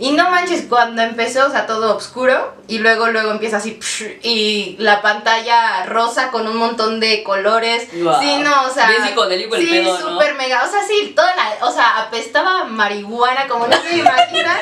Y 0.00 0.12
no 0.12 0.30
manches, 0.30 0.64
cuando 0.66 1.02
empezó, 1.02 1.46
o 1.46 1.50
sea, 1.50 1.66
todo 1.66 1.94
oscuro, 1.94 2.54
y 2.66 2.78
luego, 2.78 3.08
luego 3.08 3.32
empieza 3.32 3.58
así, 3.58 3.78
y 4.22 4.74
la 4.78 5.02
pantalla 5.02 5.84
rosa 5.84 6.30
con 6.30 6.48
un 6.48 6.56
montón 6.56 7.00
de 7.00 7.22
colores. 7.22 7.86
Sí, 7.90 7.98
no, 8.42 8.64
o 8.64 8.70
sea. 8.72 8.88
Bien 8.88 9.04
psicodélico 9.06 9.56
el 9.56 9.62
sí, 9.62 9.70
pedo, 9.70 10.18
mega. 10.38 10.64
O 10.64 10.70
sea, 10.70 10.82
sí, 10.88 11.12
toda 11.14 11.30
la. 11.36 11.66
O 11.66 11.70
sea, 11.70 12.00
apestaba 12.00 12.64
marihuana, 12.64 13.46
como 13.46 13.66
no 13.66 13.76
se 13.76 13.98
imaginan. 13.98 14.56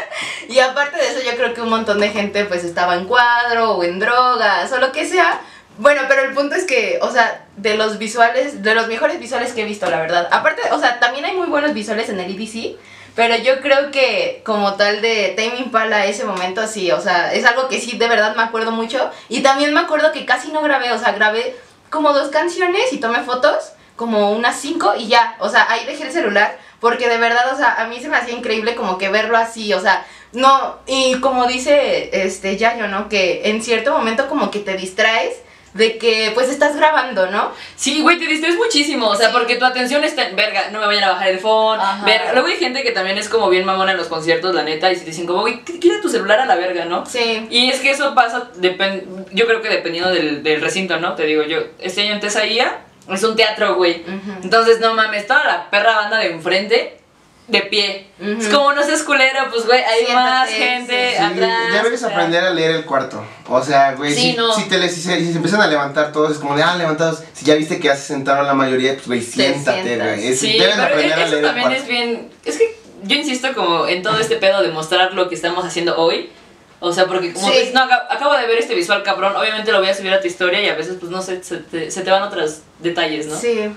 y 0.48 0.58
aparte 0.58 0.96
de 0.96 1.08
eso, 1.08 1.20
yo 1.24 1.36
creo 1.36 1.54
que 1.54 1.62
un 1.62 1.70
montón 1.70 2.00
de 2.00 2.08
gente, 2.08 2.44
pues, 2.44 2.64
estaba 2.64 2.96
en 2.96 3.04
cuadro 3.04 3.74
o 3.74 3.84
en 3.84 4.00
drogas 4.00 4.72
o 4.72 4.78
lo 4.78 4.90
que 4.90 5.06
sea. 5.06 5.40
Bueno, 5.78 6.02
pero 6.08 6.22
el 6.22 6.34
punto 6.34 6.56
es 6.56 6.64
que, 6.64 6.98
o 7.00 7.12
sea, 7.12 7.46
de 7.56 7.76
los 7.76 7.98
visuales, 7.98 8.64
de 8.64 8.74
los 8.74 8.88
mejores 8.88 9.20
visuales 9.20 9.52
que 9.52 9.62
he 9.62 9.66
visto, 9.66 9.88
la 9.88 10.00
verdad. 10.00 10.28
Aparte, 10.32 10.62
o 10.72 10.80
sea, 10.80 10.98
también 10.98 11.24
hay 11.26 11.36
muy 11.36 11.46
buenos 11.46 11.74
visuales 11.74 12.08
en 12.08 12.18
el 12.18 12.34
EDC. 12.34 12.76
Pero 13.18 13.34
yo 13.34 13.60
creo 13.60 13.90
que 13.90 14.42
como 14.44 14.74
tal 14.74 15.02
de 15.02 15.34
Tame 15.36 15.58
Impala 15.58 16.06
ese 16.06 16.24
momento 16.24 16.68
sí, 16.68 16.92
o 16.92 17.00
sea, 17.00 17.34
es 17.34 17.44
algo 17.44 17.66
que 17.66 17.80
sí 17.80 17.98
de 17.98 18.06
verdad 18.06 18.36
me 18.36 18.44
acuerdo 18.44 18.70
mucho. 18.70 19.10
Y 19.28 19.40
también 19.40 19.74
me 19.74 19.80
acuerdo 19.80 20.12
que 20.12 20.24
casi 20.24 20.52
no 20.52 20.62
grabé, 20.62 20.92
o 20.92 20.98
sea, 21.00 21.10
grabé 21.10 21.56
como 21.90 22.12
dos 22.12 22.28
canciones 22.28 22.92
y 22.92 22.98
tomé 22.98 23.24
fotos, 23.24 23.72
como 23.96 24.30
unas 24.30 24.54
cinco 24.60 24.94
y 24.96 25.08
ya, 25.08 25.34
o 25.40 25.48
sea, 25.48 25.66
ahí 25.68 25.84
dejé 25.84 26.04
el 26.04 26.12
celular. 26.12 26.60
Porque 26.78 27.08
de 27.08 27.18
verdad, 27.18 27.52
o 27.52 27.56
sea, 27.56 27.74
a 27.82 27.88
mí 27.88 28.00
se 28.00 28.08
me 28.08 28.18
hacía 28.18 28.34
increíble 28.34 28.76
como 28.76 28.98
que 28.98 29.08
verlo 29.08 29.36
así, 29.36 29.74
o 29.74 29.80
sea, 29.80 30.06
no, 30.30 30.78
y 30.86 31.18
como 31.18 31.48
dice 31.48 32.10
este 32.12 32.56
Yayo, 32.56 32.86
¿no? 32.86 33.08
Que 33.08 33.50
en 33.50 33.64
cierto 33.64 33.90
momento 33.90 34.28
como 34.28 34.52
que 34.52 34.60
te 34.60 34.76
distraes 34.76 35.34
de 35.78 35.96
que 35.96 36.32
pues 36.34 36.48
estás 36.50 36.76
grabando, 36.76 37.30
¿no? 37.30 37.52
Sí, 37.76 38.02
güey, 38.02 38.18
te 38.18 38.26
distraes 38.26 38.56
muchísimo, 38.56 39.06
o 39.08 39.16
sea, 39.16 39.28
Sí. 39.28 39.32
porque 39.32 39.56
tu 39.56 39.64
atención 39.64 40.04
está 40.04 40.28
en, 40.28 40.36
verga, 40.36 40.68
no 40.70 40.80
me 40.80 40.86
vayan 40.86 41.04
a 41.04 41.12
bajar 41.12 41.28
el 41.28 41.38
phone, 41.38 41.80
Ajá. 41.80 42.04
verga. 42.04 42.32
Luego 42.34 42.48
hay 42.48 42.56
gente 42.56 42.82
que 42.82 42.90
también 42.90 43.16
es 43.16 43.28
como 43.28 43.48
bien 43.48 43.64
mamona 43.64 43.92
en 43.92 43.96
los 43.96 44.08
conciertos, 44.08 44.54
la 44.54 44.62
neta, 44.64 44.92
y 44.92 44.96
se 44.96 45.04
dicen 45.06 45.26
como, 45.26 45.40
güey, 45.40 45.64
qu- 45.64 45.78
quita 45.78 46.00
tu 46.02 46.08
celular 46.10 46.40
a 46.40 46.46
la 46.46 46.56
verga, 46.56 46.84
¿no? 46.84 47.06
Sí. 47.06 47.46
Y 47.50 47.70
es 47.70 47.80
que 47.80 47.90
eso 47.90 48.14
pasa, 48.14 48.50
yo 49.32 49.46
creo 49.46 49.62
que 49.62 49.68
dependiendo 49.68 50.10
del, 50.10 50.42
del 50.42 50.60
recinto, 50.60 50.98
¿no? 50.98 51.14
Te 51.14 51.24
digo 51.24 51.42
yo, 51.44 51.58
este 51.78 52.02
año 52.02 52.12
en 52.14 52.20
Tesaía 52.20 52.80
es 53.10 53.22
un 53.22 53.36
teatro, 53.36 53.76
güey. 53.76 54.04
Entonces, 54.42 54.80
no 54.80 54.94
mames, 54.94 55.26
toda 55.26 55.44
la 55.44 55.70
perra 55.70 55.94
banda 55.96 56.18
de 56.18 56.30
enfrente, 56.32 56.98
de 57.48 57.62
pie. 57.62 58.06
Ujú. 58.20 58.40
Es 58.40 58.48
como 58.48 58.72
no 58.72 58.82
seas 58.84 59.02
culero, 59.02 59.50
pues, 59.50 59.64
güey, 59.66 59.80
hay 59.82 60.12
más 60.14 60.48
Siéntate, 60.48 60.68
gente 60.76 61.10
sí. 61.10 61.16
Sí, 61.16 61.22
atrás. 61.42 61.92
o 61.92 61.96
sea. 61.96 62.08
aprender 62.08 62.44
a 62.44 62.50
leer 62.50 62.70
el 62.72 62.84
cuarto. 62.84 63.24
O 63.48 63.62
sea, 63.62 63.92
güey, 63.94 64.14
Sí, 64.14 64.20
si, 64.32 64.36
no. 64.36 64.52
si, 64.54 64.64
te 64.68 64.88
si 64.88 65.00
se, 65.00 65.18
si 65.18 65.30
se 65.30 65.36
empiezan 65.36 65.60
a 65.62 65.66
levantar 65.66 66.12
todos, 66.12 66.32
es 66.32 66.38
como 66.38 66.54
de, 66.56 66.62
ah, 66.62 66.76
levantados. 66.76 67.22
Si 67.32 67.44
ya 67.46 67.54
viste 67.54 67.78
que 67.80 67.88
ya 67.88 67.96
se 67.96 68.02
sentaron 68.08 68.46
la 68.46 68.54
mayoría, 68.54 68.92
pues, 68.94 69.06
güey, 69.06 69.22
siéntate, 69.22 69.96
güey. 69.96 70.28
Es- 70.28 70.40
Sí, 70.40 70.58
debes 70.58 70.74
pero 70.74 70.86
aprender 70.86 71.12
a 71.18 71.22
eso 71.22 71.30
leer 71.32 71.38
el 71.38 71.46
también 71.48 71.66
cuarto. 71.68 71.82
es 71.82 71.88
bien. 71.88 72.30
Es 72.44 72.58
que 72.58 72.76
yo 73.04 73.16
insisto 73.16 73.54
como 73.54 73.86
en 73.86 74.02
todo 74.02 74.18
este 74.20 74.36
pedo 74.36 74.62
de 74.62 74.68
mostrar 74.70 75.14
lo 75.14 75.28
que 75.28 75.34
estamos 75.34 75.64
haciendo 75.64 75.96
hoy. 75.96 76.30
O 76.80 76.92
sea, 76.92 77.06
porque 77.06 77.32
como 77.32 77.48
Sí. 77.50 77.54
dices, 77.58 77.74
no, 77.74 77.80
acab- 77.80 78.06
acabo 78.10 78.34
de 78.36 78.46
ver 78.46 78.58
este 78.58 78.74
visual 78.74 79.02
cabrón, 79.02 79.34
obviamente 79.34 79.72
lo 79.72 79.80
voy 79.80 79.88
a 79.88 79.94
subir 79.94 80.12
a 80.12 80.20
tu 80.20 80.28
historia 80.28 80.62
y 80.62 80.68
a 80.68 80.74
veces, 80.76 80.96
pues 81.00 81.10
no 81.10 81.20
sé, 81.22 81.42
se 81.42 81.56
te, 81.56 81.90
se 81.90 82.02
te 82.02 82.10
van 82.10 82.22
otros 82.22 82.58
detalles, 82.78 83.26
¿no? 83.26 83.36
Sí. 83.36 83.70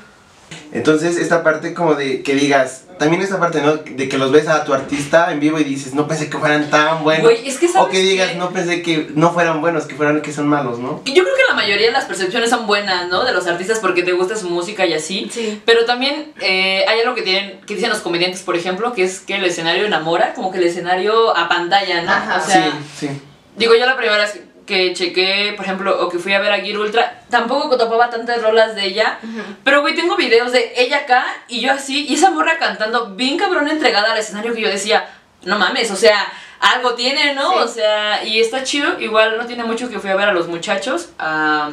Entonces, 0.74 1.18
esta 1.18 1.44
parte 1.44 1.74
como 1.74 1.96
de 1.96 2.24
que 2.24 2.36
digas, 2.36 2.86
también 2.98 3.22
esta 3.22 3.40
parte, 3.40 3.62
¿no? 3.62 3.78
De 3.78 4.08
que 4.08 4.18
los 4.18 4.32
ves 4.32 4.48
a 4.48 4.64
tu 4.64 4.74
artista 4.74 5.32
en 5.32 5.40
vivo 5.40 5.60
y 5.60 5.64
dices, 5.64 5.94
no 5.94 6.08
pensé 6.08 6.30
que 6.30 6.38
fueran 6.38 6.70
tan 6.70 7.04
buenos. 7.04 7.32
Es 7.44 7.58
que 7.58 7.66
o 7.66 7.72
¿sabes 7.72 7.90
que 7.90 8.00
digas, 8.00 8.32
qué? 8.32 8.38
no 8.38 8.52
pensé 8.52 8.82
que 8.82 9.10
no 9.16 9.34
fueran 9.34 9.60
buenos, 9.60 9.86
que 9.86 9.96
fueran 9.96 10.22
que 10.22 10.32
son 10.32 10.48
malos, 10.48 10.80
¿no? 10.80 11.02
Yo 11.06 11.24
creo 11.24 11.36
que 11.36 11.44
la 11.50 11.56
mayoría 11.56 11.88
de 11.88 11.94
las 11.94 12.06
percepciones 12.06 12.50
son 12.50 12.68
buenas, 12.68 13.10
¿no? 13.10 13.26
De 13.26 13.34
los 13.34 13.48
artistas 13.48 13.80
porque 13.80 14.04
te 14.04 14.14
gusta 14.14 14.36
su 14.36 14.50
música 14.50 14.86
y 14.86 14.94
así. 14.94 15.30
Sí. 15.32 15.62
Pero 15.66 15.86
también 15.86 16.34
eh, 16.42 16.86
hay 16.88 17.00
algo 17.02 17.16
que 17.16 17.24
tienen, 17.24 17.60
que 17.62 17.76
dicen 17.76 17.90
los 17.90 18.00
comediantes, 18.00 18.42
por 18.44 18.56
ejemplo, 18.56 18.94
que 18.94 19.04
es 19.04 19.20
que 19.20 19.36
el 19.36 19.46
escenario 19.46 19.86
enamora, 19.86 20.34
como 20.34 20.52
que 20.52 20.60
el 20.60 20.66
escenario 20.66 21.36
a 21.36 21.50
pantalla, 21.50 22.04
¿no? 22.04 22.12
Ajá. 22.12 22.42
O 22.42 22.50
sea, 22.50 22.72
sí, 22.96 23.08
sí. 23.08 23.22
digo 23.58 23.74
yo 23.76 23.86
la 23.86 23.98
primera 23.98 24.18
vez 24.18 24.42
que 24.72 24.94
chequé, 24.94 25.54
por 25.58 25.66
ejemplo, 25.66 26.02
o 26.02 26.08
que 26.08 26.18
fui 26.18 26.32
a 26.32 26.40
ver 26.40 26.50
a 26.50 26.62
Gear 26.62 26.78
Ultra, 26.80 27.24
tampoco 27.30 27.76
topaba 27.76 28.10
tantas 28.10 28.42
rolas 28.42 28.74
de 28.74 28.86
ella, 28.86 29.20
pero 29.66 29.82
güey, 29.82 29.96
tengo 29.96 30.16
videos 30.16 30.54
de 30.54 30.72
ella 30.78 31.00
acá 31.00 31.26
y 31.50 31.60
yo 31.60 31.74
así, 31.74 32.06
y 32.08 32.14
esa 32.14 32.32
morra 32.32 32.58
cantando 32.58 33.08
bien 33.08 33.38
cabrón 33.38 33.68
entregada 33.68 34.14
al 34.14 34.18
escenario 34.18 34.54
que 34.54 34.62
yo 34.62 34.70
decía, 34.70 35.10
no 35.44 35.60
mames, 35.60 35.92
o 35.92 35.98
sea, 35.98 36.26
algo 36.62 36.94
tiene, 36.94 37.34
¿no? 37.34 37.52
Sí. 37.52 37.58
O 37.58 37.68
sea, 37.68 38.24
y 38.24 38.40
está 38.40 38.64
chido, 38.64 38.98
igual 39.02 39.38
no 39.38 39.46
tiene 39.46 39.66
mucho 39.66 39.90
que 39.90 40.00
fui 40.00 40.10
a 40.10 40.16
ver 40.16 40.30
a 40.30 40.34
los 40.34 40.48
muchachos, 40.48 41.10
a, 41.20 41.72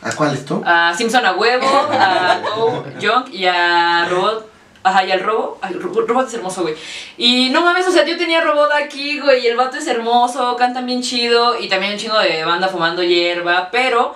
¿A 0.00 0.12
cuál 0.12 0.32
es 0.32 0.46
tú? 0.46 0.62
a 0.64 0.94
Simpson 0.96 1.26
a 1.26 1.32
huevo, 1.32 1.68
a 1.92 2.40
Go 2.56 2.86
Junk 3.02 3.34
y 3.34 3.44
a 3.44 4.06
Robot. 4.08 4.49
Ajá, 4.82 5.04
y 5.04 5.12
al 5.12 5.20
Robo. 5.20 5.58
Ay, 5.60 5.74
Ro- 5.74 6.06
Robot 6.06 6.28
es 6.28 6.34
hermoso, 6.34 6.62
güey. 6.62 6.74
Y 7.18 7.50
no 7.50 7.60
mames, 7.60 7.86
o 7.86 7.90
sea, 7.92 8.04
yo 8.06 8.16
tenía 8.16 8.40
Robot 8.40 8.70
aquí, 8.72 9.20
güey, 9.20 9.44
y 9.44 9.46
el 9.48 9.56
vato 9.56 9.76
es 9.76 9.86
hermoso, 9.86 10.56
cantan 10.56 10.86
bien 10.86 11.02
chido, 11.02 11.58
y 11.60 11.68
también 11.68 11.92
un 11.92 11.98
chingo 11.98 12.18
de 12.18 12.44
banda 12.44 12.68
fumando 12.68 13.02
hierba, 13.02 13.68
pero. 13.70 14.14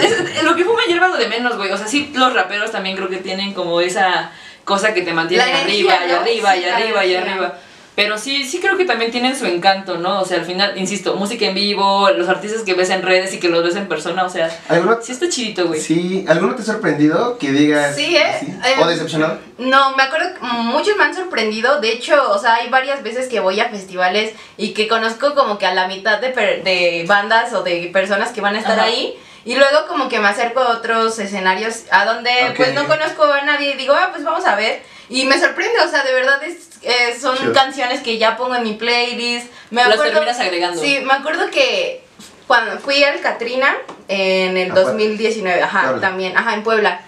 es- 0.00 0.42
lo 0.44 0.54
que 0.56 0.64
fuma 0.64 0.80
hierba 0.86 1.06
es 1.06 1.12
lo 1.12 1.18
de 1.18 1.28
menos, 1.28 1.56
güey. 1.56 1.70
O 1.72 1.76
sea, 1.76 1.86
sí, 1.86 2.12
los 2.14 2.32
raperos 2.32 2.70
también 2.70 2.96
creo 2.96 3.08
que 3.08 3.16
tienen 3.18 3.52
como 3.54 3.80
esa 3.80 4.30
cosa 4.64 4.94
que 4.94 5.02
te 5.02 5.12
mantiene 5.12 5.44
La 5.44 5.50
energía, 5.62 5.94
arriba, 5.96 6.06
y 6.06 6.12
¿no? 6.12 6.20
arriba, 6.20 6.52
Sí, 6.54 6.60
y 6.60 6.64
arriba, 6.68 7.04
y 7.06 7.14
arriba. 7.16 7.58
Pero 7.98 8.16
sí, 8.16 8.44
sí 8.44 8.60
creo 8.60 8.76
que 8.76 8.84
también 8.84 9.10
tienen 9.10 9.36
su 9.36 9.44
encanto, 9.44 9.98
¿no? 9.98 10.20
O 10.20 10.24
sea, 10.24 10.38
al 10.38 10.44
final, 10.44 10.78
insisto, 10.78 11.16
música 11.16 11.46
en 11.46 11.54
vivo, 11.56 12.08
los 12.10 12.28
artistas 12.28 12.62
que 12.62 12.74
ves 12.74 12.90
en 12.90 13.02
redes 13.02 13.34
y 13.34 13.40
que 13.40 13.48
los 13.48 13.64
ves 13.64 13.74
en 13.74 13.88
persona, 13.88 14.22
o 14.24 14.28
sea, 14.30 14.56
¿Alguno, 14.68 14.98
sí 15.02 15.10
está 15.10 15.28
chidito, 15.28 15.66
güey. 15.66 15.80
sí, 15.80 16.24
¿Alguno 16.28 16.54
te 16.54 16.62
ha 16.62 16.64
sorprendido 16.64 17.38
que 17.38 17.50
digas 17.50 17.96
Sí, 17.96 18.14
¿eh? 18.16 18.22
así? 18.22 18.46
Eh, 18.46 18.76
¿O 18.80 18.86
decepcionado? 18.86 19.40
No, 19.58 19.96
me 19.96 20.04
acuerdo 20.04 20.28
que 20.34 20.40
muchos 20.46 20.96
me 20.96 21.02
han 21.02 21.14
sorprendido. 21.16 21.80
De 21.80 21.90
hecho, 21.90 22.14
o 22.30 22.38
sea, 22.38 22.54
hay 22.54 22.68
varias 22.70 23.02
veces 23.02 23.26
que 23.26 23.40
voy 23.40 23.58
a 23.58 23.68
festivales 23.68 24.32
y 24.56 24.74
que 24.74 24.86
conozco 24.86 25.34
como 25.34 25.58
que 25.58 25.66
a 25.66 25.74
la 25.74 25.88
mitad 25.88 26.20
de, 26.20 26.28
per- 26.28 26.62
de 26.62 27.04
bandas 27.08 27.52
o 27.52 27.64
de 27.64 27.90
personas 27.92 28.30
que 28.30 28.40
van 28.40 28.54
a 28.54 28.58
estar 28.60 28.78
Ajá. 28.78 28.86
ahí. 28.86 29.18
Y 29.44 29.56
luego 29.56 29.86
como 29.88 30.08
que 30.08 30.20
me 30.20 30.28
acerco 30.28 30.60
a 30.60 30.68
otros 30.76 31.18
escenarios 31.18 31.82
a 31.90 32.04
donde 32.04 32.30
pues 32.56 32.74
no 32.74 32.86
conozco 32.86 33.24
a 33.24 33.42
nadie 33.42 33.72
y 33.72 33.76
digo, 33.76 33.92
ah, 33.94 34.10
pues 34.12 34.22
vamos 34.22 34.44
a 34.44 34.54
ver. 34.54 34.82
Y 35.08 35.24
me 35.24 35.38
sorprende, 35.40 35.80
o 35.80 35.88
sea, 35.88 36.02
de 36.04 36.12
verdad 36.12 36.42
es, 36.44 36.68
eh, 36.82 37.16
son 37.20 37.36
canciones 37.52 38.00
que 38.02 38.18
ya 38.18 38.36
pongo 38.36 38.54
en 38.56 38.62
mi 38.62 38.74
playlist. 38.74 39.46
Me 39.70 39.82
Las 39.82 39.94
acuerdo, 39.94 40.12
terminas 40.12 40.38
agregando. 40.40 40.80
Sí, 40.80 41.00
me 41.02 41.12
acuerdo 41.14 41.50
que 41.50 42.04
cuando 42.46 42.78
fui 42.78 43.02
al 43.04 43.20
Katrina 43.20 43.74
en 44.08 44.56
el 44.56 44.70
Ah, 44.70 44.74
Puebla. 44.74 44.90
2019, 44.92 45.62
ajá, 45.62 45.82
Puebla. 45.82 46.00
también, 46.00 46.36
ajá, 46.36 46.54
en 46.54 46.62
Puebla. 46.62 47.00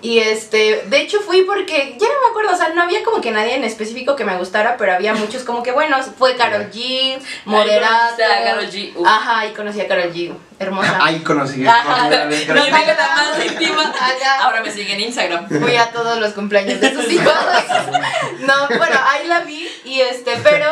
Y 0.00 0.20
este, 0.20 0.84
de 0.86 1.00
hecho 1.00 1.20
fui 1.20 1.42
porque, 1.42 1.96
ya 1.98 2.06
no 2.06 2.14
me 2.22 2.30
acuerdo, 2.30 2.52
o 2.52 2.56
sea, 2.56 2.68
no 2.68 2.82
había 2.82 3.02
como 3.02 3.20
que 3.20 3.32
nadie 3.32 3.56
en 3.56 3.64
específico 3.64 4.14
que 4.14 4.24
me 4.24 4.36
gustara, 4.36 4.76
pero 4.76 4.92
había 4.92 5.12
muchos 5.14 5.42
como 5.42 5.62
que 5.64 5.72
buenos. 5.72 6.06
Fue 6.16 6.36
Carol 6.36 6.70
G, 6.70 7.18
Moderato. 7.44 7.94
conociste 7.94 8.24
a 8.24 8.44
Karol 8.44 8.70
G, 8.70 8.92
uf. 8.94 9.06
Ajá, 9.08 9.46
y 9.46 9.52
conocí 9.54 9.80
a 9.80 9.88
Carol 9.88 10.12
G, 10.12 10.32
hermosa. 10.60 10.98
Ahí 11.02 11.18
conocí. 11.20 11.66
Ajá. 11.66 12.04
No 12.04 12.10
que- 12.10 12.26
digas 12.36 12.96
la 12.96 13.08
más 13.16 13.44
íntima. 13.44 13.92
Ahora 14.40 14.62
me 14.62 14.70
sigue 14.70 14.92
en 14.94 15.00
Instagram. 15.00 15.48
Fui 15.48 15.74
a 15.74 15.90
todos 15.90 16.18
los 16.20 16.32
cumpleaños 16.32 16.80
de 16.80 16.94
sus 16.94 17.10
hijos. 17.10 17.32
No, 18.40 18.54
bueno, 18.68 18.96
ahí 19.10 19.26
la 19.26 19.40
vi 19.40 19.68
y 19.84 20.00
este, 20.00 20.36
pero 20.42 20.66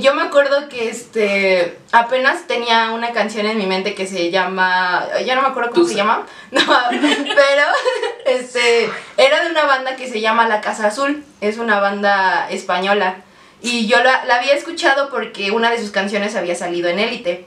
yo 0.00 0.14
me 0.14 0.22
acuerdo 0.22 0.68
que 0.68 0.88
este 0.88 1.78
apenas 1.92 2.46
tenía 2.46 2.90
una 2.90 3.12
canción 3.12 3.46
en 3.46 3.56
mi 3.58 3.66
mente 3.66 3.94
que 3.94 4.06
se 4.06 4.30
llama, 4.30 5.06
ya 5.24 5.34
no 5.34 5.42
me 5.42 5.48
acuerdo 5.48 5.70
cómo 5.70 5.82
Tusa. 5.82 5.92
se 5.92 5.98
llama, 5.98 6.26
no, 6.50 6.60
pero 6.90 7.64
este 8.26 8.90
era 9.16 9.44
de 9.44 9.50
una 9.50 9.64
banda 9.64 9.96
que 9.96 10.08
se 10.08 10.20
llama 10.20 10.48
La 10.48 10.60
Casa 10.60 10.88
Azul, 10.88 11.24
es 11.40 11.58
una 11.58 11.80
banda 11.80 12.48
española 12.50 13.22
y 13.60 13.86
yo 13.86 14.02
la, 14.02 14.24
la 14.24 14.36
había 14.36 14.54
escuchado 14.54 15.10
porque 15.10 15.50
una 15.50 15.70
de 15.70 15.78
sus 15.78 15.90
canciones 15.90 16.36
había 16.36 16.54
salido 16.54 16.88
en 16.88 16.98
Élite. 16.98 17.46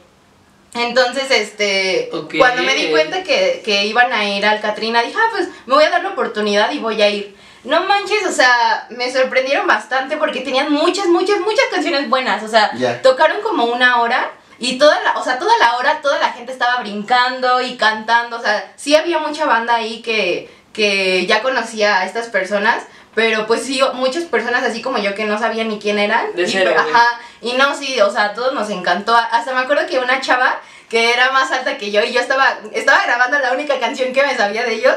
Entonces, 0.73 1.29
este, 1.31 2.09
cuando 2.37 2.63
me 2.63 2.75
di 2.75 2.89
cuenta 2.91 3.23
que, 3.23 3.61
que 3.63 3.85
iban 3.87 4.13
a 4.13 4.29
ir 4.29 4.45
al 4.45 4.61
Katrina, 4.61 5.01
dije, 5.01 5.17
ah, 5.17 5.29
pues 5.31 5.49
me 5.65 5.75
voy 5.75 5.83
a 5.83 5.89
dar 5.89 6.01
la 6.01 6.09
oportunidad 6.09 6.71
y 6.71 6.79
voy 6.79 7.01
a 7.01 7.09
ir. 7.09 7.35
No 7.63 7.83
manches, 7.83 8.25
o 8.27 8.31
sea, 8.31 8.87
me 8.89 9.11
sorprendieron 9.11 9.67
bastante 9.67 10.17
porque 10.17 10.41
tenían 10.41 10.71
muchas, 10.71 11.05
muchas, 11.07 11.39
muchas 11.41 11.65
canciones 11.71 12.09
buenas. 12.09 12.41
O 12.43 12.47
sea, 12.47 12.71
Ya. 12.75 13.01
tocaron 13.01 13.41
como 13.41 13.65
una 13.65 14.01
hora 14.01 14.31
y 14.57 14.77
toda 14.77 14.99
la, 15.01 15.19
o 15.19 15.23
sea, 15.23 15.37
toda 15.39 15.55
la 15.59 15.77
hora 15.77 16.01
toda 16.01 16.17
la 16.19 16.31
gente 16.33 16.51
estaba 16.51 16.81
brincando 16.81 17.61
y 17.61 17.77
cantando. 17.77 18.37
O 18.37 18.41
sea, 18.41 18.71
sí 18.75 18.95
había 18.95 19.19
mucha 19.19 19.45
banda 19.45 19.75
ahí 19.75 20.01
que, 20.01 20.51
que 20.73 21.25
ya 21.27 21.41
conocía 21.41 21.99
a 21.99 22.05
estas 22.05 22.27
personas. 22.27 22.83
Pero 23.13 23.45
pues 23.45 23.63
sí, 23.65 23.81
muchas 23.95 24.23
personas 24.23 24.63
así 24.63 24.81
como 24.81 24.97
yo 24.97 25.13
que 25.13 25.25
no 25.25 25.37
sabían 25.37 25.67
ni 25.67 25.79
quién 25.79 25.99
eran. 25.99 26.33
De 26.33 26.43
y, 26.49 26.57
ajá, 26.57 27.07
y 27.41 27.53
no, 27.53 27.75
sí, 27.75 27.99
o 27.99 28.09
sea, 28.09 28.25
a 28.27 28.33
todos 28.33 28.53
nos 28.53 28.69
encantó. 28.69 29.13
Hasta 29.15 29.53
me 29.53 29.59
acuerdo 29.59 29.85
que 29.85 29.99
una 29.99 30.21
chava 30.21 30.57
que 30.91 31.13
era 31.13 31.31
más 31.31 31.49
alta 31.51 31.77
que 31.77 31.89
yo 31.89 32.03
y 32.03 32.11
yo 32.11 32.19
estaba, 32.19 32.59
estaba 32.73 33.01
grabando 33.05 33.39
la 33.39 33.53
única 33.53 33.79
canción 33.79 34.11
que 34.11 34.23
me 34.23 34.35
sabía 34.35 34.65
de 34.65 34.73
ellos. 34.73 34.95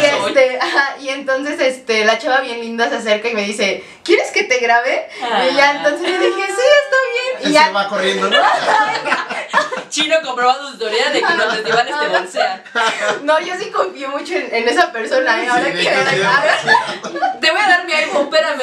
Y 0.00 0.04
este, 0.04 0.58
ajá, 0.58 0.96
y 0.98 1.10
entonces 1.10 1.60
este, 1.60 2.06
la 2.06 2.18
chava 2.18 2.40
bien 2.40 2.58
linda 2.60 2.88
se 2.88 2.96
acerca 2.96 3.28
y 3.28 3.34
me 3.34 3.42
dice, 3.42 3.84
¿quieres 4.02 4.30
que 4.30 4.44
te 4.44 4.58
grabe? 4.60 5.08
Y 5.52 5.54
ya 5.54 5.70
Ah. 5.70 5.72
entonces 5.76 6.08
yo 6.10 6.18
dije, 6.18 6.46
sí, 6.46 6.62
está 6.82 6.96
bien. 7.42 7.50
Y 7.50 7.52
ya, 7.52 7.66
se 7.66 7.72
va 7.72 7.88
corriendo, 7.88 8.30
¿no? 8.30 8.36
Chino 9.90 10.16
comprobando 10.24 10.70
su 10.70 10.78
teoría 10.78 11.10
de 11.10 11.20
que 11.20 11.34
los 11.34 11.54
festivales 11.54 11.94
te 12.00 12.08
bolsean. 12.08 12.62
no, 13.22 13.40
yo 13.40 13.54
sí 13.58 13.70
confío 13.70 14.08
mucho 14.10 14.34
en, 14.34 14.54
en 14.54 14.68
esa 14.68 14.92
persona, 14.92 15.42
¿eh? 15.42 15.48
ahora 15.48 15.64
Sí, 15.64 15.72
que 15.72 15.90
de 15.90 16.16
la 16.18 17.38
Te 17.40 17.50
voy 17.50 17.60
a 17.60 17.68
dar 17.68 17.84
mi 17.86 17.92
iPhone, 17.92 18.24
espérame. 18.24 18.62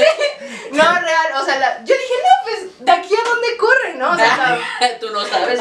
No, 0.71 0.83
real, 0.83 1.27
o 1.41 1.45
sea, 1.45 1.59
la- 1.59 1.77
yo 1.83 1.95
dije, 1.95 2.13
no, 2.23 2.43
pues, 2.43 2.85
¿de 2.85 2.91
aquí 2.91 3.13
a 3.15 3.29
dónde 3.29 3.57
corre, 3.57 3.93
no? 3.95 4.11
O 4.11 4.15
sea, 4.15 4.59
Tú 4.99 5.09
no 5.11 5.25
sabes. 5.25 5.59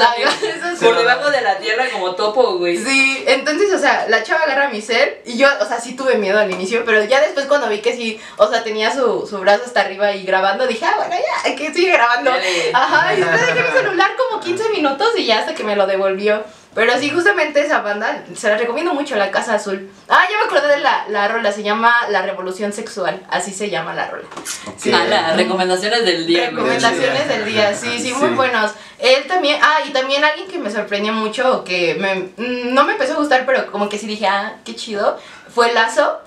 Por 0.80 0.96
debajo 0.98 1.30
de 1.30 1.40
la 1.40 1.58
tierra 1.58 1.84
como 1.90 2.14
topo, 2.14 2.58
güey. 2.58 2.76
Sí, 2.76 3.24
entonces, 3.26 3.72
o 3.72 3.78
sea, 3.78 4.06
la 4.08 4.22
chava 4.22 4.42
agarra 4.42 4.68
mi 4.68 4.80
cel 4.80 5.18
y 5.24 5.36
yo, 5.36 5.48
o 5.60 5.64
sea, 5.66 5.80
sí 5.80 5.96
tuve 5.96 6.16
miedo 6.16 6.38
al 6.38 6.50
inicio, 6.50 6.84
pero 6.84 7.02
ya 7.04 7.20
después 7.20 7.46
cuando 7.46 7.68
vi 7.68 7.80
que 7.80 7.94
sí, 7.94 8.20
o 8.36 8.48
sea, 8.48 8.62
tenía 8.62 8.92
su, 8.92 9.26
su 9.28 9.38
brazo 9.38 9.64
hasta 9.66 9.80
arriba 9.80 10.12
y 10.12 10.24
grabando, 10.24 10.66
dije, 10.66 10.84
ah, 10.84 10.94
bueno, 10.96 11.14
ya, 11.44 11.54
que 11.56 11.72
sigue 11.72 11.92
grabando. 11.92 12.30
Ajá, 12.72 13.14
y 13.14 13.16
después 13.20 13.46
dejé 13.46 13.62
mi 13.62 13.68
celular 13.78 14.10
como 14.16 14.40
15 14.42 14.68
minutos 14.70 15.08
y 15.18 15.26
ya 15.26 15.40
hasta 15.40 15.54
que 15.54 15.64
me 15.64 15.76
lo 15.76 15.86
devolvió. 15.86 16.44
Pero 16.74 16.92
sí, 16.98 17.08
justamente 17.08 17.60
esa 17.64 17.80
banda, 17.80 18.22
se 18.36 18.50
la 18.50 18.58
recomiendo 18.58 18.92
mucho, 18.92 19.16
La 19.16 19.30
Casa 19.30 19.54
Azul. 19.54 19.90
Ah, 20.10 20.26
ya 20.30 20.36
me 20.36 20.44
acordé 20.44 20.68
de 20.76 20.80
la, 20.80 21.06
la 21.08 21.26
rola, 21.26 21.50
se 21.50 21.62
llama 21.62 21.90
La 22.10 22.20
Revolución 22.20 22.70
Sexual, 22.74 23.22
así 23.30 23.50
se 23.50 23.70
llama 23.70 23.94
la 23.94 24.08
rola. 24.10 24.24
Ok. 24.66 24.92
A 24.92 25.04
las 25.04 25.36
recomendaciones 25.38 26.04
del 26.04 26.26
día. 26.26 26.50
Recomendaciones 26.50 27.28
del 27.28 27.46
día, 27.46 27.74
sí, 27.74 27.98
sí, 27.98 28.12
muy 28.12 28.28
Sí. 28.28 28.34
buenos. 28.34 28.72
Él 28.98 29.24
también, 29.26 29.58
ah, 29.62 29.78
y 29.88 29.90
también 29.90 30.22
alguien 30.22 30.48
que 30.48 30.58
me 30.58 30.70
sorprendió 30.70 31.14
mucho, 31.14 31.64
que 31.64 31.94
me, 31.94 32.14
mm, 32.36 32.74
no 32.74 32.84
me 32.84 32.92
empezó 32.92 33.14
a 33.14 33.16
gustar, 33.16 33.46
pero 33.46 33.72
como 33.72 33.88
que 33.88 33.96
sí 33.96 34.06
dije, 34.06 34.26
ah, 34.26 34.56
qué 34.62 34.76
chido, 34.76 35.18
fue 35.54 35.72
Lazo, 35.72 36.20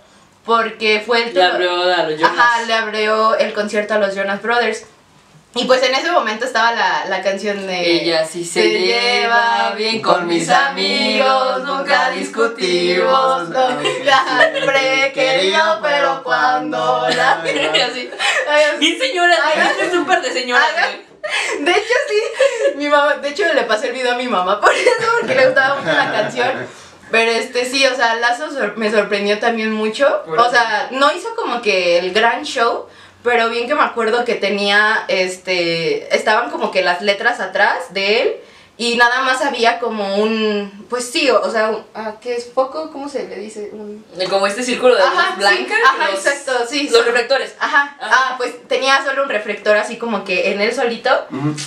porque 0.45 1.03
fue 1.05 1.27
el... 1.27 1.33
Le 1.35 1.43
abrió 1.43 1.83
a 1.83 2.03
los 2.05 2.19
Jonas. 2.19 2.35
Ajá, 2.39 2.61
le 2.65 2.73
abrió 2.73 3.35
el 3.35 3.53
concierto 3.53 3.93
a 3.93 3.99
los 3.99 4.15
Jonas 4.15 4.41
Brothers. 4.41 4.83
Y 5.55 5.65
pues 5.65 5.81
en 5.81 5.95
ese 5.95 6.11
momento 6.11 6.45
estaba 6.45 6.71
la, 6.73 7.05
la 7.07 7.23
canción 7.23 7.65
de... 7.65 7.91
Ella 8.01 8.23
sí 8.23 8.45
se, 8.45 8.69
lleva 8.79 9.73
bien 9.75 9.99
con 9.99 10.27
mis 10.27 10.47
amigos, 10.49 11.63
nunca 11.63 12.11
discutimos. 12.11 13.49
no, 13.49 13.69
la 14.03 14.17
habré 14.19 15.11
querido, 15.11 15.79
pero 15.81 16.23
cuando 16.23 17.07
la... 17.09 17.31
Así. 17.41 18.09
Bien 18.79 18.99
señora, 18.99 19.35
es 19.81 19.93
par 20.05 20.21
de 20.21 20.31
güey. 20.31 21.09
De 21.59 21.71
hecho, 21.71 21.93
sí. 22.07 22.75
Mi 22.77 22.87
mamá, 22.87 23.15
de 23.15 23.29
hecho, 23.29 23.43
le 23.53 23.63
pasé 23.63 23.87
el 23.87 23.93
video 23.93 24.13
a 24.13 24.17
mi 24.17 24.27
mamá 24.27 24.59
por 24.61 24.71
eso, 24.73 24.91
porque 25.19 25.35
le 25.35 25.45
gustaba 25.47 25.75
mucho 25.75 25.91
la 25.91 26.11
canción. 26.11 26.67
Pero 27.11 27.31
este 27.31 27.65
sí, 27.65 27.85
o 27.87 27.95
sea, 27.95 28.15
Lazo 28.15 28.51
sor- 28.51 28.77
me 28.77 28.91
sorprendió 28.91 29.39
también 29.39 29.71
mucho. 29.73 30.23
O 30.27 30.49
sea, 30.49 30.89
no 30.91 31.11
hizo 31.11 31.35
como 31.35 31.61
que 31.61 31.97
el 31.97 32.13
gran 32.13 32.43
show, 32.43 32.87
pero 33.29 33.47
bien 33.51 33.67
que 33.67 33.75
me 33.75 33.83
acuerdo 33.83 34.25
que 34.25 34.33
tenía, 34.33 35.05
este, 35.07 36.15
estaban 36.15 36.49
como 36.49 36.71
que 36.71 36.81
las 36.81 37.03
letras 37.03 37.39
atrás 37.39 37.93
de 37.93 38.21
él 38.23 38.33
y 38.75 38.95
nada 38.95 39.21
más 39.21 39.41
había 39.43 39.77
como 39.77 40.15
un, 40.15 40.87
pues 40.89 41.07
sí, 41.11 41.29
o, 41.29 41.39
o 41.41 41.51
sea, 41.51 41.69
un, 41.69 41.83
ah, 41.93 42.15
¿qué 42.19 42.35
es 42.37 42.51
foco? 42.51 42.89
¿Cómo 42.91 43.07
se 43.07 43.27
le 43.27 43.35
dice? 43.35 43.69
Un... 43.71 44.03
Como 44.29 44.47
este 44.47 44.63
círculo 44.63 44.95
de 44.95 45.03
Ajá, 45.03 45.27
luz 45.31 45.37
blanca. 45.37 45.75
sí, 45.75 45.81
ajá, 45.85 46.09
los- 46.11 46.25
exacto, 46.25 46.65
sí, 46.67 46.89
Los 46.89 47.05
reflectores. 47.05 47.53
Ajá, 47.59 47.95
Ajá. 47.99 48.15
ah, 48.31 48.35
pues 48.37 48.67
tenía 48.67 49.03
solo 49.05 49.23
un 49.23 49.29
reflector 49.29 49.77
así 49.77 49.97
como 49.97 50.23
que 50.23 50.51
en 50.53 50.61
él 50.61 50.73
solito 50.73 51.11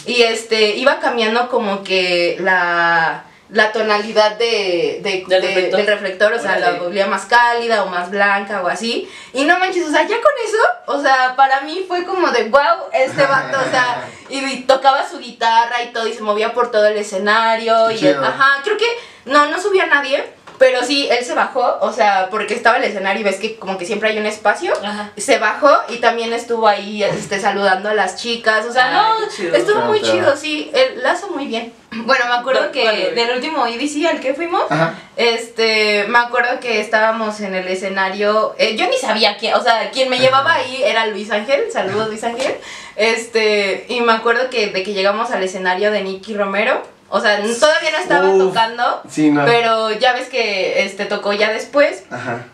y 0.07 0.23
este 0.23 0.75
iba 0.77 0.99
cambiando 0.99 1.49
como 1.49 1.85
que 1.85 2.39
la 2.41 3.25
la 3.53 3.71
tonalidad 3.71 4.33
de, 4.39 5.01
de- 5.03 5.25
Del 5.29 5.41
de- 5.41 5.41
reflector. 5.47 5.77
del 5.79 5.87
reflector, 5.87 6.33
o 6.33 6.39
sea, 6.41 6.53
Órale. 6.53 6.73
la 6.73 6.83
volvía 6.83 7.07
más 7.07 7.27
cálida 7.27 7.83
o 7.83 7.87
más 7.87 8.11
blanca 8.11 8.63
o 8.63 8.69
así. 8.69 9.09
Y 9.35 9.45
no 9.45 9.59
manches, 9.59 9.87
o 9.87 9.91
sea, 9.91 10.03
ya 10.03 10.17
con 10.21 10.33
eso, 10.45 10.59
o 10.87 11.03
sea, 11.03 11.35
para 11.37 11.61
mí 11.61 11.85
fue 11.87 12.05
como 12.05 12.29
de 12.29 12.45
wow, 12.45 12.89
este 12.93 13.25
vato, 13.27 13.59
o 13.61 13.71
sea, 13.71 14.05
y, 14.31 14.39
y 14.45 14.63
tocaba 14.63 15.07
su 15.09 15.19
guitarra 15.19 15.83
y 15.83 15.93
todo 15.93 16.07
y 16.09 16.15
se 16.15 16.23
movía 16.23 16.53
por 16.55 16.71
todo 16.71 16.87
el 16.87 16.97
escenario. 16.97 17.89
Qué 17.89 17.95
Y, 17.95 17.99
chido. 17.99 18.25
ajá, 18.25 18.61
creo 18.65 18.77
que 18.79 18.89
no, 19.27 19.47
no 19.47 19.61
subía 19.61 19.87
nadie. 19.87 20.25
Pero 20.63 20.85
sí, 20.85 21.09
él 21.11 21.25
se 21.25 21.35
bajó, 21.35 21.79
o 21.81 21.93
sea, 21.93 22.29
porque 22.31 22.55
estaba 22.55 22.77
el 22.77 22.85
escenario 22.85 23.21
y 23.21 23.25
ves 23.25 23.41
que 23.41 23.57
como 23.57 23.79
que 23.79 23.85
siempre 23.85 24.11
hay 24.11 24.19
un 24.21 24.27
espacio 24.27 24.73
Ajá. 24.81 25.11
se 25.17 25.39
bajó 25.39 25.69
y 25.89 25.97
también 25.97 26.33
estuvo 26.33 26.69
ahí 26.69 27.03
este, 27.03 27.41
saludando 27.41 27.89
a 27.89 27.95
las 27.95 28.15
chicas. 28.15 28.65
O 28.67 28.73
sea, 28.73 28.87
Ay, 28.87 29.25
no, 29.51 29.57
estuvo 29.57 29.81
muy 29.87 30.01
chido, 30.03 30.37
sí. 30.37 30.71
Él 30.73 31.03
la 31.03 31.15
hizo 31.15 31.27
muy 31.31 31.47
bien. 31.47 31.73
Bueno, 31.91 32.27
me 32.27 32.35
acuerdo 32.35 32.61
¿Cuál- 32.61 32.71
que 32.71 33.11
del 33.11 33.33
último 33.33 33.67
EDC 33.67 34.07
al 34.09 34.21
que 34.21 34.35
fuimos, 34.35 34.63
Ajá. 34.71 34.95
este, 35.17 36.05
me 36.09 36.19
acuerdo 36.21 36.61
que 36.61 36.81
estábamos 36.81 37.41
en 37.41 37.57
el 37.57 37.67
escenario. 37.67 38.55
eh, 38.57 38.77
yo 38.77 38.87
ni 38.89 38.97
sabía 38.99 39.37
quién, 39.39 39.55
o 39.55 39.63
sea, 39.65 39.91
quien 39.91 40.09
me 40.11 40.21
llevaba 40.21 40.55
ahí 40.55 40.81
era 40.85 41.07
Luis 41.09 41.33
Ángel. 41.33 41.73
Saludos, 41.73 42.07
Luis 42.09 42.23
Ángel. 42.23 42.55
Este, 42.97 43.85
y 43.89 44.01
me 44.01 44.13
acuerdo 44.13 44.49
que 44.49 44.69
de 44.69 44.83
que 44.85 44.93
llegamos 44.93 45.33
al 45.33 45.43
escenario 45.43 45.91
de 45.91 46.03
Nicky 46.03 46.35
Romero. 46.37 46.83
O 47.15 47.21
sea, 47.21 47.37
todavía 47.61 47.91
no 47.91 47.99
estaba 47.99 48.29
Uf. 48.31 48.39
tocando. 48.49 49.03
Sí, 49.09 49.31
no. 49.31 49.45
Pero 49.45 49.91
ya 49.93 50.15
ves 50.15 50.29
que 50.29 50.83
este 50.85 51.05
tocó 51.05 51.33
ya 51.35 51.53
después. 51.53 52.05
Ajá. 52.11 52.47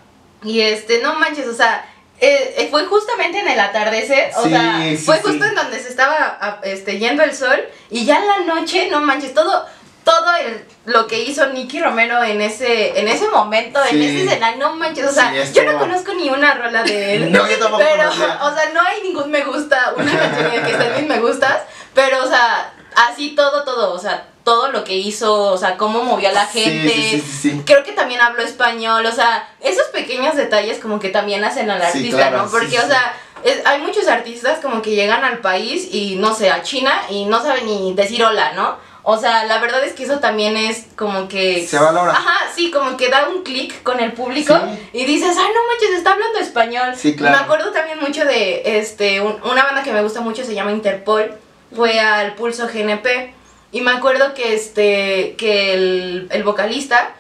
Y 0.43 0.61
este, 0.63 1.01
no 1.01 1.15
manches, 1.15 1.47
o 1.47 1.55
sea, 1.55 1.85
eh, 2.21 2.55
eh, 2.59 2.69
fue 2.69 2.85
justamente 2.87 3.39
en 3.39 3.47
el 3.49 3.61
atardecer, 3.61 4.33
o 4.37 4.43
Sí, 4.43 4.51
sea, 4.51 4.79
sí, 4.83 4.97
fue 4.97 5.19
justo 5.21 5.45
en 5.45 5.55
donde 5.55 5.79
se 5.79 5.89
estaba 5.89 6.17
a- 6.41 6.59
este, 6.65 6.99
yendo 6.99 7.23
el 7.23 7.33
sol 7.35 7.61
y 7.91 8.05
ya 8.05 8.19
en 8.19 8.27
la 8.27 8.55
noche, 8.55 8.89
no 8.91 9.01
manches, 9.01 9.33
todo 9.35 9.67
todo 10.05 10.35
el, 10.37 10.65
lo 10.87 11.07
que 11.07 11.21
hizo 11.21 11.47
Nicky 11.49 11.81
Romero 11.81 12.25
en 12.25 12.41
ese 12.41 12.99
en 12.99 13.09
ese 13.09 13.29
momento, 13.29 13.79
en 13.85 14.01
ese 14.03 14.25
escenario, 14.25 14.59
no 14.59 14.75
manches, 14.75 15.07
o 15.07 15.13
sea, 15.13 15.31
Sí, 15.45 15.53
yo 15.53 15.65
no 15.71 15.79
conozco 15.79 16.15
ni 16.15 16.31
una 16.31 16.55
rola 16.55 16.83
de 16.83 17.15
él, 17.15 17.31
No, 17.33 17.49
yo 17.49 17.59
tampoco 17.59 17.85
pero, 17.89 18.09
conocía. 18.09 18.39
o 18.43 18.55
sea, 18.55 18.71
no 18.73 18.81
hay 18.81 19.03
ningún 19.03 19.31
me 19.31 19.45
gusta, 19.45 19.93
una 19.97 20.19
canción 20.19 20.53
en 20.53 20.65
que 20.65 20.71
estén 20.73 20.95
mis 20.97 21.07
me 21.07 21.21
gustas, 21.21 21.59
pero, 21.95 22.25
o 22.25 22.27
sea, 22.27 22.73
así 23.11 23.35
todo, 23.37 23.63
todo, 23.65 23.93
o 23.93 23.99
sea, 23.99 24.25
todo 24.49 24.71
lo 24.73 24.83
que 24.83 24.95
hizo, 24.97 25.53
o 25.53 25.59
sea, 25.59 25.77
cómo 25.77 26.03
movió 26.03 26.31
a 26.31 26.33
la 26.33 26.47
gente, 26.47 26.89
sí, 26.91 27.21
sí, 27.21 27.39
sí, 27.51 27.63
creo 27.67 27.85
que 27.85 27.93
también 27.93 28.23
habló 28.23 28.43
español, 28.43 29.05
o 29.05 29.13
sea, 29.13 29.47
esos 29.61 29.85
pequeños 29.89 30.37
detalles 30.37 30.79
como 30.79 30.99
que 30.99 31.11
también 31.11 31.45
hacen 31.45 31.71
al 31.71 31.83
artista, 31.83 32.17
claro, 32.17 32.45
¿no? 32.45 32.51
Porque, 32.51 32.79
o 32.79 32.87
sea, 32.87 33.15
es- 33.45 33.61
hay 33.67 33.83
muchos 33.83 34.09
artistas 34.09 34.59
como 34.63 34.81
que 34.81 34.93
llegan 34.95 35.23
al 35.23 35.41
país 35.41 35.87
y, 35.93 36.17
no 36.17 36.33
sé, 36.35 36.49
a 36.51 36.63
China 36.63 36.93
y 37.11 37.27
no 37.27 37.43
saben 37.43 37.67
ni 37.67 37.93
decir 37.93 38.25
hola, 38.25 38.53
¿no? 38.55 38.77
O 39.03 39.19
sea, 39.19 39.45
la 39.45 39.59
verdad 39.59 39.85
es 39.85 39.93
que 39.93 40.05
eso 40.05 40.19
también 40.19 40.57
es 40.57 40.87
como 40.97 41.29
que... 41.29 41.67
Se 41.67 41.79
valora. 41.79 42.13
Ajá, 42.13 42.51
sí, 42.57 42.71
como 42.71 42.97
que 42.97 43.11
da 43.11 43.29
un 43.29 43.43
clic 43.43 43.83
con 43.83 44.01
el 44.01 44.13
público 44.13 44.55
Sí. 44.55 44.89
y 44.95 45.05
dices, 45.05 45.37
ay, 45.39 45.47
no 45.55 45.61
manches, 45.71 45.91
está 45.99 46.13
hablando 46.13 46.39
español. 46.39 46.95
Sí, 46.97 47.15
claro. 47.15 47.37
Me 47.37 47.43
acuerdo 47.45 47.71
también 47.73 48.01
mucho 48.01 48.25
de 48.25 48.79
este 48.79 49.21
un- 49.21 49.39
una 49.45 49.65
banda 49.65 49.83
que 49.83 49.93
me 49.93 50.03
gusta 50.03 50.23
mucho, 50.23 50.43
se 50.43 50.55
llama 50.55 50.73
Interpol, 50.73 51.35
fue 51.77 52.01
al 52.01 52.35
Pulso 52.35 52.67
GNP. 52.67 53.35
Y 53.71 53.81
me 53.83 53.91
acuerdo 53.91 54.35
que 54.35 54.55
este 54.55 55.35
que 55.37 55.75
el, 55.75 56.29
el 56.31 56.43
vocalista, 56.43 57.15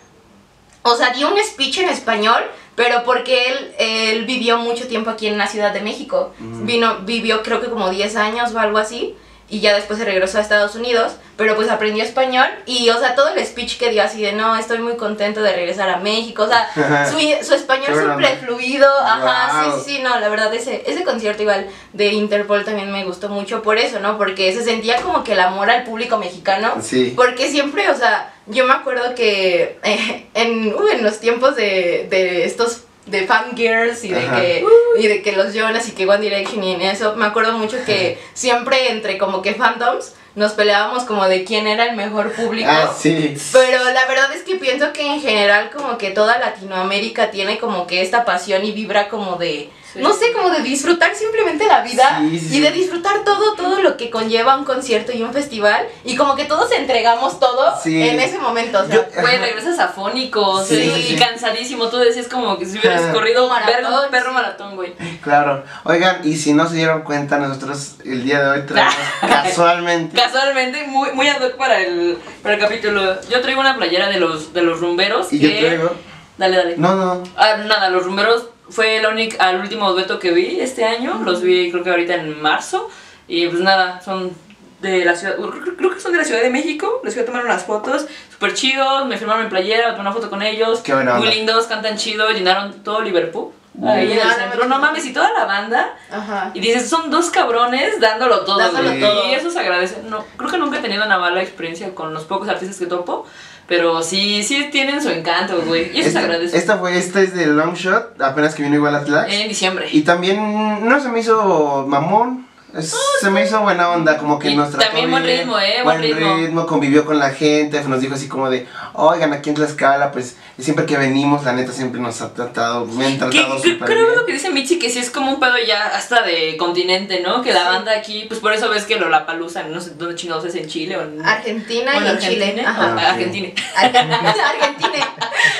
o 0.82 0.96
sea, 0.96 1.10
dio 1.10 1.28
un 1.32 1.38
speech 1.42 1.78
en 1.78 1.88
español, 1.88 2.42
pero 2.74 3.04
porque 3.04 3.48
él, 3.48 3.74
él 3.78 4.24
vivió 4.24 4.58
mucho 4.58 4.86
tiempo 4.86 5.10
aquí 5.10 5.26
en 5.26 5.36
la 5.36 5.46
Ciudad 5.46 5.72
de 5.72 5.80
México. 5.80 6.32
Mm. 6.38 6.64
Vino, 6.64 6.98
vivió 7.00 7.42
creo 7.42 7.60
que 7.60 7.68
como 7.68 7.90
10 7.90 8.16
años 8.16 8.54
o 8.54 8.58
algo 8.58 8.78
así. 8.78 9.14
Y 9.50 9.60
ya 9.60 9.74
después 9.74 9.98
se 9.98 10.04
regresó 10.04 10.36
a 10.36 10.42
Estados 10.42 10.74
Unidos, 10.74 11.12
pero 11.36 11.56
pues 11.56 11.70
aprendió 11.70 12.04
español 12.04 12.46
y, 12.66 12.90
o 12.90 12.98
sea, 12.98 13.14
todo 13.14 13.28
el 13.28 13.46
speech 13.46 13.78
que 13.78 13.88
dio 13.88 14.02
así 14.02 14.20
de, 14.20 14.32
no, 14.32 14.54
estoy 14.58 14.78
muy 14.80 14.96
contento 14.96 15.40
de 15.40 15.54
regresar 15.54 15.88
a 15.88 15.96
México, 15.96 16.42
o 16.42 16.48
sea, 16.48 16.68
su, 17.10 17.18
su 17.46 17.54
español 17.54 17.86
súper 17.94 18.10
onda. 18.10 18.28
fluido, 18.44 18.86
ajá, 19.02 19.64
Wow. 19.64 19.80
sí, 19.80 19.84
sí, 19.86 19.96
sí, 19.96 20.02
no, 20.02 20.20
la 20.20 20.28
verdad, 20.28 20.52
ese, 20.52 20.82
ese 20.86 21.02
concierto 21.02 21.42
igual 21.42 21.66
de 21.94 22.08
Interpol 22.08 22.62
también 22.64 22.92
me 22.92 23.04
gustó 23.04 23.30
mucho 23.30 23.62
por 23.62 23.78
eso, 23.78 24.00
¿no? 24.00 24.18
Porque 24.18 24.52
se 24.52 24.62
sentía 24.62 25.00
como 25.00 25.24
que 25.24 25.32
el 25.32 25.40
amor 25.40 25.70
al 25.70 25.84
público 25.84 26.18
mexicano, 26.18 26.74
Sí. 26.82 27.14
porque 27.16 27.48
siempre, 27.48 27.88
o 27.88 27.96
sea, 27.96 28.34
yo 28.48 28.66
me 28.66 28.74
acuerdo 28.74 29.14
que 29.14 29.78
eh, 29.82 30.26
en, 30.34 30.74
uh, 30.74 30.88
en 30.88 31.02
los 31.02 31.20
tiempos 31.20 31.56
de, 31.56 32.06
de 32.10 32.44
estos 32.44 32.82
de 33.10 33.26
fangirls 33.26 34.04
y 34.04 34.08
de 34.10 34.20
Ajá. 34.26 34.40
que 34.40 34.64
y 34.98 35.06
de 35.06 35.22
que 35.22 35.32
los 35.32 35.54
Jonas 35.54 35.88
y 35.88 35.92
que 35.92 36.06
One 36.06 36.20
Direction 36.20 36.62
y 36.62 36.74
en 36.74 36.82
eso 36.82 37.14
me 37.16 37.26
acuerdo 37.26 37.52
mucho 37.56 37.76
que 37.84 38.18
siempre 38.34 38.90
entre 38.90 39.18
como 39.18 39.42
que 39.42 39.54
fandoms 39.54 40.14
nos 40.34 40.52
peleábamos 40.52 41.04
como 41.04 41.26
de 41.26 41.42
quién 41.44 41.66
era 41.66 41.86
el 41.86 41.96
mejor 41.96 42.32
público 42.32 42.68
Ah, 42.70 42.94
sí. 42.96 43.36
pero 43.52 43.82
la 43.90 44.06
verdad 44.06 44.32
es 44.34 44.42
que 44.42 44.56
pienso 44.56 44.92
que 44.92 45.02
en 45.06 45.20
general 45.20 45.70
como 45.74 45.98
que 45.98 46.10
toda 46.10 46.38
Latinoamérica 46.38 47.30
tiene 47.30 47.58
como 47.58 47.86
que 47.86 48.02
esta 48.02 48.24
pasión 48.24 48.64
y 48.64 48.72
vibra 48.72 49.08
como 49.08 49.36
de, 49.36 49.70
Sí. 49.92 50.00
no 50.00 50.12
sé, 50.12 50.32
como 50.34 50.50
de 50.50 50.60
disfrutar 50.62 51.14
simplemente 51.14 51.66
la 51.66 51.82
vida 51.82 52.18
Sí, 52.20 52.38
sí, 52.38 52.56
y 52.56 52.60
de 52.60 52.70
disfrutar 52.72 53.24
todo, 53.24 53.54
todo 53.54 53.80
lo 53.80 53.96
que 53.96 54.10
conlleva 54.10 54.56
un 54.58 54.64
concierto 54.64 55.12
y 55.12 55.22
un 55.22 55.32
festival 55.32 55.86
y 56.04 56.14
como 56.14 56.36
que 56.36 56.44
todos 56.44 56.70
entregamos 56.72 57.40
todo 57.40 57.74
Sí. 57.82 58.02
en 58.06 58.20
ese 58.20 58.38
momento, 58.38 58.80
o 58.80 58.86
sea, 58.86 58.94
Yo- 58.96 59.20
Güey, 59.22 59.38
regresas 59.38 59.78
afónico, 59.78 60.62
Sí, 60.62 60.76
sí, 60.76 61.02
sí, 61.08 61.14
y 61.14 61.18
cansadísimo. 61.18 61.88
Tú 61.88 61.96
decías 61.98 62.28
como 62.28 62.58
que 62.58 62.66
si 62.66 62.78
hubieras 62.78 63.00
corrido 63.14 63.48
Maratón, 63.48 64.04
un 64.04 64.10
perro 64.10 64.32
maratón, 64.32 64.76
güey. 64.76 64.94
Claro. 65.22 65.64
Oigan, 65.84 66.20
y 66.22 66.36
si 66.36 66.52
no 66.52 66.68
se 66.68 66.76
dieron 66.76 67.02
cuenta, 67.02 67.38
nosotros 67.38 67.94
el 68.04 68.24
día 68.24 68.42
de 68.42 68.48
hoy 68.50 68.66
traemos 68.66 68.94
casualmente. 69.20 70.20
Casualmente, 70.20 70.84
muy, 70.86 71.12
muy 71.12 71.28
ad 71.28 71.40
hoc 71.42 71.54
para 71.56 71.80
el, 71.80 72.18
para 72.42 72.54
el 72.56 72.60
capítulo. 72.60 73.20
Yo 73.30 73.40
traigo 73.40 73.60
una 73.60 73.76
playera 73.76 74.08
de 74.08 74.18
los, 74.20 74.52
de 74.52 74.62
los 74.62 74.80
rumberos. 74.80 75.32
Y 75.32 75.38
yo 75.38 75.48
traigo. 75.48 75.90
Dale, 76.36 76.56
dale. 76.56 76.74
No, 76.76 76.94
no. 76.94 77.22
Ah, 77.36 77.56
nada, 77.66 77.88
los 77.90 78.04
rumberos 78.04 78.46
fue 78.70 79.00
la 79.00 79.08
única, 79.10 79.50
el 79.50 79.60
último 79.60 79.92
dueto 79.92 80.18
que 80.18 80.30
vi 80.32 80.60
este 80.60 80.84
año. 80.84 81.20
Los 81.24 81.42
vi 81.42 81.70
creo 81.70 81.82
que 81.84 81.90
ahorita 81.90 82.14
en 82.14 82.40
marzo. 82.40 82.88
Y 83.26 83.46
pues 83.48 83.60
nada, 83.60 84.00
son 84.00 84.32
de 84.80 85.04
la 85.04 85.14
ciudad, 85.16 85.36
creo- 85.36 85.76
creo 85.76 85.94
que 85.94 86.00
son 86.00 86.12
de 86.12 86.18
la 86.18 86.24
Ciudad 86.24 86.40
de 86.42 86.50
México. 86.50 87.00
Les 87.04 87.12
fui 87.14 87.22
a 87.22 87.26
tomar 87.26 87.44
unas 87.44 87.64
fotos, 87.64 88.06
súper 88.32 88.54
chidos. 88.54 89.06
Me 89.06 89.16
firmaron 89.18 89.44
mi 89.44 89.50
playera, 89.50 89.90
tomé 89.90 90.02
una 90.02 90.12
foto 90.12 90.30
con 90.30 90.42
ellos. 90.42 90.80
Qué 90.80 90.94
buena 90.94 91.14
Muy 91.14 91.26
onda. 91.26 91.34
lindos, 91.34 91.66
cantan 91.66 91.96
chido, 91.96 92.30
llenaron 92.30 92.82
todo 92.82 93.00
Liverpool. 93.02 93.52
Ahí 93.86 94.10
en 94.10 94.18
el 94.18 94.26
no 94.26 94.34
centro, 94.34 94.64
no 94.66 94.78
mames, 94.80 95.06
y 95.06 95.12
toda 95.12 95.32
la 95.32 95.44
banda. 95.44 95.94
ajá. 96.10 96.50
Y 96.52 96.58
dices, 96.58 96.88
son 96.90 97.10
dos 97.12 97.30
cabrones 97.30 98.00
dándolo 98.00 98.40
todo. 98.44 98.58
Dándolo 98.58 98.90
todo. 98.98 99.28
Y 99.28 99.34
eso 99.34 99.50
se 99.50 99.60
agradece. 99.60 100.02
No, 100.08 100.24
creo 100.36 100.50
que 100.50 100.58
nunca 100.58 100.78
he 100.78 100.82
tenido 100.82 101.04
una 101.06 101.16
mala 101.18 101.42
experiencia 101.42 101.94
con 101.94 102.12
los 102.12 102.24
pocos 102.24 102.48
artistas 102.48 102.76
que 102.78 102.86
topo. 102.86 103.24
Pero 103.68 104.02
sí, 104.02 104.42
sí 104.42 104.68
tienen 104.72 105.00
su 105.02 105.10
encanto, 105.10 105.60
güey. 105.66 105.90
Y 105.94 106.00
eso 106.00 106.02
se 106.02 106.08
Esta, 106.08 106.20
agradece. 106.20 106.56
esta 106.56 106.78
fue, 106.78 106.96
esta 106.98 107.20
es 107.20 107.34
de 107.34 107.46
Long 107.46 107.74
Shot, 107.74 108.20
apenas 108.20 108.54
que 108.54 108.62
vino 108.64 108.74
igual 108.74 108.96
a 108.96 109.04
Tlax. 109.04 109.30
En 109.32 109.46
diciembre. 109.48 109.88
Y 109.92 110.00
también 110.02 110.88
no 110.88 110.98
se 111.00 111.08
me 111.10 111.20
hizo 111.20 111.84
mamón. 111.86 112.47
Es- 112.76 112.94
se 113.20 113.30
me 113.30 113.44
hizo 113.44 113.60
buena 113.60 113.90
onda, 113.90 114.18
como 114.18 114.38
que 114.38 114.50
Y 114.50 114.56
nos 114.56 114.70
trató 114.70 114.86
también 114.86 115.10
buen 115.10 115.22
bien, 115.22 115.38
ritmo, 115.40 115.58
¿eh? 115.58 115.80
Buen 115.82 116.00
ritmo. 116.02 116.66
convivió 116.66 117.04
con 117.04 117.18
la 117.18 117.30
gente, 117.30 117.82
nos 117.84 118.00
dijo 118.00 118.14
así 118.14 118.28
como 118.28 118.50
de, 118.50 118.66
oigan, 118.94 119.32
aquí 119.32 119.48
en 119.50 119.56
Tlaxcala, 119.56 120.12
pues 120.12 120.36
siempre 120.58 120.84
que 120.86 120.96
venimos, 120.96 121.44
la 121.44 121.52
neta 121.52 121.72
siempre 121.72 122.00
nos 122.00 122.20
ha 122.20 122.34
tratado, 122.34 122.84
me 122.86 123.06
han 123.06 123.18
tratado 123.18 123.60
que- 123.62 123.78
creo 123.78 124.06
bien. 124.06 124.16
lo 124.16 124.26
que 124.26 124.32
dice 124.32 124.50
Michi 124.50 124.78
que 124.78 124.90
sí 124.90 124.98
es 124.98 125.10
como 125.10 125.32
un 125.32 125.40
pedo 125.40 125.54
ya 125.66 125.86
hasta 125.86 126.22
de 126.22 126.56
continente, 126.56 127.20
¿no? 127.20 127.42
Que 127.42 127.52
la 127.52 127.60
Sí. 127.60 127.66
banda 127.66 127.92
aquí, 127.96 128.24
pues 128.28 128.40
por 128.40 128.52
eso 128.52 128.68
ves 128.68 128.84
que 128.84 128.96
Lollapalooza, 128.96 129.62
no 129.64 129.80
sé 129.80 129.90
dónde 129.96 130.14
chingados 130.16 130.44
es, 130.44 130.54
en 130.56 130.66
Chile 130.68 130.96
o 130.96 131.02
en... 131.02 131.24
Argentina 131.24 131.92
Bueno, 131.92 132.06
y 132.06 132.10
en 132.10 132.18
Chile, 132.18 132.44
Argentina. 132.44 132.70
ajá. 132.70 132.96
Ah, 132.98 133.10
Argentina. 133.12 133.48
Argentina. 133.76 135.14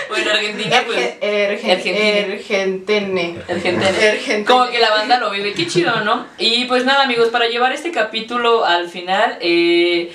Bueno, 0.08 0.30
Argentina, 0.30 0.82
pues... 0.86 1.20
Erge- 1.20 1.72
Argentina. 1.72 2.34
Argentina. 2.34 3.44
Argentina. 3.48 4.44
Como 4.46 4.68
que 4.70 4.78
la 4.78 4.90
banda 4.90 5.18
lo 5.18 5.30
vive, 5.30 5.52
qué 5.52 5.66
chido, 5.66 6.00
¿no? 6.00 6.26
Y 6.38 6.64
pues 6.64 6.84
nada, 6.84 6.97
amigos, 7.00 7.28
para 7.28 7.46
llevar 7.46 7.72
este 7.72 7.90
capítulo 7.92 8.64
al 8.64 8.88
final, 8.88 9.38
eh, 9.40 10.12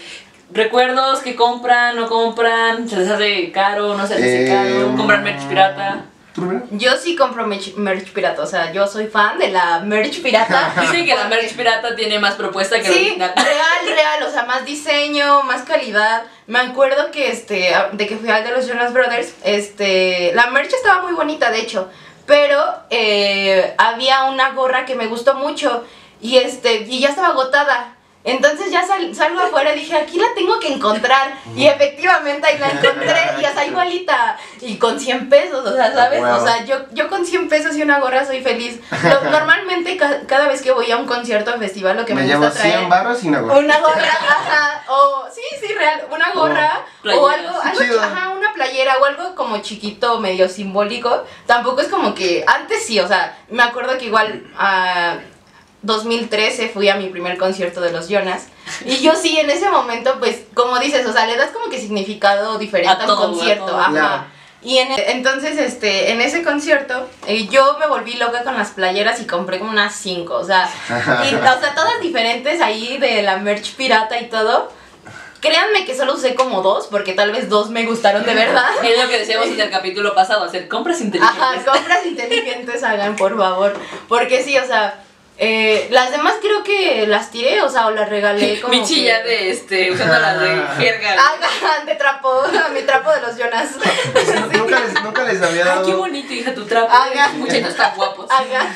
recuerdos 0.52 1.20
que 1.20 1.36
compran, 1.36 1.96
no 1.96 2.08
compran, 2.08 2.88
se 2.88 2.98
les 2.98 3.10
hace 3.10 3.52
caro, 3.52 3.96
no 3.98 4.06
se 4.08 4.16
les 4.20 4.24
hace 4.24 4.46
Eh, 4.46 4.48
caro, 4.48 4.96
compran 4.98 5.24
merch 5.24 5.44
pirata. 5.44 6.06
Yo 6.72 6.96
sí 6.98 7.16
compro 7.16 7.46
merch, 7.46 7.76
merch 7.76 8.12
pirata, 8.12 8.42
o 8.42 8.48
sea, 8.48 8.72
yo 8.74 8.88
soy 8.88 9.06
fan 9.06 9.38
de 9.38 9.50
la 9.50 9.82
merch 9.82 10.22
pirata. 10.24 10.74
Dicen 10.82 11.06
que 11.06 11.14
la 11.14 11.26
merch 11.28 11.54
pirata 11.56 11.96
tiene 11.96 12.18
más 12.18 12.34
propuesta 12.34 12.78
que 12.82 12.88
la 12.88 12.94
Sí, 12.94 13.00
original. 13.02 13.34
real, 13.36 13.96
real, 13.96 14.24
o 14.28 14.32
sea, 14.32 14.44
más 14.46 14.66
diseño, 14.66 15.44
más 15.44 15.62
calidad. 15.62 16.24
Me 16.48 16.58
acuerdo 16.60 17.12
que 17.12 17.30
este, 17.32 17.72
de 17.92 18.08
que 18.08 18.18
fui 18.18 18.30
al 18.32 18.44
de 18.44 18.50
los 18.52 18.68
Jonas 18.68 18.94
Brothers, 18.94 19.36
este, 19.44 20.32
la 20.34 20.48
merch 20.48 20.74
estaba 20.74 21.04
muy 21.04 21.14
bonita, 21.14 21.52
de 21.52 21.60
hecho, 21.62 21.90
pero 22.26 22.60
eh, 22.90 23.76
había 23.78 24.24
una 24.24 24.52
gorra 24.54 24.86
que 24.86 24.96
me 24.96 25.06
gustó 25.08 25.36
mucho 25.36 25.86
y 26.24 26.38
este, 26.38 26.78
y 26.88 27.00
ya 27.00 27.10
estaba 27.10 27.28
agotada. 27.28 27.96
Entonces 28.26 28.72
ya 28.72 28.88
sal- 28.88 29.14
salgo 29.14 29.42
afuera 29.42 29.76
y 29.76 29.80
dije, 29.80 29.98
aquí 29.98 30.18
la 30.18 30.28
tengo 30.34 30.58
que 30.58 30.72
encontrar. 30.74 31.34
Y 31.58 31.66
efectivamente 31.68 32.48
ahí 32.48 32.58
la 32.58 32.70
encontré, 32.70 33.20
y 33.42 33.44
hasta 33.44 33.66
igualita. 33.66 34.38
Y 34.62 34.78
con 34.78 34.98
100 34.98 35.28
pesos, 35.28 35.68
o 35.68 35.76
sea, 35.76 35.92
¿sabes? 35.94 36.22
Wow. 36.22 36.36
O 36.38 36.48
sea, 36.48 36.64
yo, 36.64 36.78
yo 36.94 37.10
con 37.10 37.26
100 37.26 37.50
pesos 37.50 37.76
y 37.76 37.82
una 37.82 38.00
gorra 38.00 38.26
soy 38.26 38.40
feliz. 38.42 38.80
Lo- 39.04 39.30
normalmente 39.30 39.98
ca- 39.98 40.22
cada 40.26 40.48
vez 40.48 40.62
que 40.62 40.72
voy 40.72 40.90
a 40.90 40.96
un 40.96 41.06
concierto 41.06 41.54
o 41.54 41.60
festival 41.60 41.98
lo 41.98 42.06
que 42.06 42.16
me, 42.16 42.22
Me 42.22 42.28
llevo 42.28 42.46
gusta 42.46 42.62
100 42.62 42.72
traer... 42.72 42.88
barros 42.88 43.22
y 43.26 43.28
una 43.28 43.42
gorra. 43.42 43.58
Una 43.60 43.80
gorra, 43.82 44.12
ajá, 44.30 44.84
o 44.88 45.26
sí, 45.30 45.42
sí, 45.60 45.74
real, 45.74 46.06
una 46.10 46.32
gorra, 46.34 46.86
Oh, 47.06 47.10
o 47.10 47.28
algo, 47.28 47.50
algo, 47.62 48.00
ajá, 48.02 48.30
una 48.30 48.54
playera 48.54 48.98
o 49.00 49.04
algo 49.04 49.36
como 49.36 49.58
chiquito, 49.58 50.22
medio 50.22 50.48
simbólico. 50.48 51.26
Tampoco 51.46 51.82
es 51.82 51.90
como 51.90 52.16
que, 52.16 52.46
antes 52.48 52.86
sí, 52.86 52.98
o 53.02 53.08
sea, 53.10 53.38
me 53.50 53.62
acuerdo 53.64 53.98
que 53.98 54.06
igual 54.06 54.50
a 54.58 55.18
2013 55.84 56.70
fui 56.70 56.90
a 56.90 56.96
mi 56.96 57.08
primer 57.10 57.38
concierto 57.38 57.82
de 57.82 57.92
los 57.92 58.10
Jonas. 58.10 58.48
Y 58.86 58.98
yo 58.98 59.16
sí, 59.16 59.38
en 59.40 59.50
ese 59.50 59.70
momento, 59.70 60.16
pues, 60.20 60.42
como 60.54 60.80
dices, 60.80 61.06
o 61.06 61.14
sea, 61.14 61.28
le 61.28 61.38
das 61.38 61.52
como 61.52 61.70
que 61.70 61.80
significado 61.80 62.58
diferente 62.58 62.90
A 62.90 63.04
a, 63.04 63.06
todo, 63.06 63.28
un 63.30 63.36
concierto, 63.36 63.66
a 63.66 63.68
todo. 63.68 63.80
ajá. 63.80 63.92
Claro. 63.92 64.24
Y 64.66 64.78
en, 64.78 64.88
entonces, 65.08 65.58
este, 65.58 66.12
en 66.12 66.22
ese 66.22 66.42
concierto, 66.42 67.10
eh, 67.28 67.48
yo 67.48 67.78
me 67.80 67.88
volví 67.88 68.14
loca 68.14 68.44
con 68.44 68.58
las 68.58 68.72
playeras 68.72 69.20
y 69.20 69.26
compré 69.26 69.60
como 69.60 69.72
unas 69.72 69.94
cinco, 69.94 70.36
o 70.36 70.44
sea, 70.46 70.70
y, 70.90 71.36
o 71.36 71.60
sea, 71.60 71.76
todas 71.76 72.00
diferentes 72.02 72.62
ahí 72.62 72.98
de 72.98 73.24
la 73.24 73.38
merch 73.38 73.76
pirata 73.76 74.20
y 74.20 74.30
todo. 74.30 74.72
Créanme 75.42 75.84
que 75.84 75.94
solo 75.94 76.14
usé 76.14 76.36
como 76.36 76.62
dos, 76.62 76.88
porque 76.88 77.12
tal 77.12 77.34
vez 77.34 77.50
dos 77.50 77.70
me 77.70 77.86
gustaron 77.86 78.24
de 78.24 78.34
verdad. 78.34 78.70
Es 78.84 79.04
lo 79.04 79.10
que 79.10 79.20
decíamos 79.20 79.48
en 79.48 79.60
el 79.60 79.70
capítulo 79.70 80.16
pasado, 80.16 80.46
hacer 80.46 80.70
compras 80.70 81.02
inteligentes. 81.02 81.42
Ajá, 81.42 81.56
compras 81.66 82.06
inteligentes 82.06 82.82
hagan, 82.84 83.18
por 83.18 83.38
favor. 83.38 83.74
Porque 84.08 84.42
sí, 84.42 84.58
o 84.58 84.66
sea, 84.66 85.04
eh, 85.38 85.88
las 85.92 86.12
demás 86.12 86.36
creo 86.42 86.64
que 86.64 87.06
las 87.08 87.32
tiré, 87.32 87.62
o 87.64 87.70
sea, 87.70 87.88
o 87.88 87.92
las 87.92 88.08
regalé 88.10 88.62
como. 88.62 88.74
Michi 88.74 88.96
que- 88.96 89.04
ya 89.06 89.24
de 89.24 89.50
este, 89.52 89.92
usando 89.92 90.20
las 90.20 90.40
de 90.40 90.48
jerga. 90.78 91.12
Hagan 91.14 91.86
de 91.86 91.96
trapo, 91.96 92.44
mi 92.74 92.82
trapo 92.84 93.12
de 93.12 93.22
los 93.22 93.38
Jonas. 93.38 93.70
nunca, 94.58 94.80
les, 94.80 95.04
nunca 95.04 95.24
les 95.24 95.42
había 95.42 95.62
Ay, 95.64 95.68
dado. 95.70 95.86
qué 95.88 95.94
bonito, 95.96 96.34
hija, 96.34 96.54
tu 96.54 96.66
trapo. 96.66 96.92
Haga. 96.92 97.30
Muchachos 97.38 97.76
tan 97.76 97.96
guapos. 97.96 98.28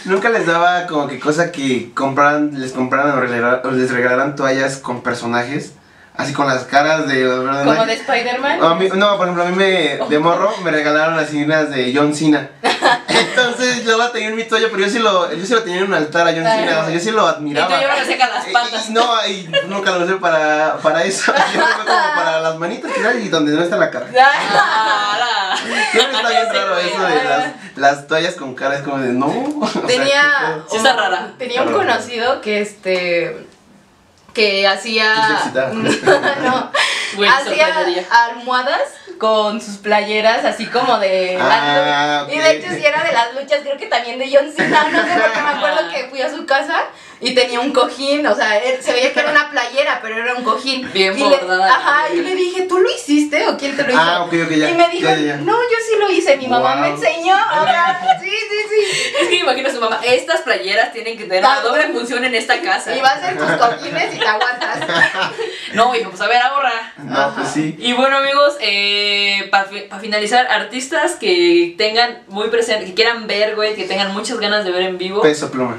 Nunca 0.06 0.30
les 0.30 0.46
daba 0.46 0.88
como 0.88 1.08
que 1.08 1.20
cosa 1.20 1.52
que 1.52 1.92
compraran, 1.94 2.60
les 2.60 2.72
compraran 2.72 3.18
o, 3.64 3.72
les 3.72 3.92
regalaran 3.92 4.36
toallas 4.36 4.78
con 4.78 5.04
personajes, 5.04 5.74
así 6.16 6.34
con 6.34 6.48
las 6.48 6.64
caras 6.64 7.08
de 7.08 7.22
los 7.24 7.40
Como 7.66 7.86
de. 7.86 7.94
Spider-Man. 7.94 8.60
No, 8.96 9.18
por 9.18 9.28
ejemplo, 9.28 9.44
a 9.44 9.50
mí 9.50 9.56
me, 9.56 10.00
de 10.10 10.20
morro 10.20 10.54
me 10.64 10.72
regalaron 10.72 11.20
así 11.20 11.44
unas 11.44 11.70
de 11.70 11.94
John 11.96 12.16
Cena. 12.16 12.50
Entonces 13.08 13.47
yo 13.86 13.98
la 13.98 14.12
tenía 14.12 14.30
en 14.30 14.36
mi 14.36 14.44
toalla, 14.44 14.68
pero 14.72 14.84
yo 14.84 14.90
sí 14.90 15.00
lo, 15.00 15.32
yo 15.34 15.46
sí 15.46 15.54
lo 15.54 15.64
tenía 15.64 15.80
en 15.80 15.86
un 15.88 15.94
altar 15.94 16.28
a 16.28 16.32
John 16.32 16.44
Cena, 16.44 16.80
o 16.80 16.86
sea, 16.86 16.90
yo 16.94 17.00
sí 17.00 17.12
lo 17.12 17.22
Y 17.22 17.26
tú 17.32 17.36
admiraba. 17.38 17.80
llevas 17.80 18.06
seca 18.08 18.28
las 18.30 18.48
Y- 18.48 18.52
patas. 18.52 18.90
y 18.90 18.94
no, 18.94 19.28
y 19.28 19.50
nunca 19.68 19.92
lo 19.92 20.06
usé 20.06 20.16
para, 20.16 20.78
para 20.78 21.04
eso. 21.04 21.34
Yo 21.54 21.62
fue 21.62 21.86
como 21.86 22.16
para 22.16 22.40
las 22.42 22.58
manitas 22.58 22.92
que 22.92 23.20
y 23.22 23.30
donde 23.30 23.54
no 23.54 23.62
está 23.64 23.78
la 23.78 23.90
cara. 23.90 24.08
Ah, 24.20 25.56
Siempre 25.92 26.18
está 26.18 26.30
bien 26.30 26.44
Sí, 26.52 26.58
raro 26.58 26.78
eso 26.78 27.02
de 27.04 27.24
las, 27.24 27.54
las 27.76 28.08
toallas 28.08 28.36
con 28.36 28.56
cara, 28.56 28.76
es 28.76 28.82
como 28.82 28.98
de 29.00 29.14
no. 29.14 29.28
o 29.62 29.68
sea, 29.68 29.82
Tenía, 29.84 30.62
Sí 30.70 30.78
está 30.78 30.94
rara. 30.96 31.34
tenía 31.38 31.62
un 31.64 31.74
conocido 31.74 32.42
que 32.42 32.62
este 32.62 33.48
que 34.34 34.68
hacía 34.68 35.16
no, 36.44 36.72
Güey, 37.16 37.30
hacía 37.30 37.68
almohadas 38.30 38.82
con 39.18 39.60
sus 39.62 39.78
playeras 39.78 40.46
así 40.46 40.66
como 40.68 41.00
de 41.00 41.38
Ah, 41.42 42.26
las- 42.28 42.34
y 42.34 42.38
de 42.38 42.52
hecho 42.52 42.68
si 42.72 42.86
era 42.86 43.04
de 43.04 43.12
las 43.14 43.34
luchas 43.34 43.62
creo 43.64 43.78
que 43.78 43.88
también 43.88 44.20
de 44.20 44.30
John 44.32 44.52
Cena 44.56 44.88
no 44.92 45.00
sé 45.04 45.20
porque 45.22 45.42
me 45.42 45.50
acuerdo 45.50 45.90
que 45.92 46.08
fui 46.10 46.22
a 46.22 46.30
su 46.30 46.46
casa 46.46 46.82
y 47.20 47.34
tenía 47.34 47.60
un 47.60 47.72
cojín 47.74 48.28
o 48.28 48.36
sea 48.36 48.58
él- 48.60 48.78
se 48.84 48.92
veía 48.94 49.12
que 49.14 49.20
era 49.22 49.32
una 49.32 49.50
playera 49.50 50.00
pero 50.04 50.18
era 50.22 50.36
un 50.36 50.44
cojín 50.44 50.88
Bien 50.94 51.18
y 51.18 51.22
le, 51.24 51.38
bordada. 51.38 51.68
ajá 51.76 52.14
y 52.14 52.18
le 52.18 52.36
dije 52.36 52.64
tú 52.64 52.78
lo 52.78 52.90
hiciste 52.92 53.48
o 53.48 53.58
quién 53.58 53.76
te 53.76 53.84
lo 53.84 53.90
hizo 53.90 54.00
Ah, 54.00 54.22
ok, 54.24 54.34
ok, 54.46 54.52
ya. 54.52 54.70
y 54.70 54.74
me 54.76 54.88
dijo 54.90 55.10
ya, 55.10 55.16
ya, 55.16 55.22
ya. 55.22 55.38
no 55.38 55.54
yo 55.54 55.78
sí 55.90 55.96
lo 56.00 56.12
hice 56.12 56.38
mi 56.38 56.48
mamá 56.48 56.74
Wow. 56.74 56.82
me 56.82 56.90
enseñó 56.90 57.36
sea, 57.66 58.18
sí 58.22 58.30
sí 58.30 58.58
sí 58.70 59.04
Es 59.20 59.28
que 59.30 59.36
me 59.36 59.40
imagino 59.42 59.70
a 59.70 59.72
su 59.72 59.80
mamá, 59.80 60.00
estas 60.06 60.42
playeras 60.42 60.94
tienen 60.94 61.18
que 61.18 61.24
tener 61.24 61.40
una 61.44 61.62
doble 61.62 61.88
función 61.92 62.24
en 62.24 62.36
esta 62.36 62.62
casa. 62.62 62.96
y 62.96 63.02
va 63.02 63.10
a 63.10 63.20
ser 63.20 63.36
tus 63.38 63.52
cojines 63.54 64.14
y 64.14 64.20
te 64.20 64.28
aguantas 64.28 64.78
No, 65.74 65.96
hijo, 65.96 66.10
pues 66.12 66.22
a 66.22 66.28
ver, 66.28 66.42
ahorra. 66.42 66.94
No, 67.04 67.34
pues 67.36 67.50
sí. 67.50 67.76
Y 67.80 67.94
bueno 67.94 68.18
amigos, 68.18 68.58
para 69.52 70.00
finalizar, 70.00 70.48
artistas 70.48 71.16
que 71.16 71.76
tengan 71.78 72.20
muy 72.28 72.50
presente, 72.50 72.86
que 72.86 72.94
quieran 72.94 73.28
ver, 73.28 73.56
güey, 73.56 73.76
que 73.76 73.86
tengan 73.86 74.14
muchas 74.14 74.40
ganas 74.40 74.66
de 74.66 74.72
ver 74.72 74.84
en 74.84 74.98
vivo. 74.98 75.22
Peso 75.22 75.52
pluma. 75.52 75.78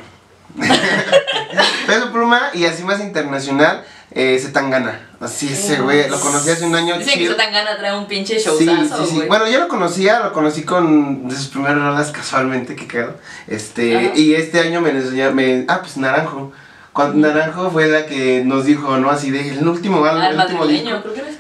Peso 1.87 2.13
pluma 2.13 2.51
y 2.55 2.65
así 2.65 2.83
más 2.85 3.01
internacional, 3.01 3.85
eh, 4.13 4.39
Zetangana. 4.41 5.01
Así 5.21 5.53
ese 5.53 5.81
güey, 5.81 6.09
lo 6.09 6.21
conocí 6.21 6.51
hace 6.51 6.65
un 6.65 6.75
año. 6.75 6.97
Dicen 6.99 7.15
que 7.15 7.21
chido. 7.21 7.33
se 7.33 7.39
tan 7.39 7.53
gana 7.53 7.77
trae 7.77 7.97
un 7.97 8.07
pinche 8.07 8.39
Sí, 8.39 8.47
showzazo, 8.47 9.05
sí, 9.05 9.11
sí. 9.11 9.17
güey. 9.17 9.29
Bueno, 9.29 9.49
yo 9.49 9.59
lo 9.59 9.69
conocía, 9.69 10.21
lo 10.21 10.33
conocí 10.33 10.63
con 10.63 11.29
de 11.29 11.35
sus 11.35 11.49
primeras 11.49 11.79
rolas 11.79 12.11
casualmente, 12.13 12.77
que 12.77 12.87
quedó. 12.87 13.15
Este, 13.49 13.97
Ajá. 13.97 14.11
y 14.15 14.35
este 14.35 14.61
año 14.61 14.81
me 14.81 14.91
enseñó, 14.91 15.33
me, 15.33 15.65
ah, 15.69 15.81
pues 15.81 15.97
Naranjo. 15.97 16.53
Cuando 16.99 17.29
Naranjo 17.29 17.71
fue 17.71 17.87
la 17.87 18.07
que 18.07 18.43
nos 18.45 18.65
dijo, 18.65 18.97
¿no? 18.99 19.11
Así 19.11 19.31
de, 19.31 19.51
el 19.51 19.69
último 19.69 20.05
álbum, 20.05 20.21
Al 20.23 20.33
el 20.35 20.41
último 20.41 20.59
madrileño, 20.61 20.95
disco. 20.97 21.03
creo 21.03 21.15
que 21.15 21.21
era 21.21 21.29
ese. 21.31 21.39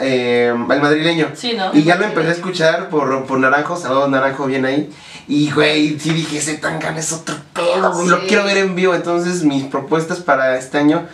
Eh, 0.00 0.48
al 0.50 0.80
madrileño. 0.80 1.28
Sí, 1.34 1.52
¿no? 1.54 1.70
Y 1.74 1.82
ya 1.82 1.96
lo 1.96 2.04
empecé 2.06 2.28
a 2.28 2.32
escuchar 2.32 2.88
por, 2.88 3.24
por 3.26 3.38
Naranjo, 3.38 3.76
saludos 3.76 4.08
Naranjo, 4.08 4.46
bien 4.46 4.64
ahí. 4.64 4.90
Y 5.28 5.50
güey, 5.50 5.98
sí 6.00 6.10
dije, 6.10 6.38
ese 6.38 6.54
Tangana 6.56 6.98
es 6.98 7.12
otro 7.12 7.36
pedo, 7.52 7.92
güey, 7.92 8.08
lo 8.08 8.20
Sí. 8.20 8.24
quiero 8.28 8.44
ver 8.44 8.56
en 8.58 8.74
vivo. 8.74 8.94
Entonces 8.94 9.44
mis 9.44 9.64
propuestas 9.64 10.20
para 10.20 10.56
este 10.58 10.78
año 10.78 11.06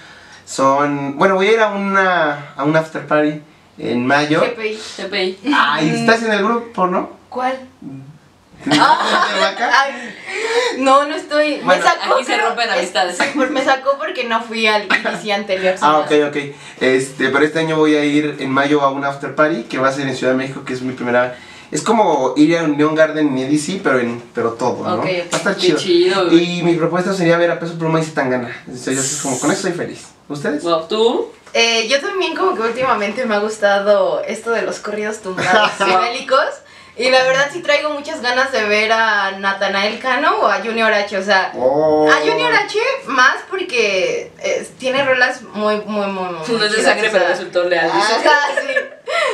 son, 0.46 1.16
bueno, 1.18 1.34
voy 1.34 1.48
a 1.48 1.52
ir 1.52 1.60
a 1.60 1.68
una 1.72 2.52
a 2.56 2.64
un 2.64 2.76
after 2.76 3.06
party 3.06 3.40
en 3.78 4.06
mayo. 4.06 4.40
GPI. 4.40 4.78
CPI. 4.96 5.38
Ay, 5.54 5.90
¿estás 5.90 6.22
en 6.22 6.32
el 6.32 6.44
grupo, 6.44 6.86
no? 6.86 7.10
¿Cuál? 7.28 7.58
¿De 8.64 8.76
vaca? 9.40 9.70
Ay, 9.82 10.14
no, 10.78 11.06
no 11.06 11.14
estoy. 11.14 11.60
Bueno, 11.60 11.82
me 11.82 11.90
sacó. 11.90 12.14
aquí 12.14 12.24
se 12.24 12.36
rompen 12.38 12.68
es- 12.70 12.76
amistades. 12.78 13.18
me 13.50 13.64
sacó 13.64 13.96
porque 13.98 14.24
no 14.24 14.42
fui 14.42 14.66
al 14.66 14.84
IDC 14.84 15.30
anterior. 15.32 15.74
Ah, 15.80 15.98
ok, 16.00 16.12
ok. 16.28 16.36
Este, 16.80 17.28
pero 17.30 17.44
este 17.44 17.58
año 17.60 17.76
voy 17.76 17.96
a 17.96 18.04
ir 18.04 18.36
en 18.38 18.50
mayo 18.50 18.82
a 18.82 18.90
un 18.90 19.04
after 19.04 19.34
party 19.34 19.64
que 19.64 19.78
va 19.78 19.88
a 19.88 19.92
ser 19.92 20.06
en 20.06 20.16
Ciudad 20.16 20.32
de 20.32 20.38
México, 20.38 20.62
que 20.64 20.74
es 20.74 20.82
mi 20.82 20.92
primera. 20.92 21.36
Es 21.70 21.82
como 21.82 22.34
ir 22.36 22.58
a 22.58 22.64
un 22.64 22.76
Neon 22.76 22.96
Garden 22.96 23.28
en 23.28 23.38
EDC, 23.38 23.80
pero 23.82 24.00
en 24.00 24.20
pero 24.34 24.52
todo, 24.54 24.82
¿no? 24.82 24.94
Ok, 24.96 25.04
ok. 25.04 25.32
Va 25.32 25.36
a 25.36 25.38
estar 25.38 25.56
chido. 25.56 26.32
Y 26.32 26.62
mi 26.64 26.74
propuesta 26.74 27.14
sería 27.14 27.36
ver 27.38 27.50
a 27.52 27.60
Peso 27.60 27.78
Pluma 27.78 28.00
y 28.00 28.04
Zetangana. 28.04 28.54
Entonces, 28.66 28.96
yo 28.96 29.02
soy 29.02 29.20
como, 29.22 29.38
con 29.40 29.52
eso 29.52 29.68
estoy 29.68 29.84
feliz. 29.86 30.08
¿Ustedes? 30.28 30.62
Wow, 30.64 30.86
¿tú? 30.88 31.30
Eh, 31.52 31.88
yo 31.88 32.00
también 32.00 32.36
como 32.36 32.54
que 32.54 32.62
últimamente 32.62 33.24
me 33.24 33.34
ha 33.36 33.38
gustado 33.38 34.22
esto 34.22 34.50
de 34.52 34.62
los 34.62 34.78
corridos 34.80 35.18
tumbados 35.18 35.70
y 35.80 35.96
bélicos. 36.06 36.44
Y 36.96 37.08
la 37.08 37.22
verdad 37.24 37.48
sí 37.52 37.62
traigo 37.62 37.90
muchas 37.90 38.20
ganas 38.20 38.52
de 38.52 38.64
ver 38.64 38.92
a 38.92 39.30
Natanael 39.38 39.98
Cano 40.00 40.40
o 40.40 40.46
a 40.46 40.56
Junior 40.60 40.92
H. 40.92 41.16
O 41.16 41.22
sea, 41.22 41.52
Oh. 41.56 42.08
a 42.10 42.16
Junior 42.16 42.52
H 42.52 42.78
más 43.06 43.36
porque 43.48 44.30
tiene 44.78 45.02
rolas 45.04 45.42
muy, 45.42 45.76
muy, 45.86 46.06
muy, 46.08 46.24
muy. 46.32 46.48
No 46.48 46.64
es 46.64 46.72
de 46.76 46.82
sangre, 46.82 47.08
o 47.08 47.12
pero 47.12 47.24
sea, 47.24 47.34
resultó 47.34 47.64
leal. 47.64 47.90
dice. 47.92 48.28
Ajá, 48.28 48.38
sí. 48.60 48.74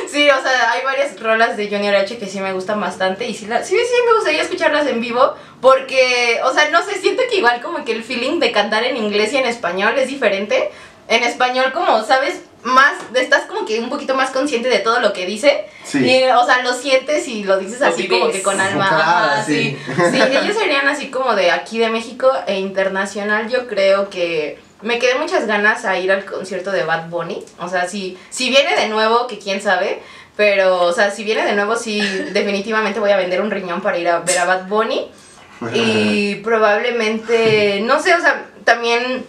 Sí, 0.09 0.29
o 0.29 0.41
sea, 0.41 0.71
hay 0.71 0.83
varias 0.83 1.19
rolas 1.19 1.57
de 1.57 1.67
Junior 1.69 1.95
H 1.95 2.17
que 2.17 2.25
sí 2.27 2.39
me 2.39 2.53
gustan 2.53 2.79
bastante 2.79 3.25
y 3.27 3.33
sí, 3.33 3.45
la- 3.47 3.63
sí, 3.63 3.75
sí 3.77 3.93
me 4.07 4.13
gustaría 4.15 4.41
escucharlas 4.41 4.87
en 4.87 5.01
vivo 5.01 5.35
porque, 5.61 6.39
o 6.43 6.53
sea, 6.53 6.69
no 6.69 6.81
sé, 6.83 6.95
siento 6.99 7.21
que 7.29 7.37
igual 7.37 7.61
como 7.61 7.83
que 7.83 7.91
el 7.91 8.03
feeling 8.03 8.39
de 8.39 8.51
cantar 8.51 8.83
en 8.85 8.97
inglés 8.97 9.33
y 9.33 9.37
en 9.37 9.45
español 9.45 9.97
es 9.97 10.07
diferente. 10.07 10.71
En 11.09 11.23
español 11.23 11.71
como, 11.73 12.03
¿sabes? 12.03 12.41
Más, 12.63 12.95
estás 13.13 13.45
como 13.45 13.65
que 13.65 13.79
un 13.79 13.89
poquito 13.89 14.15
más 14.15 14.31
consciente 14.31 14.67
de 14.67 14.79
todo 14.79 14.99
lo 14.99 15.13
que 15.13 15.25
dice. 15.25 15.65
Sí. 15.83 15.99
Y, 15.99 16.23
o 16.29 16.45
sea, 16.45 16.63
lo 16.63 16.73
sientes 16.73 17.27
y 17.27 17.43
lo 17.43 17.57
dices 17.57 17.79
Lo 17.79 17.87
así 17.87 18.07
como 18.07 18.29
que 18.29 18.41
con 18.41 18.59
alma. 18.59 18.87
Claro, 18.89 19.03
Ajá, 19.03 19.43
sí. 19.43 19.77
sí. 19.85 20.03
Sí, 20.11 20.21
ellos 20.21 20.57
serían 20.57 20.87
así 20.87 21.07
como 21.07 21.35
de 21.35 21.51
aquí 21.51 21.79
de 21.79 21.89
México 21.89 22.31
e 22.45 22.59
internacional. 22.59 23.47
Yo 23.47 23.67
creo 23.67 24.09
que 24.09 24.59
me 24.81 24.99
quedé 24.99 25.15
muchas 25.15 25.47
ganas 25.47 25.85
a 25.85 25.97
ir 25.97 26.11
al 26.11 26.25
concierto 26.25 26.71
de 26.71 26.83
Bad 26.83 27.09
Bunny. 27.09 27.43
O 27.59 27.67
sea, 27.67 27.87
si, 27.87 28.17
si 28.29 28.49
viene 28.49 28.75
de 28.75 28.89
nuevo, 28.89 29.27
que 29.27 29.39
quién 29.39 29.61
sabe. 29.61 30.01
Pero, 30.35 30.83
o 30.83 30.93
sea, 30.93 31.09
si 31.09 31.23
viene 31.23 31.43
de 31.45 31.53
nuevo, 31.53 31.75
sí, 31.75 31.99
definitivamente 32.31 32.99
voy 32.99 33.11
a 33.11 33.17
vender 33.17 33.41
un 33.41 33.51
riñón 33.51 33.81
para 33.81 33.97
ir 33.97 34.07
a 34.07 34.19
ver 34.19 34.37
a 34.37 34.45
Bad 34.45 34.67
Bunny. 34.67 35.11
Y 35.73 36.35
probablemente, 36.43 37.81
no 37.81 38.01
sé, 38.01 38.13
o 38.13 38.21
sea, 38.21 38.45
también 38.63 39.25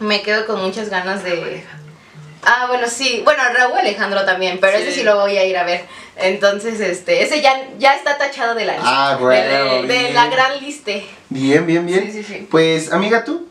me 0.00 0.22
quedo 0.22 0.46
con 0.46 0.62
muchas 0.62 0.88
ganas 0.88 1.22
de... 1.22 1.64
Ah, 2.44 2.66
bueno, 2.68 2.86
sí, 2.88 3.20
bueno, 3.24 3.42
Raúl 3.52 3.78
Alejandro 3.78 4.24
también, 4.24 4.58
pero 4.60 4.78
ese 4.78 4.90
Sí. 4.92 5.00
sí 5.00 5.02
lo 5.02 5.16
voy 5.20 5.36
a 5.36 5.44
ir 5.44 5.56
a 5.56 5.64
ver. 5.64 5.84
Entonces, 6.16 6.80
este, 6.80 7.22
ese 7.22 7.40
ya, 7.40 7.68
ya 7.78 7.94
está 7.94 8.16
tachado 8.18 8.54
de 8.54 8.64
la 8.64 8.74
lista. 8.74 8.88
Ah, 9.12 9.16
güey. 9.18 9.40
de, 9.42 9.82
de 9.86 10.12
la 10.12 10.26
gran 10.28 10.58
lista. 10.60 10.92
Bien, 11.28 11.66
bien, 11.66 11.86
bien. 11.86 12.04
Sí, 12.10 12.22
sí, 12.22 12.24
sí. 12.24 12.48
Pues, 12.50 12.92
amiga, 12.92 13.24
tú. 13.24 13.48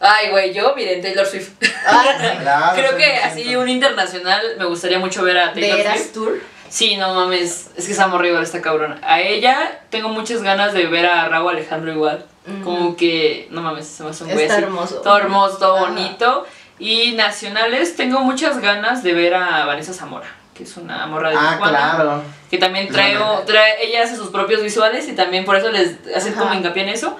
Ay, 0.00 0.30
güey, 0.30 0.52
yo, 0.54 0.74
miren, 0.74 1.02
Taylor 1.02 1.26
Swift. 1.26 1.50
Ah, 1.86 2.04
Claro, 2.40 2.76
Creo 2.76 2.96
que 2.96 3.04
100%. 3.04 3.22
así 3.24 3.56
un 3.56 3.68
internacional 3.68 4.42
me 4.58 4.64
gustaría 4.64 4.98
mucho 4.98 5.22
ver 5.22 5.36
a 5.38 5.52
de 5.52 5.60
Taylor 5.60 5.80
Eras 5.80 5.98
Swift. 5.98 6.12
Tour. 6.12 6.40
Sí, 6.70 6.96
no 6.96 7.12
mames, 7.14 7.70
es 7.76 7.86
que 7.86 7.92
esa 7.92 8.06
morriba 8.06 8.40
esta 8.42 8.62
cabrona. 8.62 8.98
A 9.02 9.20
ella 9.20 9.80
tengo 9.90 10.08
muchas 10.08 10.42
ganas 10.42 10.72
de 10.72 10.86
ver 10.86 11.04
a 11.04 11.28
Raúl 11.28 11.50
Alejandro 11.54 11.92
igual. 11.92 12.24
Como 12.64 12.96
que, 12.96 13.46
no 13.50 13.60
mames, 13.60 13.86
se 13.86 14.02
me 14.02 14.10
hace 14.10 14.24
un 14.24 14.30
güey 14.30 14.42
Está 14.44 14.54
así, 14.56 14.64
hermoso. 14.64 14.96
Todo 15.02 15.18
hermoso, 15.18 15.58
todo 15.58 15.76
Ajá. 15.76 15.86
bonito. 15.86 16.46
Y 16.80 17.12
nacionales, 17.12 17.94
tengo 17.94 18.20
muchas 18.20 18.58
ganas 18.60 19.02
de 19.02 19.12
ver 19.12 19.34
a 19.34 19.66
Vanessa 19.66 19.92
Zamora, 19.92 20.26
que 20.54 20.62
es 20.64 20.76
una 20.78 21.06
morra 21.06 21.28
de 21.30 21.36
Ah, 21.38 21.50
Tijuana. 21.52 21.92
claro. 21.94 22.22
Que 22.50 22.56
también 22.58 22.88
trae, 22.88 23.16
trae, 23.46 23.86
ella 23.86 24.02
hace 24.02 24.16
sus 24.16 24.28
propios 24.30 24.62
visuales 24.62 25.06
y 25.08 25.12
también 25.12 25.44
por 25.44 25.56
eso 25.56 25.70
les 25.70 25.96
hacen 26.16 26.32
Ajá. 26.32 26.42
como 26.42 26.54
hincapié 26.54 26.82
en 26.84 26.88
eso. 26.88 27.16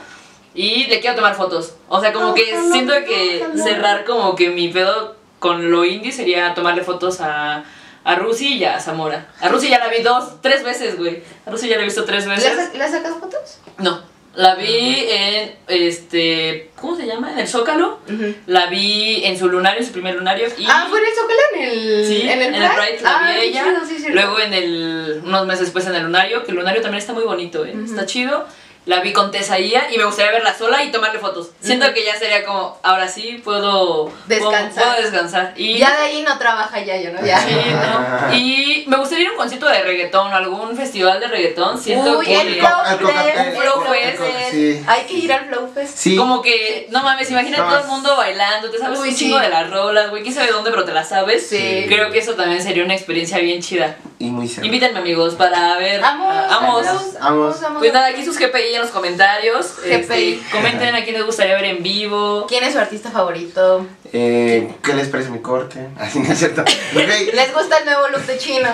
Y 0.55 0.87
le 0.87 0.99
quiero 1.01 1.15
tomar 1.15 1.35
fotos. 1.37 1.75
O 1.89 2.01
sea, 2.01 2.13
como 2.13 2.35
que 2.35 2.43
Ojalá, 2.53 2.73
siento 2.73 2.93
que 3.07 3.47
cerrar 3.63 4.05
como 4.05 4.35
que 4.35 4.49
mi 4.51 4.69
pedo 4.69 5.15
con 5.39 5.71
lo 5.71 5.85
indie 5.85 6.11
sería 6.11 6.55
tomarle 6.55 6.83
fotos 6.83 7.21
a, 7.21 7.63
a 8.03 8.15
Rusi 8.17 8.55
y 8.57 8.65
a 8.65 8.81
Zamora. 8.81 9.29
A 9.41 9.49
Rusi 9.49 9.69
ya 9.69 9.79
la 9.79 9.89
vi 9.89 10.03
dos, 10.03 10.41
tres 10.41 10.65
veces, 10.65 10.97
güey. 10.99 11.23
A 11.47 11.51
Rusi 11.51 11.69
ya 11.69 11.77
la 11.77 11.83
he 11.83 11.85
visto 11.85 12.05
tres 12.05 12.25
¿Le, 12.27 12.35
veces. 12.35 12.75
le 12.75 12.89
sacas 12.89 13.13
fotos? 13.21 13.59
No, 13.79 14.03
la 14.41 14.55
vi 14.55 15.07
en, 15.11 15.53
este, 15.69 16.71
¿cómo 16.81 16.97
se 16.97 17.07
llama? 17.07 17.33
En 17.33 17.39
el 17.41 17.47
Zócalo. 17.47 17.99
La 18.47 18.67
vi 18.67 19.23
en 19.25 19.39
su 19.39 19.49
lunario, 19.49 19.81
en 19.81 19.87
su 19.87 19.93
primer 19.93 20.15
lunario. 20.15 20.49
Y 20.57 20.65
Ah, 20.69 20.87
fue 20.89 20.99
en 21.01 21.05
el 21.07 21.13
Zócalo 21.15 21.41
en 21.55 21.63
el. 21.63 22.07
Sí, 22.07 22.23
en 22.23 22.43
el 22.43 22.55
en 22.55 22.63
el 22.63 22.71
Pride. 22.71 22.99
La 23.03 23.17
ah, 23.19 23.33
vi 23.33 23.41
ella. 23.49 23.65
chido, 23.65 23.85
sí, 23.87 23.97
cierto. 23.99 24.15
Luego 24.15 24.41
en 24.41 24.55
el, 24.55 25.21
unos 25.25 25.47
meses 25.47 25.61
después 25.67 25.87
en 25.87 25.95
el 25.95 26.05
lunario, 26.05 26.43
que 26.45 26.53
el 26.53 26.57
lunario 26.57 26.81
también 26.81 26.99
está 27.01 27.13
muy 27.13 27.25
bonito, 27.25 27.65
¿eh? 27.67 27.75
Está 27.85 28.07
chido. 28.07 28.47
La 28.87 29.01
vi 29.01 29.13
con 29.13 29.31
Tessa 29.31 29.59
Ia 29.59 29.93
y 29.93 29.99
me 29.99 30.05
gustaría 30.05 30.33
verla 30.33 30.57
sola 30.57 30.83
y 30.83 30.91
tomarle 30.91 31.19
fotos. 31.21 31.51
Siento 31.61 31.93
que 31.93 32.03
ya 32.05 32.19
sería 32.19 32.45
como, 32.45 32.79
ahora 32.83 33.07
sí 33.07 33.41
puedo 33.45 34.07
puedo- 34.07 34.13
Descansar. 34.27 34.83
Puedo, 34.85 35.03
descansar. 35.03 35.53
Y, 35.55 35.79
Ya 35.79 35.91
de 35.97 36.03
ahí 36.05 36.23
no 36.23 36.39
trabaja 36.39 36.81
ya, 36.81 36.97
yo, 36.97 37.13
¿no? 37.13 37.25
Ya. 37.25 37.39
Sí, 37.41 37.55
¿no? 37.55 38.35
Y 38.35 38.85
me 38.89 38.97
gustaría 38.97 39.25
ir 39.25 39.29
a 39.29 39.33
un 39.33 39.37
concierto 39.37 39.67
de 39.69 39.83
reggaetón 39.83 40.33
o 40.33 40.35
algún 40.37 40.75
festival 40.77 41.21
de 41.21 41.29
reggaetón. 41.29 41.79
Siento 41.81 42.19
Uy, 42.19 42.25
que 42.27 42.41
el 42.41 42.55
Flow 42.61 43.85
Fest, 43.91 44.23
sí. 44.51 44.83
Hay 44.87 45.03
que 45.05 45.15
ir 45.15 45.33
al 45.33 45.47
Flow 45.47 45.71
Fest. 45.73 45.97
Sí. 45.97 46.17
Como 46.17 46.41
que, 46.43 46.89
no 46.91 47.03
mames, 47.03 47.31
imagina 47.31 47.59
No, 47.59 47.69
todo 47.69 47.79
el 47.81 47.87
mundo 47.87 48.17
bailando, 48.17 48.71
te 48.71 48.79
sabes 48.79 48.99
Uy, 48.99 49.11
un 49.11 49.15
sí. 49.15 49.25
chingo 49.27 49.39
de 49.39 49.49
las 49.51 49.71
rolas, 49.71 50.11
güey, 50.11 50.23
quién 50.23 50.35
sabe 50.35 50.51
dónde, 50.51 50.71
pero 50.71 50.85
te 50.85 50.93
las 50.93 51.09
sabes. 51.09 51.47
Sí. 51.49 51.85
Creo 51.87 52.11
que 52.11 52.19
eso 52.19 52.35
también 52.35 52.63
sería 52.63 52.83
una 52.85 52.95
experiencia 52.95 53.39
bien 53.39 53.61
chida. 53.61 53.97
Y 54.19 54.31
muy. 54.31 54.51
Invítenme 54.63 54.99
amigos 54.99 55.35
para 55.35 55.77
ver. 55.79 56.01
Vamos, 56.01 56.35
Vamos. 56.35 56.85
vamos, 56.87 57.15
Vamos. 57.21 57.61
vamos. 57.61 57.79
Pues 57.79 57.93
nada, 57.93 58.09
aquí 58.09 58.25
sus 58.25 58.39
GPI 58.39 58.70
en 58.75 58.83
los 58.83 58.91
comentarios. 58.91 59.77
GPI. 59.79 59.93
Este, 59.93 60.41
comenten 60.51 60.95
a 60.95 61.03
quién 61.05 61.17
les 61.17 61.27
gustaría 61.27 61.55
ver 61.55 61.65
en 61.65 61.83
vivo. 61.83 62.47
¿Quién 62.49 62.65
es 62.65 62.73
su 62.73 62.79
artista 62.79 63.11
favorito? 63.11 63.87
Eh, 64.13 64.73
¿Qué 64.83 64.95
les 64.95 65.09
parece 65.09 65.31
mi 65.31 65.39
corte? 65.41 65.89
Así 65.99 66.19
no 66.19 66.33
es 66.33 66.39
cierto. 66.39 66.63
Ok, 66.63 67.33
¿Les 67.35 67.55
gusta 67.55 67.79
el 67.79 67.85
nuevo 67.85 68.09
look 68.09 68.23
de 68.27 68.39
chino? 68.39 68.69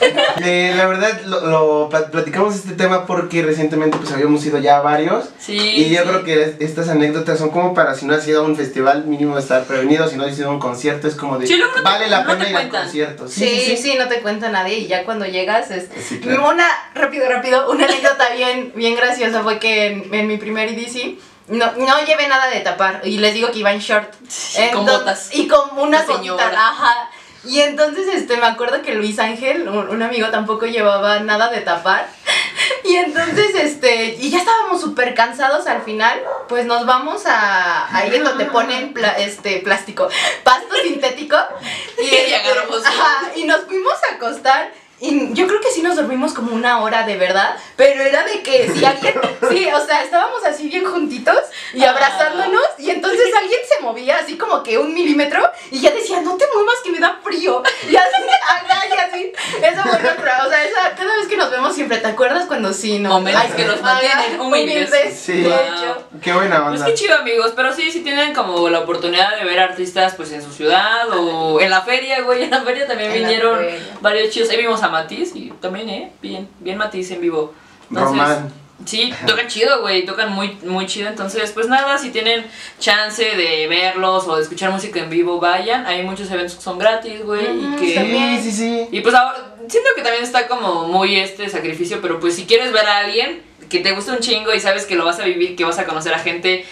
eh, 0.42 0.72
la 0.76 0.86
verdad 0.86 1.20
lo, 1.26 1.46
lo 1.46 1.88
plat- 1.90 2.10
platicamos 2.10 2.54
este 2.54 2.72
tema 2.74 3.06
porque 3.06 3.42
recientemente 3.42 3.98
pues 3.98 4.10
habíamos 4.12 4.44
ido 4.46 4.58
ya 4.58 4.78
a 4.78 4.80
varios. 4.80 5.26
Sí. 5.38 5.56
Y 5.58 5.90
yo 5.90 6.02
sí. 6.02 6.08
creo 6.08 6.24
que 6.24 6.42
es- 6.42 6.54
estas 6.60 6.88
anécdotas 6.88 7.38
son 7.38 7.50
como 7.50 7.74
para 7.74 7.94
si 7.94 8.06
no 8.06 8.14
has 8.14 8.26
ido 8.26 8.42
a 8.42 8.44
un 8.46 8.56
festival 8.56 9.04
mínimo 9.06 9.36
estar 9.38 9.64
prevenido, 9.64 10.08
si 10.08 10.16
no 10.16 10.24
has 10.24 10.38
ido 10.38 10.48
a 10.48 10.52
un 10.52 10.60
concierto 10.60 11.08
es 11.08 11.14
como 11.14 11.38
de 11.38 11.46
Sí, 11.46 11.56
no 11.58 11.68
te- 11.68 11.82
vale 11.82 12.08
la 12.08 12.22
no 12.24 12.30
te 12.32 12.36
pena 12.38 12.50
ir 12.50 12.56
al 12.56 12.68
concierto. 12.70 13.28
Sí, 13.28 13.76
sí, 13.76 13.96
no 13.98 14.08
te 14.08 14.20
cuenta 14.22 14.48
nadie 14.48 14.78
y 14.78 14.86
ya 14.86 15.04
cuando 15.04 15.26
llegas 15.26 15.70
es... 15.70 15.88
Sí, 16.08 16.20
claro. 16.20 16.48
Una, 16.48 16.66
rápido, 16.94 17.28
rápido, 17.28 17.70
una 17.70 17.84
anécdota 17.84 18.30
bien, 18.34 18.72
bien 18.74 18.96
graciosa 18.96 19.42
fue 19.42 19.58
que 19.58 19.86
en, 19.88 20.14
en 20.14 20.26
mi 20.26 20.38
primer 20.38 20.68
EDC 20.68 21.18
no, 21.50 21.72
no 21.72 22.04
llevé 22.04 22.26
nada 22.28 22.48
de 22.48 22.60
tapar 22.60 23.00
y 23.04 23.18
les 23.18 23.34
digo 23.34 23.50
que 23.52 23.58
iba 23.58 23.72
en 23.72 23.80
short. 23.80 24.10
con 24.14 24.62
Entonces- 24.62 24.98
botas. 24.98 25.28
Y 25.32 25.48
con 25.48 25.74
botitas, 25.76 26.06
señora. 26.06 26.48
ajá. 26.68 27.10
Y 27.42 27.60
entonces 27.60 28.06
este, 28.12 28.36
me 28.36 28.46
acuerdo 28.46 28.82
que 28.82 28.94
Luis 28.94 29.18
Ángel, 29.18 29.66
un, 29.68 29.88
un 29.88 30.02
amigo, 30.02 30.28
tampoco 30.28 30.66
llevaba 30.66 31.20
nada 31.20 31.50
de 31.50 31.60
tapar. 31.60 32.06
Y 32.82 32.96
entonces, 32.96 33.54
este, 33.54 34.16
y 34.18 34.30
ya 34.30 34.38
estábamos 34.38 34.80
súper 34.80 35.14
cansados 35.14 35.66
al 35.66 35.82
final, 35.82 36.20
pues 36.48 36.64
nos 36.66 36.86
vamos 36.86 37.24
a 37.26 37.94
ahí 37.94 38.14
en 38.14 38.24
donde 38.24 38.46
ponen 38.46 38.92
pla- 38.94 39.16
este, 39.18 39.58
plástico, 39.60 40.08
pasto 40.44 40.74
sintético. 40.82 41.36
Y, 41.98 42.02
Y 42.02 42.14
este, 42.14 42.36
agarramos- 42.36 42.84
ajá, 42.84 43.30
y 43.36 43.44
nos 43.44 43.60
fuimos 43.66 43.92
a 44.10 44.14
acostar. 44.14 44.72
Y 45.00 45.32
yo 45.32 45.46
creo 45.46 45.60
que 45.60 45.70
sí 45.70 45.82
nos 45.82 45.96
dormimos 45.96 46.34
como 46.34 46.52
una 46.54 46.80
hora 46.82 47.04
de 47.06 47.16
verdad, 47.16 47.56
pero 47.76 48.02
era 48.02 48.22
de 48.24 48.42
que 48.42 48.70
si 48.70 48.84
alguien, 48.84 49.14
sí, 49.50 49.66
o 49.72 49.84
sea, 49.86 50.02
estábamos 50.04 50.44
así 50.44 50.68
bien 50.68 50.84
juntitos 50.84 51.38
y 51.72 51.82
Ah. 51.84 51.90
abrazándonos 51.90 52.62
y 52.78 52.90
entonces 52.90 53.26
alguien 53.38 53.60
se 53.66 53.82
movía 53.82 54.18
así 54.18 54.36
como 54.36 54.62
que 54.62 54.76
un 54.78 54.92
milímetro 54.92 55.40
y 55.70 55.80
ya 55.80 55.90
decía, 55.90 56.20
no 56.20 56.36
te 56.36 56.44
muevas 56.54 56.76
que 56.84 56.90
me 56.90 56.98
da 56.98 57.18
frío. 57.24 57.62
Y 57.90 57.96
así, 57.96 58.22
y 58.90 58.98
así. 58.98 59.32
Eso 59.62 59.82
fue 59.82 60.00
nuestra, 60.00 60.44
o 60.46 60.50
sea, 60.50 60.64
esa, 60.64 60.94
cada 60.96 61.16
vez 61.16 61.26
que 61.28 61.36
nos 61.36 61.50
vemos 61.50 61.74
siempre, 61.74 61.98
¿te 61.98 62.08
acuerdas 62.08 62.46
cuando 62.46 62.72
sí, 62.72 62.98
no? 62.98 63.08
Momentos 63.10 63.42
Ay, 63.46 63.52
que 63.56 63.64
nos 63.64 63.80
mantienen 63.82 64.40
humildes. 64.40 65.18
Sí. 65.18 65.40
De 65.42 65.48
Wow. 65.48 65.58
hecho. 65.58 66.04
Qué 66.22 66.32
buena 66.32 66.60
Pues 66.68 66.80
onda. 66.80 66.86
qué 66.86 66.94
chido 66.94 67.16
amigos, 67.16 67.52
pero 67.56 67.72
sí, 67.72 67.90
si 67.90 68.00
tienen 68.00 68.34
como 68.34 68.68
la 68.68 68.80
oportunidad 68.80 69.36
de 69.38 69.44
ver 69.44 69.60
artistas 69.60 70.14
pues 70.14 70.30
en 70.32 70.42
su 70.42 70.52
ciudad 70.52 71.08
o 71.16 71.60
en 71.60 71.70
la 71.70 71.82
feria, 71.82 72.20
güey, 72.22 72.42
en 72.44 72.50
la 72.50 72.60
feria 72.62 72.86
también 72.86 73.10
En 73.12 73.18
vinieron 73.20 73.58
feria. 73.58 73.78
varios 74.00 74.30
chidos, 74.30 74.50
ahí 74.50 74.58
vimos 74.58 74.82
a 74.82 74.88
Matiz 74.90 75.34
y 75.34 75.52
también, 75.60 75.88
eh, 75.88 76.12
bien, 76.20 76.48
bien 76.60 76.78
Matiz 76.78 77.10
en 77.10 77.20
vivo. 77.20 77.54
Román. 77.90 78.52
Sí, 78.86 79.12
tocan 79.26 79.46
chido, 79.46 79.82
güey, 79.82 80.06
tocan 80.06 80.32
muy, 80.32 80.56
muy 80.64 80.86
chido, 80.86 81.08
entonces 81.08 81.50
pues 81.52 81.68
nada, 81.68 81.98
si 81.98 82.10
tienen 82.10 82.46
chance 82.78 83.22
de 83.22 83.66
verlos 83.68 84.26
o 84.26 84.36
de 84.36 84.42
escuchar 84.42 84.70
música 84.70 85.00
en 85.00 85.10
vivo, 85.10 85.38
vayan, 85.38 85.84
hay 85.86 86.02
muchos 86.02 86.30
eventos 86.30 86.54
que 86.54 86.62
son 86.62 86.78
gratis, 86.78 87.22
güey, 87.22 87.44
y 87.44 87.66
Ujú, 87.66 87.76
que... 87.78 87.94
también. 87.94 88.42
Sí, 88.42 88.50
sí, 88.50 88.56
sí. 88.56 88.88
Y 88.90 89.00
pues 89.02 89.14
ahora, 89.14 89.54
siento 89.68 89.90
que 89.94 90.00
también 90.00 90.24
está 90.24 90.48
como 90.48 90.88
muy 90.88 91.16
este 91.16 91.48
sacrificio, 91.50 92.00
pero 92.00 92.20
pues 92.20 92.34
si 92.36 92.46
quieres 92.46 92.72
ver 92.72 92.86
a 92.86 92.98
alguien 92.98 93.42
que 93.68 93.80
te 93.80 93.92
gusta 93.92 94.12
un 94.12 94.20
chingo 94.20 94.54
y 94.54 94.60
sabes 94.60 94.86
que 94.86 94.94
lo 94.96 95.04
vas 95.04 95.20
a 95.20 95.24
vivir, 95.24 95.56
que 95.56 95.64
vas 95.64 95.78
a 95.78 95.84
conocer 95.84 96.14
a 96.14 96.18
gente, 96.18 96.64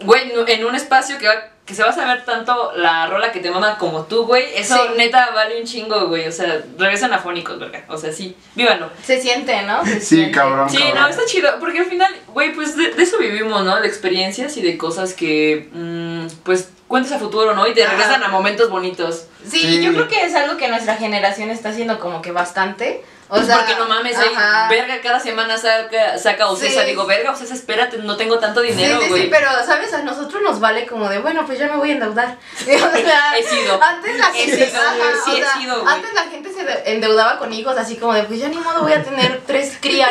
güey, 0.00 0.32
en 0.48 0.64
un 0.64 0.74
espacio 0.74 1.18
que 1.18 1.26
va 1.28 1.34
que 1.64 1.74
se 1.74 1.82
va 1.82 1.88
a 1.88 1.94
saber 1.94 2.26
tanto 2.26 2.72
la 2.76 3.06
rola 3.06 3.32
que 3.32 3.40
te 3.40 3.50
mama 3.50 3.78
como 3.78 4.02
tú, 4.04 4.26
güey, 4.26 4.44
eso 4.54 4.76
Sí. 4.76 4.92
neta 4.98 5.30
vale 5.34 5.58
un 5.58 5.66
chingo, 5.66 6.08
güey, 6.08 6.28
o 6.28 6.32
sea, 6.32 6.62
regresan 6.76 7.14
afónicos, 7.14 7.58
verga, 7.58 7.86
o 7.88 7.96
sea, 7.96 8.12
sí, 8.12 8.36
vívanlo. 8.54 8.90
Se 9.02 9.18
siente, 9.18 9.62
¿no? 9.62 9.82
Se 9.86 9.98
Sí, 9.98 10.16
siente. 10.16 10.32
cabrón. 10.32 10.68
Sí, 10.68 10.84
no, 10.94 11.08
está 11.08 11.22
chido, 11.24 11.50
porque 11.60 11.78
al 11.78 11.86
final, 11.86 12.14
güey, 12.28 12.52
pues 12.52 12.76
de, 12.76 12.90
de 12.90 13.02
eso 13.02 13.16
vivimos, 13.16 13.64
¿no? 13.64 13.80
De 13.80 13.88
experiencias 13.88 14.58
y 14.58 14.60
de 14.60 14.76
cosas 14.76 15.14
que, 15.14 15.70
mm, 15.72 16.26
pues, 16.42 16.68
cuentas 16.86 17.12
a 17.12 17.18
futuro, 17.18 17.54
¿no? 17.54 17.66
Y 17.66 17.72
te 17.72 17.82
Ajá. 17.82 17.92
regresan 17.92 18.22
a 18.24 18.28
momentos 18.28 18.68
bonitos. 18.68 19.24
Sí, 19.48 19.58
Sí. 19.60 19.82
yo 19.82 19.94
creo 19.94 20.06
que 20.08 20.22
es 20.22 20.34
algo 20.34 20.58
que 20.58 20.68
nuestra 20.68 20.96
generación 20.96 21.48
está 21.48 21.70
haciendo 21.70 21.98
como 21.98 22.20
que 22.20 22.30
bastante. 22.30 23.02
O 23.28 23.36
Pues 23.36 23.46
sea, 23.46 23.56
porque 23.58 23.74
no 23.76 23.86
mames, 23.86 24.16
ajá. 24.18 24.68
verga 24.68 25.00
cada 25.02 25.18
semana 25.18 25.56
saca, 25.56 26.18
saca 26.18 26.46
Ocesa. 26.48 26.82
Sí. 26.82 26.86
Digo, 26.88 27.06
verga, 27.06 27.32
Ocesa, 27.32 27.54
espérate, 27.54 27.96
no 27.98 28.16
tengo 28.16 28.38
tanto 28.38 28.60
dinero, 28.60 28.98
sí, 28.98 29.04
sí, 29.04 29.10
güey. 29.10 29.22
sí, 29.22 29.28
pero, 29.30 29.48
¿sabes? 29.66 29.92
A 29.94 30.02
nosotros 30.02 30.42
nos 30.42 30.60
vale 30.60 30.86
como 30.86 31.08
de, 31.08 31.18
bueno, 31.20 31.44
pues 31.46 31.58
ya 31.58 31.66
me 31.68 31.76
voy 31.76 31.90
a 31.90 31.92
endeudar. 31.94 32.36
O 32.64 32.66
sea, 32.96 33.36
He 33.38 33.42
sido. 33.42 33.82
Antes 33.82 34.18
la 34.18 34.28
He 34.30 34.32
gente, 34.34 34.66
sido, 34.66 34.80
ajá, 34.80 34.94
güey, 34.96 35.10
sí 35.24 35.30
o 35.30 35.34
he 35.36 35.40
sea, 35.42 35.52
sido, 35.58 35.80
güey. 35.82 35.94
antes 35.94 36.12
la 36.14 36.22
gente 36.24 36.52
se 36.52 36.64
de- 36.64 36.82
endeudaba 36.92 37.38
con 37.38 37.52
hijos 37.52 37.76
así 37.78 37.96
como 37.96 38.12
de, 38.14 38.24
pues 38.24 38.40
ya 38.40 38.48
ni 38.48 38.56
modo 38.58 38.82
voy 38.82 38.92
a 38.92 39.02
tener 39.02 39.40
tres 39.46 39.78
crías. 39.80 40.10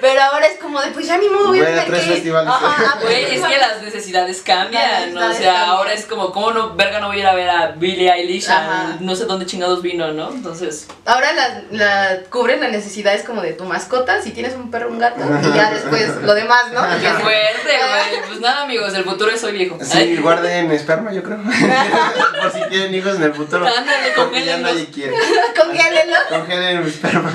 Pero 0.00 0.22
ahora 0.22 0.46
es 0.46 0.58
como 0.58 0.80
de, 0.80 0.90
pues 0.90 1.06
ya 1.06 1.16
ni 1.18 1.28
modo 1.28 1.48
voy 1.48 1.60
a 1.60 1.62
Voy 1.64 1.72
a 1.72 1.74
tener 1.74 1.86
tres 1.86 2.04
que... 2.04 2.12
festivales. 2.12 2.52
Ajá, 2.52 2.98
Güey, 3.00 3.24
es 3.36 3.44
que 3.44 3.58
las 3.58 3.82
necesidades 3.82 4.40
cambian, 4.42 4.90
Las 4.90 5.10
¿no? 5.12 5.20
O 5.20 5.28
necesidades 5.28 5.36
sea, 5.38 5.52
cambian. 5.52 5.70
ahora 5.76 5.92
es 5.92 6.06
como, 6.06 6.32
¿cómo 6.32 6.50
no, 6.52 6.74
verga, 6.74 7.00
no 7.00 7.08
voy 7.08 7.16
a 7.18 7.20
ir 7.20 7.26
a 7.26 7.34
ver 7.34 7.48
a 7.50 7.66
Billie 7.72 8.10
Eilish? 8.10 8.48
a 8.50 8.96
no 9.00 9.14
sé 9.14 9.24
dónde 9.26 9.46
chingados 9.46 9.82
vino, 9.82 10.10
¿no? 10.12 10.30
Entonces, 10.30 10.86
Ahora 11.06 11.32
la, 11.32 11.62
la 11.70 12.22
cubres 12.54 12.60
las 12.60 12.70
necesidades 12.84 13.22
como 13.24 13.42
de 13.42 13.52
tu 13.52 13.64
mascota, 13.64 14.20
si 14.22 14.30
tienes 14.30 14.54
un 14.54 14.70
perro, 14.70 14.88
un 14.88 14.98
gato, 14.98 15.20
y 15.42 15.56
ya 15.56 15.70
después 15.72 16.16
lo 16.22 16.34
demás, 16.34 16.64
¿no? 16.72 16.82
qué 17.00 17.08
fuerte, 17.08 17.62
güey. 17.64 18.22
Pues 18.28 18.40
nada, 18.40 18.62
amigos, 18.62 18.94
el 18.94 19.04
futuro 19.04 19.30
es 19.30 19.42
hoy 19.44 19.52
viejo. 19.52 19.78
Sí, 19.82 20.16
guarden 20.16 20.70
esperma, 20.72 21.12
yo 21.12 21.22
creo. 21.22 21.38
Por 22.42 22.52
si 22.52 22.60
quieren 22.68 22.94
hijos 22.94 23.16
en 23.16 23.22
el 23.24 23.34
futuro. 23.34 23.66
Ándale, 23.66 24.12
Porque 24.16 24.44
ya 24.44 24.52
congélenlos. 24.56 24.72
nadie 24.72 24.86
quiere. 24.90 25.14
Congélenlo. 25.60 26.16
Congelen 26.28 26.82
mi 26.84 26.90
esperma. 26.90 27.32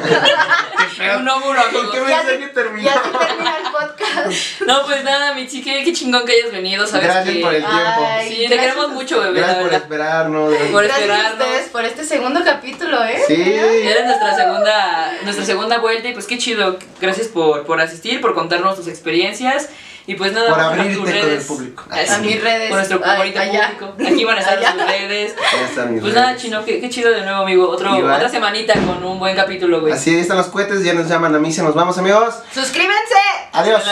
Qué 0.78 0.86
feo. 0.96 1.20
Un 1.20 1.28
óvulo, 1.30 1.62
¿Con 1.72 1.92
qué 1.92 1.98
amigos. 2.00 2.20
Así- 2.20 2.28
mensaje 2.28 2.44
Y 2.50 2.54
terminó? 2.54 2.90
así 2.90 3.10
termina 3.28 3.58
el 3.58 3.64
podcast. 3.72 4.62
No, 4.66 4.86
pues 4.86 5.04
nada, 5.04 5.34
mi 5.34 5.48
chique, 5.48 5.84
qué 5.84 5.94
chingón 5.94 6.26
que 6.26 6.34
hayas 6.34 6.52
venido, 6.52 6.86
¿sabes? 6.88 7.06
Gracias 7.08 7.36
que... 7.36 7.42
por 7.42 7.54
el 7.54 7.62
tiempo. 7.66 8.08
Ay, 8.08 8.30
Sí, 8.30 8.46
te 8.48 8.58
queremos 8.58 8.90
mucho, 8.90 9.20
bebé, 9.22 9.40
Gracias 9.40 9.64
por 9.64 9.74
esperarnos. 9.74 10.54
Por 10.72 10.84
Gracias 10.84 11.10
a 11.10 11.14
esperarnos. 11.14 11.40
ustedes 11.48 11.70
por 11.70 11.86
este 11.86 12.04
segundo 12.06 12.42
capítulo, 12.44 13.04
¿eh? 13.04 13.22
Sí. 13.28 13.42
Eres 13.54 14.06
nuestra 14.06 14.36
segunda, 14.36 15.09
nuestra 15.24 15.46
segunda 15.46 15.78
vuelta 15.80 16.08
y 16.10 16.14
pues 16.14 16.26
qué 16.28 16.38
chido. 16.38 16.78
Gracias 17.02 17.28
por, 17.28 17.66
por 17.66 17.80
asistir, 17.82 18.22
por 18.22 18.34
contarnos 18.34 18.76
tus 18.76 18.88
experiencias. 18.88 19.70
Y 20.08 20.16
pues 20.16 20.34
nada, 20.34 20.50
Por 20.50 20.60
abrirte 20.60 20.94
tus 20.96 21.04
con 21.06 21.08
el 21.16 21.22
redes. 21.22 21.46
público. 21.46 21.84
A 21.92 22.18
mis 22.18 22.42
redes. 22.42 22.70
Con 22.70 22.78
nuestro 22.80 23.00
Ay, 23.06 23.18
bonito 23.20 23.40
allá. 23.42 23.74
público. 23.80 24.12
Aquí 24.12 24.26
van 24.26 24.38
a 24.38 24.40
estar 24.40 24.58
Allá. 24.58 24.72
sus 24.72 24.82
redes. 24.88 25.36
Ya 25.54 25.66
están 25.66 25.94
mis 25.94 26.02
Pues 26.02 26.14
nada, 26.16 26.30
redes. 26.30 26.42
chino, 26.42 26.66
qué, 26.66 26.80
qué 26.82 26.90
chido 26.90 27.12
de 27.12 27.22
nuevo, 27.22 27.44
amigo. 27.44 27.70
Otro, 27.70 27.96
Igual. 27.96 28.16
otra 28.16 28.28
semanita 28.28 28.74
con 28.74 29.04
un 29.04 29.20
buen 29.20 29.36
capítulo, 29.36 29.82
güey. 29.82 29.94
Así 29.94 30.10
ahí 30.10 30.22
están 30.22 30.38
los 30.38 30.48
cohetes, 30.48 30.84
ya 30.84 30.94
nos 30.96 31.08
llaman 31.08 31.36
a 31.36 31.40
mí, 31.40 31.54
se 31.54 31.62
nos 31.62 31.76
vamos 31.76 31.96
amigos. 32.00 32.34
Suscríbanse. 32.52 33.14
Adiós. 33.54 33.84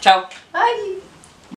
Chao. 0.00 0.26
Ay. 0.52 0.98